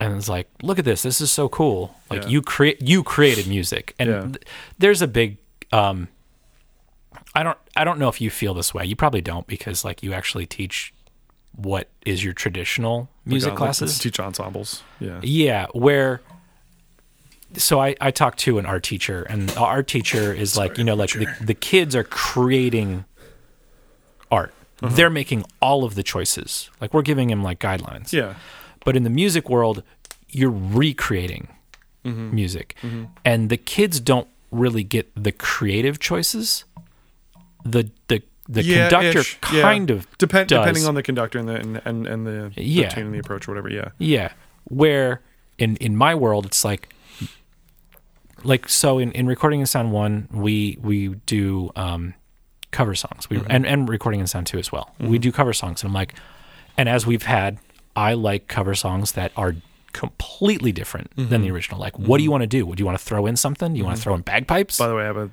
And 0.00 0.14
it's 0.14 0.28
like 0.28 0.48
look 0.62 0.78
at 0.78 0.84
this 0.84 1.02
this 1.02 1.20
is 1.20 1.30
so 1.30 1.48
cool 1.48 1.94
like 2.10 2.22
Yeah. 2.22 2.28
you 2.28 2.42
create 2.42 2.80
you 2.82 3.02
created 3.02 3.46
music 3.46 3.94
and 3.98 4.08
Yeah. 4.10 4.20
th- 4.22 4.42
there's 4.78 5.02
a 5.02 5.08
big 5.08 5.38
um 5.72 6.08
i 7.34 7.42
don't 7.42 7.58
i 7.76 7.84
don't 7.84 7.98
know 7.98 8.08
if 8.08 8.20
you 8.20 8.30
feel 8.30 8.54
this 8.54 8.72
way 8.72 8.84
you 8.84 8.94
probably 8.96 9.20
don't 9.20 9.46
because 9.46 9.84
like 9.84 10.02
you 10.02 10.12
actually 10.12 10.46
teach 10.46 10.92
what 11.56 11.88
is 12.06 12.22
your 12.22 12.32
traditional 12.32 13.08
music 13.24 13.50
Like, 13.50 13.60
uh, 13.60 13.64
classes 13.64 13.98
teach 13.98 14.20
ensembles. 14.20 14.82
Yeah. 15.00 15.18
yeah, 15.24 15.66
where 15.72 16.20
so 17.56 17.80
I, 17.80 17.96
I 18.00 18.10
talked 18.12 18.38
to 18.40 18.58
an 18.58 18.66
art 18.66 18.84
teacher 18.84 19.22
and 19.24 19.50
our 19.56 19.66
art 19.66 19.88
teacher 19.88 20.32
is 20.32 20.56
like, 20.56 20.78
you 20.78 20.84
know, 20.84 20.94
like 20.94 21.12
the, 21.12 21.26
the 21.40 21.54
kids 21.54 21.96
are 21.96 22.04
creating 22.04 23.06
art. 24.30 24.52
Uh-huh. 24.82 24.94
They're 24.94 25.10
making 25.10 25.44
all 25.60 25.82
of 25.82 25.94
the 25.96 26.02
choices. 26.04 26.70
Like 26.80 26.94
we're 26.94 27.02
giving 27.02 27.28
them 27.28 27.42
like 27.42 27.58
guidelines. 27.58 28.12
Yeah. 28.12 28.34
But 28.84 28.96
in 28.96 29.02
the 29.04 29.10
music 29.10 29.48
world, 29.48 29.82
you're 30.28 30.50
recreating 30.50 31.48
Mm-hmm. 32.04 32.34
music. 32.34 32.76
And 33.24 33.50
the 33.50 33.56
kids 33.58 34.00
don't 34.00 34.28
really 34.50 34.84
get 34.84 35.10
the 35.22 35.32
creative 35.32 35.98
choices. 35.98 36.64
The 37.64 37.90
the 38.06 38.22
the 38.48 38.62
Yeah, 38.62 38.88
conductor 38.88 39.18
ish. 39.18 39.38
Yeah. 39.52 39.62
kind 39.62 39.90
of 39.90 40.06
Depend 40.16 40.48
does. 40.48 40.60
depending 40.60 40.86
on 40.86 40.94
the 40.94 41.02
conductor 41.02 41.38
and 41.38 41.48
the 41.48 41.56
and 41.56 41.82
and, 41.84 42.06
and 42.06 42.26
the, 42.26 42.52
the 42.54 42.62
Yeah. 42.64 42.88
tune 42.88 43.06
and 43.06 43.14
the 43.14 43.18
approach 43.18 43.46
or 43.46 43.50
whatever. 43.50 43.68
Yeah. 43.68 43.88
Yeah. 43.98 44.32
Where 44.64 45.20
in 45.58 45.76
in 45.76 45.96
my 45.96 46.14
world 46.14 46.46
it's 46.46 46.64
like 46.64 46.88
like 48.44 48.68
so 48.68 48.98
in, 48.98 49.10
in 49.12 49.26
recording 49.26 49.60
in 49.60 49.66
sound 49.66 49.92
one 49.92 50.28
we 50.32 50.78
we 50.80 51.08
do 51.26 51.70
um 51.76 52.14
cover 52.70 52.94
songs. 52.94 53.28
We 53.28 53.42
and, 53.50 53.66
and 53.66 53.88
recording 53.88 54.20
in 54.20 54.26
sound 54.26 54.46
two 54.46 54.58
as 54.58 54.70
well. 54.70 54.94
We 55.00 55.18
do 55.18 55.32
cover 55.32 55.52
songs 55.52 55.82
and 55.82 55.88
I'm 55.90 55.94
like 55.94 56.14
and 56.76 56.88
as 56.88 57.06
we've 57.06 57.24
had 57.24 57.58
I 57.98 58.14
like 58.14 58.46
cover 58.46 58.76
songs 58.76 59.12
that 59.12 59.32
are 59.36 59.56
completely 59.92 60.70
different 60.70 61.14
than 61.16 61.26
mm-hmm. 61.26 61.42
the 61.42 61.50
original. 61.50 61.80
Like 61.80 61.98
what 61.98 62.06
do 62.06 62.12
mm-hmm. 62.12 62.24
you 62.24 62.30
want 62.30 62.42
to 62.42 62.46
do? 62.46 62.64
Would 62.64 62.78
you 62.78 62.86
want 62.86 62.96
to 62.96 63.04
throw 63.04 63.26
in 63.26 63.36
something? 63.36 63.72
Do 63.72 63.78
you 63.78 63.84
want 63.84 63.96
to 63.96 64.00
mm-hmm. 64.00 64.04
throw 64.04 64.14
in 64.14 64.20
bagpipes? 64.22 64.78
By 64.78 64.86
the 64.86 64.94
way, 64.94 65.02
I 65.02 65.06
have 65.06 65.16
a 65.16 65.30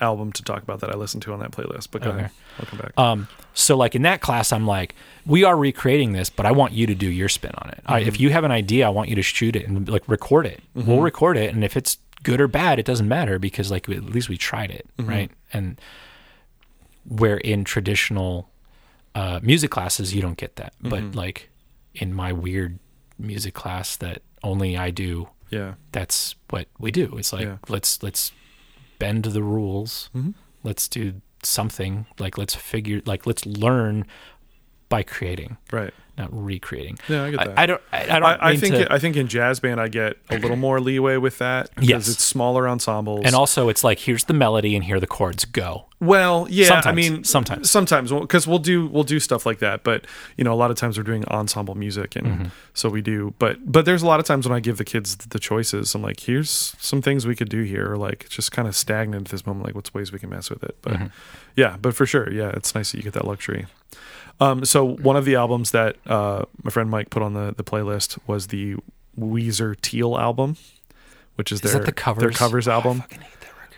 album 0.00 0.32
to 0.32 0.42
talk 0.42 0.62
about 0.62 0.80
that 0.80 0.90
I 0.90 0.96
listened 0.96 1.22
to 1.22 1.32
on 1.32 1.38
that 1.38 1.52
playlist. 1.52 1.88
But 1.90 2.02
go 2.02 2.10
Okay. 2.10 2.18
ahead. 2.18 2.30
I'll 2.58 2.66
come 2.66 2.78
back. 2.78 2.92
Um, 2.98 3.28
so 3.54 3.76
like 3.76 3.94
in 3.94 4.02
that 4.02 4.20
class, 4.20 4.52
I'm 4.52 4.66
like, 4.66 4.94
we 5.24 5.44
are 5.44 5.56
recreating 5.56 6.12
this, 6.12 6.28
but 6.28 6.44
I 6.44 6.52
want 6.52 6.72
you 6.72 6.86
to 6.86 6.94
do 6.94 7.08
your 7.08 7.28
spin 7.28 7.52
on 7.56 7.70
it. 7.70 7.80
I, 7.86 8.00
if 8.00 8.20
you 8.20 8.30
have 8.30 8.44
an 8.44 8.50
idea, 8.50 8.86
I 8.86 8.90
want 8.90 9.08
you 9.08 9.14
to 9.14 9.22
shoot 9.22 9.56
it 9.56 9.66
and 9.66 9.88
like 9.88 10.06
record 10.08 10.46
it. 10.46 10.60
We'll 10.74 11.00
record 11.00 11.36
it, 11.36 11.54
and 11.54 11.64
if 11.64 11.76
it's 11.76 11.98
good 12.22 12.40
or 12.40 12.48
bad, 12.48 12.78
it 12.78 12.84
doesn't 12.84 13.08
matter 13.08 13.38
because 13.38 13.70
like 13.70 13.88
at 13.88 14.04
least 14.04 14.28
we 14.28 14.36
tried 14.36 14.70
it, 14.70 14.86
right? 14.98 15.30
And 15.52 15.80
where 17.08 17.38
in 17.38 17.64
traditional 17.64 18.50
uh, 19.14 19.40
music 19.42 19.70
classes, 19.70 20.14
you 20.14 20.20
don't 20.20 20.36
get 20.36 20.56
that, 20.56 20.74
but 20.82 21.14
like 21.14 21.48
in 21.94 22.12
my 22.12 22.32
weird 22.32 22.78
music 23.18 23.54
class 23.54 23.96
that 23.96 24.22
only 24.42 24.76
I 24.76 24.90
do, 24.90 25.28
yeah. 25.50 25.74
that's 25.92 26.34
what 26.50 26.66
we 26.78 26.90
do. 26.90 27.14
It's 27.18 27.32
like 27.32 27.42
Yeah. 27.44 27.58
let's 27.68 28.02
let's 28.02 28.32
bend 28.98 29.24
the 29.24 29.42
rules. 29.42 30.10
Mm-hmm. 30.14 30.30
Let's 30.62 30.88
do 30.88 31.20
something. 31.42 32.06
Like 32.18 32.36
let's 32.38 32.54
figure. 32.54 33.00
Like 33.04 33.26
let's 33.26 33.46
learn 33.46 34.06
by 34.88 35.02
creating, 35.02 35.56
Right. 35.72 35.94
Not 36.16 36.28
recreating. 36.32 36.98
Yeah, 37.08 37.24
I 37.24 37.30
get 37.32 37.38
that. 37.40 37.58
I, 37.58 37.62
I 37.62 37.66
don't. 37.66 37.82
I, 37.92 38.02
I 38.02 38.06
don't. 38.06 38.22
I, 38.24 38.38
I 38.50 38.56
think 38.56 38.74
to- 38.74 38.92
I 38.92 38.98
think 38.98 39.16
in 39.16 39.26
jazz 39.28 39.60
band 39.60 39.80
I 39.80 39.88
get 39.88 40.16
a 40.30 40.38
little 40.38 40.56
more 40.56 40.80
leeway 40.80 41.16
with 41.16 41.38
that 41.38 41.70
because 41.74 41.88
Yes. 41.88 42.08
it's 42.08 42.22
smaller 42.24 42.68
ensembles. 42.68 43.22
and 43.24 43.34
also, 43.34 43.68
it's 43.68 43.82
like 43.82 43.98
here's 44.00 44.24
the 44.24 44.34
melody 44.34 44.74
and 44.76 44.84
here 44.84 45.00
the 45.00 45.06
chords. 45.06 45.44
Go. 45.44 45.86
well, 46.00 46.46
yeah, 46.50 46.66
I 46.66 46.68
Sometimes. 46.68 46.96
mean 46.96 47.24
Sometimes. 47.24 47.70
sometimes 47.70 48.12
because 48.12 48.46
we'll 48.46 48.58
do 48.58 48.86
we'll 48.86 49.04
do 49.04 49.18
stuff 49.20 49.44
like 49.46 49.58
that, 49.60 49.82
but 49.84 50.06
you 50.36 50.44
know 50.44 50.52
a 50.52 50.56
lot 50.56 50.70
of 50.70 50.76
times 50.76 50.96
we're 50.98 51.04
doing 51.04 51.24
ensemble 51.26 51.74
music 51.74 52.14
and 52.16 52.26
Mm-hmm. 52.26 52.44
so 52.74 52.88
we 52.88 53.00
do. 53.02 53.34
But 53.38 53.70
but 53.70 53.84
there's 53.84 54.02
a 54.02 54.06
lot 54.06 54.20
of 54.20 54.26
times 54.26 54.46
when 54.48 54.56
I 54.56 54.60
give 54.60 54.76
the 54.78 54.84
kids 54.84 55.16
the 55.16 55.38
choices, 55.38 55.94
I'm 55.94 56.02
like, 56.02 56.20
here's 56.20 56.74
some 56.78 57.02
things 57.02 57.26
we 57.26 57.34
could 57.36 57.48
do 57.48 57.62
here, 57.62 57.92
or 57.92 57.96
like 57.96 58.28
just 58.28 58.52
kind 58.52 58.68
of 58.68 58.76
stagnant 58.76 59.26
at 59.28 59.30
this 59.32 59.46
moment. 59.46 59.66
Like 59.66 59.74
what's 59.74 59.92
ways 59.94 60.12
we 60.12 60.18
can 60.18 60.30
mess 60.30 60.48
with 60.50 60.62
it? 60.62 60.76
But 60.82 60.92
Mm-hmm. 60.94 61.06
yeah, 61.56 61.76
but 61.80 61.94
for 61.94 62.06
sure, 62.06 62.30
yeah, 62.32 62.50
it's 62.54 62.74
nice 62.74 62.92
that 62.92 62.98
you 62.98 63.02
get 63.04 63.14
that 63.14 63.26
luxury. 63.26 63.66
Um, 64.40 64.64
so 64.64 64.84
one 64.84 65.16
of 65.16 65.24
the 65.24 65.36
albums 65.36 65.70
that 65.70 65.96
uh, 66.06 66.44
my 66.62 66.70
friend 66.70 66.90
Mike 66.90 67.10
put 67.10 67.22
on 67.22 67.34
the, 67.34 67.54
the 67.56 67.64
playlist 67.64 68.18
was 68.26 68.48
the 68.48 68.76
Weezer 69.18 69.80
Teal 69.80 70.18
album, 70.18 70.56
which 71.36 71.52
is, 71.52 71.60
Is 71.62 71.72
their 71.72 71.84
the 71.84 71.92
covers? 71.92 72.20
their 72.22 72.30
covers 72.30 72.66
album. 72.68 72.98
that 73.10 73.10
record. 73.12 73.26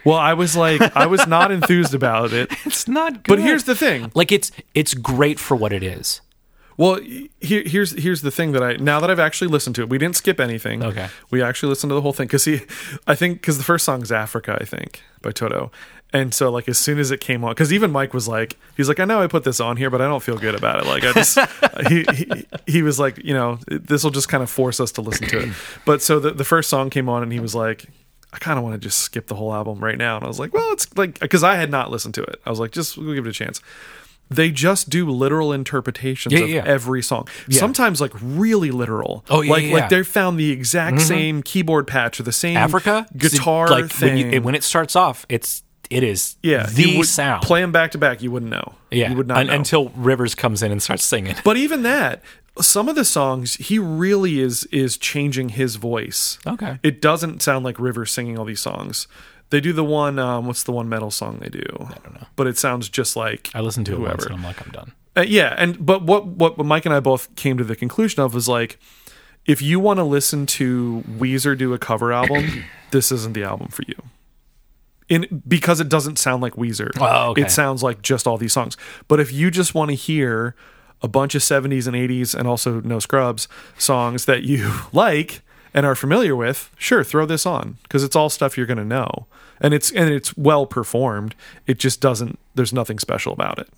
Well, 0.05 0.17
I 0.17 0.35
was 0.35 0.57
like, 0.57 0.81
I 0.97 1.07
was 1.07 1.27
not 1.27 1.51
enthused 1.57 1.93
about 1.95 2.33
it, 2.33 2.51
It's 2.65 2.89
not. 2.89 3.25
but 3.25 3.39
here's 3.39 3.65
the 3.65 3.75
thing. 3.75 4.11
like 4.15 4.33
it's 4.33 4.51
it's 4.75 4.95
great 4.95 5.39
for 5.39 5.57
what 5.57 5.73
it 5.73 5.83
is. 5.83 6.21
Well, 6.77 7.01
here, 7.41 7.63
here's 7.65 7.93
here's 7.93 8.23
the 8.23 8.31
thing 8.31 8.53
that 8.53 8.63
I 8.63 8.75
now 8.75 9.01
that 9.01 9.11
I've 9.11 9.21
actually 9.21 9.49
listened 9.49 9.77
to 9.77 9.83
it, 9.83 9.89
we 9.89 9.99
didn't 9.99 10.17
skip 10.17 10.39
anything. 10.41 10.83
Okay. 10.83 11.09
we 11.31 11.43
actually 11.43 11.71
listened 11.71 11.91
to 11.91 11.95
the 11.95 12.03
whole 12.03 12.13
thing 12.13 12.27
because 12.27 12.45
he, 12.45 12.61
I 13.07 13.15
think 13.15 13.41
because 13.41 13.59
the 13.59 13.65
first 13.65 13.85
song 13.85 14.03
is 14.03 14.13
Africa, 14.13 14.59
I 14.61 14.65
think 14.65 15.03
by 15.23 15.33
Toto, 15.33 15.71
and 16.13 16.35
so 16.35 16.51
like 16.51 16.69
as 16.69 16.79
soon 16.79 16.99
as 16.99 17.11
it 17.11 17.21
came 17.21 17.45
on, 17.45 17.53
because 17.53 17.73
even 17.73 17.91
Mike 17.91 18.13
was 18.13 18.29
like, 18.29 18.59
he's 18.77 18.89
like, 18.89 19.01
I 19.01 19.05
know 19.05 19.23
I 19.23 19.27
put 19.27 19.45
this 19.45 19.59
on 19.59 19.77
here, 19.77 19.89
but 19.89 20.03
I 20.03 20.07
don't 20.07 20.23
feel 20.23 20.37
good 20.37 20.55
about 20.55 20.81
it. 20.81 20.87
Like 20.87 21.05
I 21.05 21.13
just, 21.13 21.39
he, 21.89 22.05
he 22.15 22.47
he 22.67 22.83
was 22.83 23.01
like, 23.01 23.25
you 23.25 23.33
know, 23.33 23.59
this 23.67 24.05
will 24.05 24.11
just 24.11 24.29
kind 24.29 24.43
of 24.43 24.51
force 24.51 24.79
us 24.79 24.93
to 24.93 25.01
listen 25.01 25.29
to 25.29 25.39
it. 25.49 25.55
But 25.87 26.03
so 26.03 26.21
the 26.21 26.33
the 26.33 26.45
first 26.45 26.69
song 26.69 26.91
came 26.91 27.09
on, 27.09 27.23
and 27.23 27.33
he 27.33 27.41
was 27.41 27.55
like. 27.55 27.87
I 28.33 28.39
kind 28.39 28.59
of 28.59 28.65
want 28.65 28.75
to 28.75 28.79
just 28.79 28.99
skip 28.99 29.29
the 29.29 29.35
whole 29.35 29.55
album 29.55 29.83
right 29.83 29.97
now. 29.97 30.17
And 30.17 30.25
I 30.25 30.29
was 30.29 30.39
like, 30.39 30.53
well, 30.53 30.71
it's 30.73 30.95
like, 30.95 31.21
because 31.21 31.43
I 31.43 31.55
had 31.55 31.71
not 31.71 31.91
listened 31.91 32.13
to 32.17 32.23
it. 32.23 32.39
I 32.45 32.51
was 32.51 32.61
like, 32.61 32.71
just 32.71 32.99
we'll 32.99 33.15
give 33.15 33.25
it 33.25 33.31
a 33.31 33.33
chance 33.33 33.63
they 34.29 34.51
just 34.51 34.89
do 34.89 35.09
literal 35.09 35.53
interpretations 35.53 36.33
Yeah, 36.33 36.41
of 36.41 36.49
yeah. 36.49 36.65
every 36.65 37.03
song. 37.03 37.29
Sometimes 37.51 38.01
like 38.01 38.13
really 38.21 38.71
literal. 38.71 39.25
Oh, 39.31 39.43
yeah, 39.43 39.51
like 39.51 39.65
yeah, 39.65 39.73
like 39.73 39.89
they 39.89 40.03
found 40.03 40.39
the 40.39 40.51
exact 40.51 40.97
mm-hmm. 40.97 41.07
same 41.07 41.43
keyboard 41.43 41.87
patch 41.87 42.19
or 42.21 42.23
the 42.25 42.33
same 42.33 42.57
Africa 42.57 43.07
guitar 43.17 43.69
like 43.69 43.91
thing. 43.91 44.15
when, 44.15 44.33
you, 44.33 44.43
when 44.43 44.55
it 44.55 44.65
starts 44.65 44.97
off, 44.97 45.27
it's 45.29 45.63
it 45.91 46.03
is 46.03 46.37
yeah, 46.43 46.67
the 46.67 46.99
would 46.99 47.07
sound. 47.07 47.43
Play 47.43 47.61
them 47.61 47.73
back 47.73 47.93
to 47.93 47.99
back, 47.99 48.23
you 48.23 48.31
wouldn't 48.31 48.51
know. 48.51 48.75
yeah, 48.91 49.11
you 49.11 49.17
would 49.17 49.29
not 49.29 49.39
un- 49.39 49.51
until 49.51 49.91
Rivers 49.91 50.35
comes 50.35 50.63
in 50.63 50.73
and 50.73 50.83
starts 50.83 51.05
singing. 51.05 51.37
But 51.45 51.57
even 51.57 51.83
that, 51.85 52.23
some 52.61 52.89
of 52.89 52.97
the 52.97 53.05
songs 53.05 53.55
he 53.55 53.79
really 53.79 54.41
is 54.41 54.65
is 54.67 54.97
changing 54.97 55.51
his 55.51 55.77
voice. 55.77 56.39
Okay. 56.47 56.79
It 56.83 57.01
doesn't 57.01 57.43
sound 57.43 57.65
like 57.65 57.79
Rivers 57.79 58.11
singing 58.11 58.39
all 58.39 58.45
these 58.45 58.61
songs. 58.61 59.07
They 59.51 59.61
do 59.61 59.73
the 59.73 59.85
one. 59.85 60.19
Um, 60.19 60.47
what's 60.47 60.65
the 60.65 60.73
one 60.73 60.89
metal 60.89 61.11
song 61.11 61.39
they 61.39 61.49
do? 61.49 61.65
I 61.81 61.95
don't 62.03 62.15
know. 62.15 62.27
But 62.35 62.47
it 62.47 62.59
sounds 62.59 62.89
just 62.89 63.17
like 63.17 63.51
I 63.55 63.61
listened 63.61 63.87
to 63.87 63.95
it 63.95 64.01
once 64.01 64.25
and 64.27 64.35
I'm 64.35 64.43
like, 64.43 64.65
I'm 64.65 64.73
done. 64.73 64.93
Uh, 65.17 65.23
yeah, 65.23 65.55
and 65.57 65.85
but 65.85 66.03
what 66.03 66.27
what 66.27 66.59
Mike 66.59 66.85
and 66.85 66.95
I 66.95 67.01
both 67.01 67.35
came 67.37 67.57
to 67.59 67.65
the 67.65 67.77
conclusion 67.77 68.23
of 68.23 68.35
was 68.35 68.49
like, 68.49 68.79
if 69.47 69.63
you 69.63 69.79
want 69.81 69.99
to 69.99 70.05
listen 70.05 70.47
to 70.47 71.05
Weezer 71.09 71.57
do 71.57 71.73
a 71.73 71.79
cover 71.79 72.13
album, 72.13 72.65
this 72.91 73.11
isn't 73.13 73.33
the 73.33 73.45
album 73.45 73.69
for 73.69 73.83
you. 73.87 73.95
in 75.09 75.43
because 75.47 75.81
it 75.81 75.89
doesn't 75.89 76.19
sound 76.19 76.43
like 76.43 76.55
Weezer. 76.55 76.91
Oh, 77.01 77.31
okay. 77.31 77.43
It 77.43 77.51
sounds 77.51 77.83
like 77.83 78.03
just 78.03 78.27
all 78.27 78.37
these 78.37 78.53
songs. 78.53 78.77
But 79.09 79.21
if 79.21 79.33
you 79.33 79.51
just 79.51 79.75
want 79.75 79.91
to 79.91 79.95
hear 79.95 80.55
a 81.03 81.09
bunch 81.09 81.35
of 81.35 81.43
70s 81.43 81.87
and 81.87 81.95
80s 81.95 82.35
and 82.35 82.49
also 82.49 82.81
no 82.81 82.99
scrubs 82.99 83.49
songs 83.79 84.25
that 84.25 84.43
you 84.45 84.73
like 84.93 85.43
and 85.77 85.85
are 85.85 85.95
familiar 85.95 86.35
with, 86.35 86.73
sure, 86.79 87.05
throw 87.05 87.27
this 87.27 87.45
on 87.45 87.77
because 87.83 88.03
it's 88.03 88.17
all 88.17 88.31
stuff 88.31 88.57
you're 88.57 88.67
going 88.67 88.79
to 88.79 88.85
know. 88.85 89.27
And 89.61 89.75
it's 89.75 89.93
and 89.93 90.11
it's 90.11 90.37
well 90.37 90.67
performed. 90.67 91.35
It 91.67 91.79
just 91.79 92.01
doesn't 92.01 92.39
there's 92.55 92.73
nothing 92.73 92.99
special 92.99 93.33
about 93.33 93.59
it. 93.59 93.69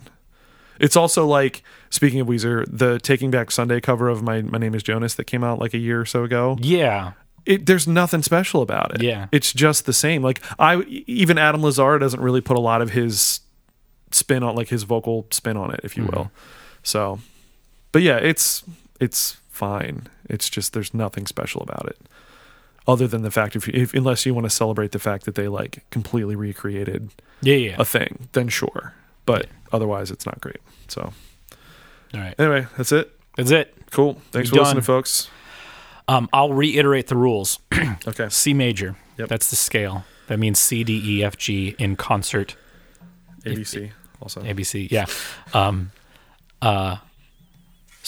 It's 0.81 0.97
also 0.97 1.27
like 1.27 1.65
speaking 1.91 2.21
of 2.21 2.29
Weezer, 2.29 2.65
the 2.71 3.01
Taking 3.01 3.33
Back 3.33 3.51
Sunday 3.51 3.81
cover 3.81 4.09
of 4.09 4.23
my 4.23 4.43
my 4.43 4.59
name 4.59 4.75
is 4.75 4.83
Jonas 4.85 5.15
that 5.17 5.25
came 5.25 5.43
out 5.43 5.59
like 5.59 5.75
a 5.75 5.79
year 5.79 6.01
or 6.01 6.07
so 6.07 6.23
ago 6.23 6.57
Yeah. 6.61 7.13
it, 7.45 7.67
there's 7.67 7.89
nothing 7.89 8.23
special 8.23 8.63
about 8.63 8.95
it. 8.95 9.03
Yeah. 9.03 9.27
it's 9.33 9.53
just 9.53 9.85
the 9.85 9.93
same. 9.93 10.23
Like 10.23 10.41
I, 10.59 10.83
even 11.07 11.37
Adam 11.37 11.63
Lazzara 11.63 11.99
doesn't 11.99 12.21
really 12.21 12.41
put 12.41 12.57
a 12.57 12.61
lot 12.61 12.81
of 12.81 12.91
his 12.91 13.41
spin 14.13 14.43
on, 14.43 14.55
like 14.55 14.69
his 14.69 14.85
vocal 14.85 15.27
spin 15.31 15.57
on 15.57 15.75
it, 15.75 15.81
if 15.83 15.97
you 15.97 16.05
mm-hmm. 16.05 16.17
will. 16.17 16.31
So, 16.83 17.19
but 17.91 18.03
yeah, 18.03 18.17
it's 18.17 18.63
it's 19.01 19.37
fine. 19.59 20.07
It's 20.31 20.49
just 20.49 20.73
there's 20.73 20.95
nothing 20.95 21.27
special 21.27 21.63
about 21.63 21.87
it, 21.87 21.99
other 22.87 23.07
than 23.09 23.23
the 23.23 23.31
fact 23.31 23.57
if, 23.57 23.67
you, 23.69 23.75
if 23.75 23.93
unless 23.95 24.25
you 24.25 24.33
want 24.35 24.45
to 24.47 24.51
celebrate 24.51 24.93
the 24.93 24.99
fact 24.99 25.25
that 25.27 25.35
they 25.35 25.49
like 25.49 25.85
completely 25.91 26.37
recreated 26.37 27.11
Yeah. 27.43 27.57
Yeah. 27.57 27.77
a 27.79 27.85
thing, 27.85 28.29
then 28.33 28.49
sure. 28.49 28.95
But 29.27 29.47
otherwise, 29.73 30.11
it's 30.11 30.25
not 30.25 30.41
great. 30.41 30.61
So 30.89 31.13
All 32.15 32.21
right. 32.21 32.35
anyway, 32.39 32.67
that's 32.77 32.93
it. 32.93 33.15
That's 33.37 33.51
it. 33.51 33.75
Cool. 33.91 34.15
Thanks 34.33 34.49
We 34.49 34.51
for 34.51 34.55
done. 34.57 34.65
listening, 34.65 34.83
folks. 34.85 35.29
Um, 36.09 36.29
I'll 36.33 36.53
reiterate 36.55 37.09
the 37.09 37.17
rules. 37.17 37.59
Okay. 38.07 38.29
C 38.31 38.55
major. 38.55 38.97
Yep. 39.19 39.29
That's 39.29 39.51
the 39.51 39.57
scale. 39.57 40.05
That 40.29 40.39
means 40.39 40.59
C, 40.59 40.83
D, 40.85 41.01
E, 41.05 41.25
F, 41.25 41.37
G 41.37 41.75
in 41.79 41.97
concert. 41.97 42.57
ABC 43.45 43.91
also. 44.23 44.41
ABC. 44.43 44.91
Yeah. 44.91 45.07
Um, 45.53 45.91
uh, 46.63 46.97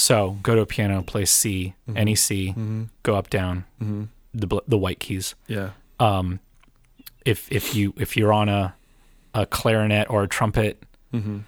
so 0.01 0.39
go 0.43 0.55
to 0.55 0.63
a 0.63 0.67
piano, 0.67 1.03
play 1.03 1.25
C, 1.27 1.75
Mm-hmm. 1.89 1.97
any 1.99 2.15
C, 2.15 2.55
go 3.03 3.15
up, 3.17 3.29
down, 3.31 3.65
the 4.35 4.47
bl- 4.47 4.59
the 4.67 4.79
white 4.79 4.99
keys. 5.01 5.35
Yeah. 5.47 5.71
Um, 5.99 6.41
if 7.27 7.51
if 7.53 7.75
you 7.75 7.93
if 7.99 8.17
you're 8.17 8.33
on 8.33 8.49
a 8.49 8.75
a 9.35 9.45
clarinet 9.47 10.09
or 10.11 10.23
a 10.23 10.29
trumpet, 10.29 10.83
Mm-hmm. 11.13 11.39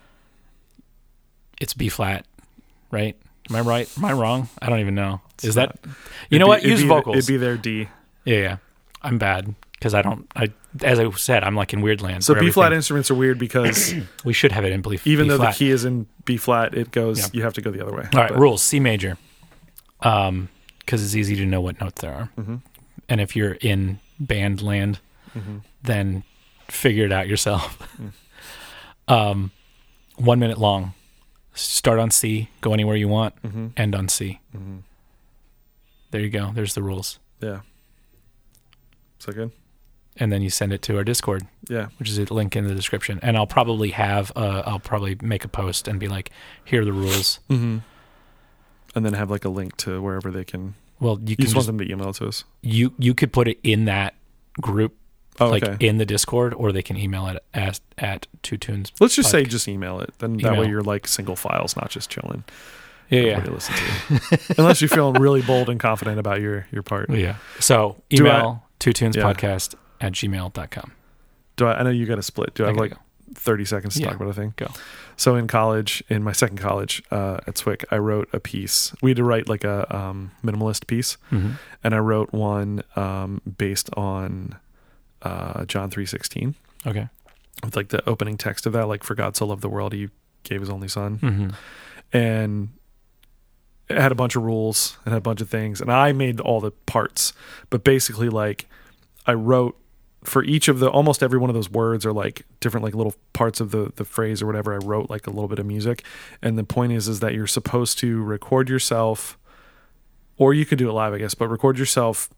it's 1.60 1.74
B 1.74 1.88
flat, 1.88 2.26
right? 2.90 3.16
Am 3.50 3.56
I 3.56 3.60
right? 3.60 3.88
Am 3.96 4.04
I 4.04 4.12
wrong? 4.12 4.48
I 4.60 4.68
don't 4.68 4.80
even 4.80 4.94
know. 4.94 5.20
Is 5.42 5.56
not. 5.56 5.74
that 5.82 5.90
you 6.30 6.38
know 6.38 6.52
It'd 6.52 6.62
what? 6.62 6.70
Use 6.70 6.82
be- 6.82 6.88
vocals. 6.88 7.16
It'd 7.16 7.26
be 7.28 7.36
their 7.36 7.56
D. 7.56 7.88
yeah, 8.24 8.36
yeah. 8.38 8.56
I'm 9.02 9.18
bad 9.18 9.54
because 9.82 9.94
I 9.94 10.02
don't. 10.02 10.30
I 10.36 10.52
as 10.84 11.00
I 11.00 11.10
said, 11.10 11.42
I'm 11.42 11.56
like 11.56 11.72
in 11.72 11.80
weird 11.82 12.00
land. 12.00 12.22
So 12.22 12.34
B 12.36 12.52
flat 12.52 12.72
instruments 12.72 13.10
are 13.10 13.16
weird 13.16 13.36
because 13.38 13.92
We 14.24 14.32
should 14.32 14.52
have 14.52 14.64
it 14.64 14.70
in 14.72 14.80
B. 14.80 14.96
Flat. 14.96 15.06
Even 15.08 15.26
though 15.26 15.38
B-flat. 15.38 15.54
the 15.54 15.58
key 15.58 15.70
is 15.70 15.84
in 15.84 16.06
B 16.24 16.36
flat, 16.36 16.74
it 16.74 16.92
goes. 16.92 17.18
Yeah. 17.18 17.26
You 17.32 17.42
have 17.42 17.54
to 17.54 17.60
go 17.60 17.72
the 17.72 17.82
other 17.82 17.92
way. 17.92 18.04
All 18.14 18.20
right, 18.20 18.28
But- 18.30 18.38
rules 18.38 18.62
C 18.62 18.78
major, 18.78 19.18
um, 20.00 20.48
because 20.78 21.02
it's 21.04 21.16
easy 21.16 21.34
to 21.36 21.44
know 21.46 21.60
what 21.60 21.80
notes 21.80 22.00
there 22.00 22.14
are, 22.14 22.30
Mm-hmm. 22.38 22.56
and 23.08 23.20
if 23.20 23.34
you're 23.34 23.54
in 23.60 23.98
band 24.20 24.62
land, 24.62 25.00
then 25.82 26.22
figure 26.68 27.04
it 27.06 27.12
out 27.12 27.26
yourself. 27.26 27.76
Mm. 28.00 28.12
um, 29.12 29.50
one 30.16 30.38
minute 30.38 30.58
long. 30.58 30.94
Start 31.54 31.98
on 31.98 32.10
C, 32.10 32.48
go 32.60 32.72
anywhere 32.72 32.94
you 32.96 33.08
want, 33.08 33.34
Mm-hmm. 33.42 33.66
end 33.76 33.94
on 33.96 34.08
C. 34.08 34.40
There 36.12 36.20
you 36.20 36.30
go. 36.30 36.50
There's 36.54 36.74
the 36.74 36.82
rules, 36.82 37.18
Yeah. 37.40 37.60
Is 39.18 39.26
that 39.26 39.34
good? 39.34 39.50
And 40.16 40.30
then 40.32 40.42
you 40.42 40.50
send 40.50 40.72
it 40.72 40.82
to 40.82 40.96
our 40.96 41.04
Discord, 41.04 41.46
Yeah. 41.68 41.88
which 41.98 42.08
is 42.08 42.18
a 42.18 42.24
link 42.32 42.54
in 42.56 42.66
the 42.66 42.74
description. 42.74 43.18
And 43.22 43.36
I'll 43.36 43.46
probably 43.46 43.90
have, 43.90 44.30
uh, 44.36 44.62
I'll 44.66 44.78
probably 44.78 45.16
make 45.22 45.44
a 45.44 45.48
post 45.48 45.88
and 45.88 45.98
be 45.98 46.08
like, 46.08 46.30
"Here 46.64 46.82
are 46.82 46.84
the 46.84 46.92
rules." 46.92 47.40
Mm-hmm. 47.48 47.78
And 48.94 49.06
then 49.06 49.14
have 49.14 49.30
like 49.30 49.44
a 49.44 49.48
link 49.48 49.76
to 49.78 50.02
wherever 50.02 50.30
they 50.30 50.44
can. 50.44 50.74
Well, 51.00 51.18
you 51.20 51.30
You 51.30 51.36
can 51.36 51.44
just 51.46 51.54
want 51.56 51.66
them 51.66 51.78
to 51.78 51.90
email 51.90 52.10
it 52.10 52.16
to 52.16 52.26
us. 52.28 52.44
you 52.60 52.92
you 52.98 53.14
could 53.14 53.32
put 53.32 53.48
it 53.48 53.58
in 53.62 53.86
that 53.86 54.14
group 54.60 54.96
Oh, 55.40 55.48
like 55.48 55.64
okay. 55.64 55.86
in 55.88 55.96
the 55.96 56.04
Discord, 56.04 56.52
or 56.52 56.72
they 56.72 56.82
can 56.82 56.98
email 56.98 57.26
it 57.28 57.42
at 57.54 57.80
at 57.96 58.26
two 58.42 58.58
tunes. 58.58 58.92
Let's 59.00 59.16
just 59.16 59.30
say 59.30 59.44
just 59.44 59.66
email 59.66 59.98
it. 60.00 60.12
Then 60.18 60.36
that 60.38 60.58
way 60.58 60.68
you're 60.68 60.82
like 60.82 61.08
single 61.08 61.36
files, 61.36 61.74
not 61.74 61.88
just 61.88 62.10
chilling. 62.10 62.44
Yeah, 63.08 63.40
to. 63.40 63.58
Unless 64.58 64.80
you're 64.82 64.88
feeling 64.88 65.20
really 65.20 65.40
bold 65.42 65.68
and 65.70 65.80
confident 65.80 66.18
about 66.18 66.40
your 66.42 66.66
your 66.70 66.82
part. 66.82 67.08
yeah, 67.10 67.16
yeah. 67.16 67.36
So 67.60 68.02
email 68.12 68.62
two 68.78 68.92
tunes 68.92 69.16
Yeah. 69.16 69.22
podcast 69.24 69.74
at 70.02 70.12
gmail.com. 70.12 70.92
Do 71.56 71.66
I, 71.66 71.80
I 71.80 71.82
know 71.82 71.90
you 71.90 72.04
got 72.06 72.18
a 72.18 72.22
split. 72.22 72.54
Do 72.54 72.64
I 72.64 72.66
I 72.66 72.70
have 72.70 72.76
like 72.78 72.92
30 73.34 73.64
seconds 73.64 73.94
to 73.94 74.00
Yeah. 74.00 74.08
talk 74.08 74.16
about 74.16 74.28
a 74.28 74.32
thing? 74.34 74.52
Go. 74.56 74.66
So 75.16 75.36
in 75.36 75.46
college, 75.46 76.02
in 76.08 76.22
my 76.22 76.32
second 76.32 76.58
college 76.58 77.02
uh, 77.10 77.38
at 77.46 77.56
Swick, 77.56 77.84
I 77.90 77.96
wrote 77.98 78.28
a 78.32 78.40
piece. 78.40 78.92
We 79.02 79.10
had 79.10 79.16
to 79.18 79.24
write 79.24 79.48
like 79.48 79.64
a 79.64 79.86
um, 79.94 80.32
minimalist 80.44 80.86
piece, 80.86 81.16
Mhm. 81.30 81.52
and 81.84 81.94
I 81.94 81.98
wrote 81.98 82.32
one 82.32 82.82
um, 82.96 83.40
based 83.58 83.88
on 83.96 84.56
uh, 85.22 85.64
John 85.66 85.88
three 85.90 86.06
sixteen 86.06 86.56
Okay. 86.86 87.08
with 87.62 87.76
like 87.76 87.90
the 87.90 88.06
opening 88.08 88.36
text 88.36 88.66
of 88.66 88.72
that, 88.72 88.88
like 88.88 89.04
"For 89.04 89.14
God 89.14 89.36
so 89.36 89.46
loved 89.46 89.62
the 89.62 89.68
world, 89.68 89.92
He 89.92 90.08
gave 90.42 90.60
His 90.60 90.68
only 90.70 90.88
Son," 90.88 91.18
hmm 91.18 91.48
and 92.12 92.70
it 93.88 93.98
had 93.98 94.12
a 94.12 94.14
bunch 94.14 94.36
of 94.36 94.42
rules 94.42 94.98
and 95.04 95.12
had 95.12 95.18
a 95.18 95.22
bunch 95.22 95.40
of 95.40 95.48
things, 95.50 95.80
and 95.80 95.92
I 95.92 96.12
made 96.12 96.40
all 96.40 96.60
the 96.60 96.70
parts. 96.70 97.32
But 97.70 97.84
basically, 97.84 98.28
like 98.28 98.66
I 99.26 99.34
wrote 99.34 99.76
for 100.24 100.44
each 100.44 100.68
of 100.68 100.78
the 100.78 100.88
almost 100.88 101.22
every 101.22 101.38
one 101.38 101.50
of 101.50 101.54
those 101.54 101.70
words 101.70 102.06
are 102.06 102.12
like 102.12 102.44
different 102.60 102.84
like 102.84 102.94
little 102.94 103.14
parts 103.32 103.60
of 103.60 103.70
the 103.70 103.92
the 103.96 104.04
phrase 104.04 104.42
or 104.42 104.46
whatever. 104.46 104.74
I 104.74 104.78
wrote 104.78 105.10
like 105.10 105.26
a 105.26 105.30
little 105.30 105.48
bit 105.48 105.58
of 105.58 105.66
music, 105.66 106.04
and 106.40 106.58
the 106.58 106.64
point 106.64 106.92
is 106.92 107.08
is 107.08 107.20
that 107.20 107.34
you're 107.34 107.46
supposed 107.46 107.98
to 107.98 108.22
record 108.22 108.68
yourself, 108.68 109.38
or 110.36 110.54
you 110.54 110.64
could 110.64 110.78
do 110.78 110.88
it 110.88 110.92
live, 110.92 111.12
I 111.12 111.18
guess, 111.18 111.34
but 111.34 111.48
record 111.48 111.78
yourself 111.78 112.28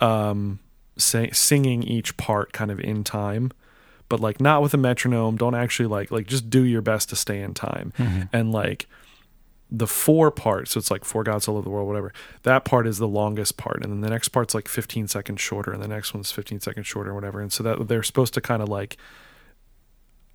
um, 0.00 0.60
say, 0.96 1.30
singing 1.32 1.82
each 1.82 2.16
part 2.16 2.52
kind 2.52 2.70
of 2.70 2.80
in 2.80 3.04
time. 3.04 3.52
But 4.08 4.20
like 4.20 4.40
not 4.40 4.62
with 4.62 4.72
a 4.72 4.76
metronome. 4.76 5.36
Don't 5.36 5.56
actually 5.56 5.88
like 5.88 6.10
like 6.10 6.26
just 6.26 6.48
do 6.48 6.62
your 6.62 6.80
best 6.80 7.08
to 7.10 7.16
stay 7.16 7.40
in 7.40 7.54
time 7.54 7.92
and 8.32 8.52
like 8.52 8.88
the 9.70 9.86
four 9.86 10.30
part 10.30 10.68
so 10.68 10.78
it's 10.78 10.90
like 10.90 11.04
for 11.04 11.24
gods 11.24 11.46
so 11.46 11.54
loved 11.54 11.66
the 11.66 11.70
world 11.70 11.88
whatever. 11.88 12.12
That 12.44 12.64
part 12.64 12.86
is 12.86 12.98
the 12.98 13.08
longest 13.08 13.56
part 13.56 13.82
and 13.82 13.92
then 13.92 14.00
the 14.00 14.10
next 14.10 14.28
part's 14.28 14.54
like 14.54 14.68
15 14.68 15.08
seconds 15.08 15.40
shorter 15.40 15.72
and 15.72 15.82
the 15.82 15.88
next 15.88 16.14
one's 16.14 16.30
15 16.30 16.60
seconds 16.60 16.86
shorter 16.86 17.12
whatever. 17.14 17.40
And 17.40 17.52
so 17.52 17.62
that 17.64 17.88
they're 17.88 18.02
supposed 18.02 18.34
to 18.34 18.40
kind 18.40 18.62
of 18.62 18.68
like 18.68 18.96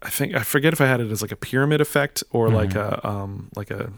i 0.01 0.09
think 0.09 0.33
i 0.33 0.41
forget 0.41 0.73
if 0.73 0.81
i 0.81 0.87
had 0.87 0.99
it 0.99 1.11
as 1.11 1.21
like 1.21 1.31
a 1.31 1.35
pyramid 1.35 1.79
effect 1.79 2.23
or 2.31 2.49
like 2.49 2.73
a 2.75 3.07
um 3.07 3.49
like 3.55 3.69
a 3.69 3.91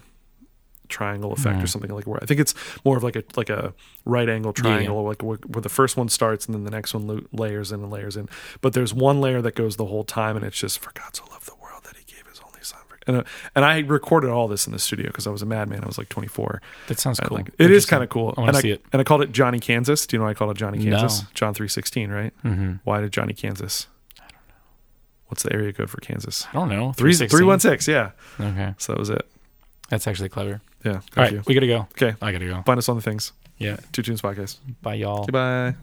triangle 0.88 1.32
effect 1.32 1.62
or 1.62 1.66
something 1.66 1.90
like 1.90 2.06
where 2.06 2.22
i 2.22 2.26
think 2.26 2.38
it's 2.38 2.54
more 2.84 2.98
of 2.98 3.02
like 3.02 3.16
a 3.16 3.24
like 3.36 3.48
a 3.48 3.72
right 4.04 4.28
angle 4.28 4.52
triangle 4.52 5.02
like 5.02 5.22
where, 5.22 5.38
where 5.46 5.62
the 5.62 5.68
first 5.70 5.96
one 5.96 6.08
starts 6.10 6.44
and 6.44 6.54
then 6.54 6.64
the 6.64 6.70
next 6.70 6.92
one 6.92 7.26
layers 7.32 7.72
in 7.72 7.82
and 7.82 7.90
layers 7.90 8.16
in. 8.16 8.28
But 8.60 8.74
there's 8.74 8.92
one 8.92 9.20
layer 9.20 9.40
that 9.40 9.54
goes 9.54 9.76
the 9.76 9.86
whole 9.86 10.04
time 10.04 10.36
and 10.36 10.44
it's 10.44 10.58
just 10.58 10.78
for 10.78 10.92
gods 10.92 11.18
so 11.18 11.24
loved 11.30 11.46
the 11.46 11.54
world 11.56 11.84
that 11.84 11.96
he 11.96 12.04
gave 12.04 12.26
his 12.26 12.38
only 12.46 12.60
son 12.62 12.80
for 12.86 12.93
and, 13.06 13.16
uh, 13.18 13.22
and 13.54 13.64
i 13.64 13.78
recorded 13.80 14.30
all 14.30 14.48
this 14.48 14.66
in 14.66 14.72
the 14.72 14.78
studio 14.78 15.06
because 15.06 15.26
i 15.26 15.30
was 15.30 15.42
a 15.42 15.46
madman 15.46 15.82
i 15.82 15.86
was 15.86 15.98
like 15.98 16.08
24 16.08 16.60
That 16.88 16.98
sounds 16.98 17.20
cool. 17.20 17.38
like- 17.38 17.50
it 17.58 17.70
is 17.70 17.86
kind 17.86 18.02
of 18.02 18.08
cool 18.08 18.34
I 18.36 18.40
want 18.40 18.48
and 18.50 18.54
to 18.54 18.58
I, 18.58 18.60
see 18.62 18.70
it. 18.72 18.84
and 18.92 19.00
I 19.00 19.04
called 19.04 19.22
it 19.22 19.32
johnny 19.32 19.60
kansas 19.60 20.06
do 20.06 20.16
you 20.16 20.18
know 20.18 20.24
why 20.24 20.30
i 20.30 20.34
called 20.34 20.50
it 20.52 20.56
johnny 20.56 20.78
No. 20.78 20.98
kansas 20.98 21.24
john 21.34 21.54
316 21.54 22.10
right 22.10 22.32
hmm 22.42 22.72
why 22.84 23.00
did 23.00 23.12
johnny 23.12 23.32
kansas 23.34 23.86
i 24.18 24.22
don't 24.22 24.32
know 24.32 24.38
what's 25.26 25.42
the 25.42 25.52
area 25.52 25.72
code 25.72 25.90
for 25.90 25.98
kansas 26.00 26.46
I 26.50 26.52
don't 26.54 26.68
know. 26.68 26.92
Three 26.92 27.12
316? 27.14 27.28
three 27.28 27.46
one 27.46 27.60
six, 27.60 27.88
yeah. 27.88 28.10
Okay. 28.40 28.74
So 28.78 28.92
that 28.92 28.98
was 28.98 29.10
it. 29.10 29.26
That's 29.90 30.06
actually 30.06 30.28
clever. 30.30 30.60
Yeah. 30.84 30.92
All 30.94 31.00
right. 31.16 31.32
you. 31.32 31.42
We 31.46 31.54
got 31.54 31.60
to 31.60 31.66
go. 31.66 31.88
Okay. 31.92 32.14
I 32.22 32.32
got 32.32 32.38
to 32.38 32.46
go. 32.46 32.62
Find 32.62 32.78
us 32.78 32.88
on 32.88 32.96
the 32.96 33.02
things. 33.02 33.32
Yeah. 33.58 33.76
Two 33.92 34.02
Tunes 34.02 34.22
Podcast. 34.22 34.58
Bye, 34.82 34.94
y'all. 34.94 35.24
Goodbye. 35.26 35.74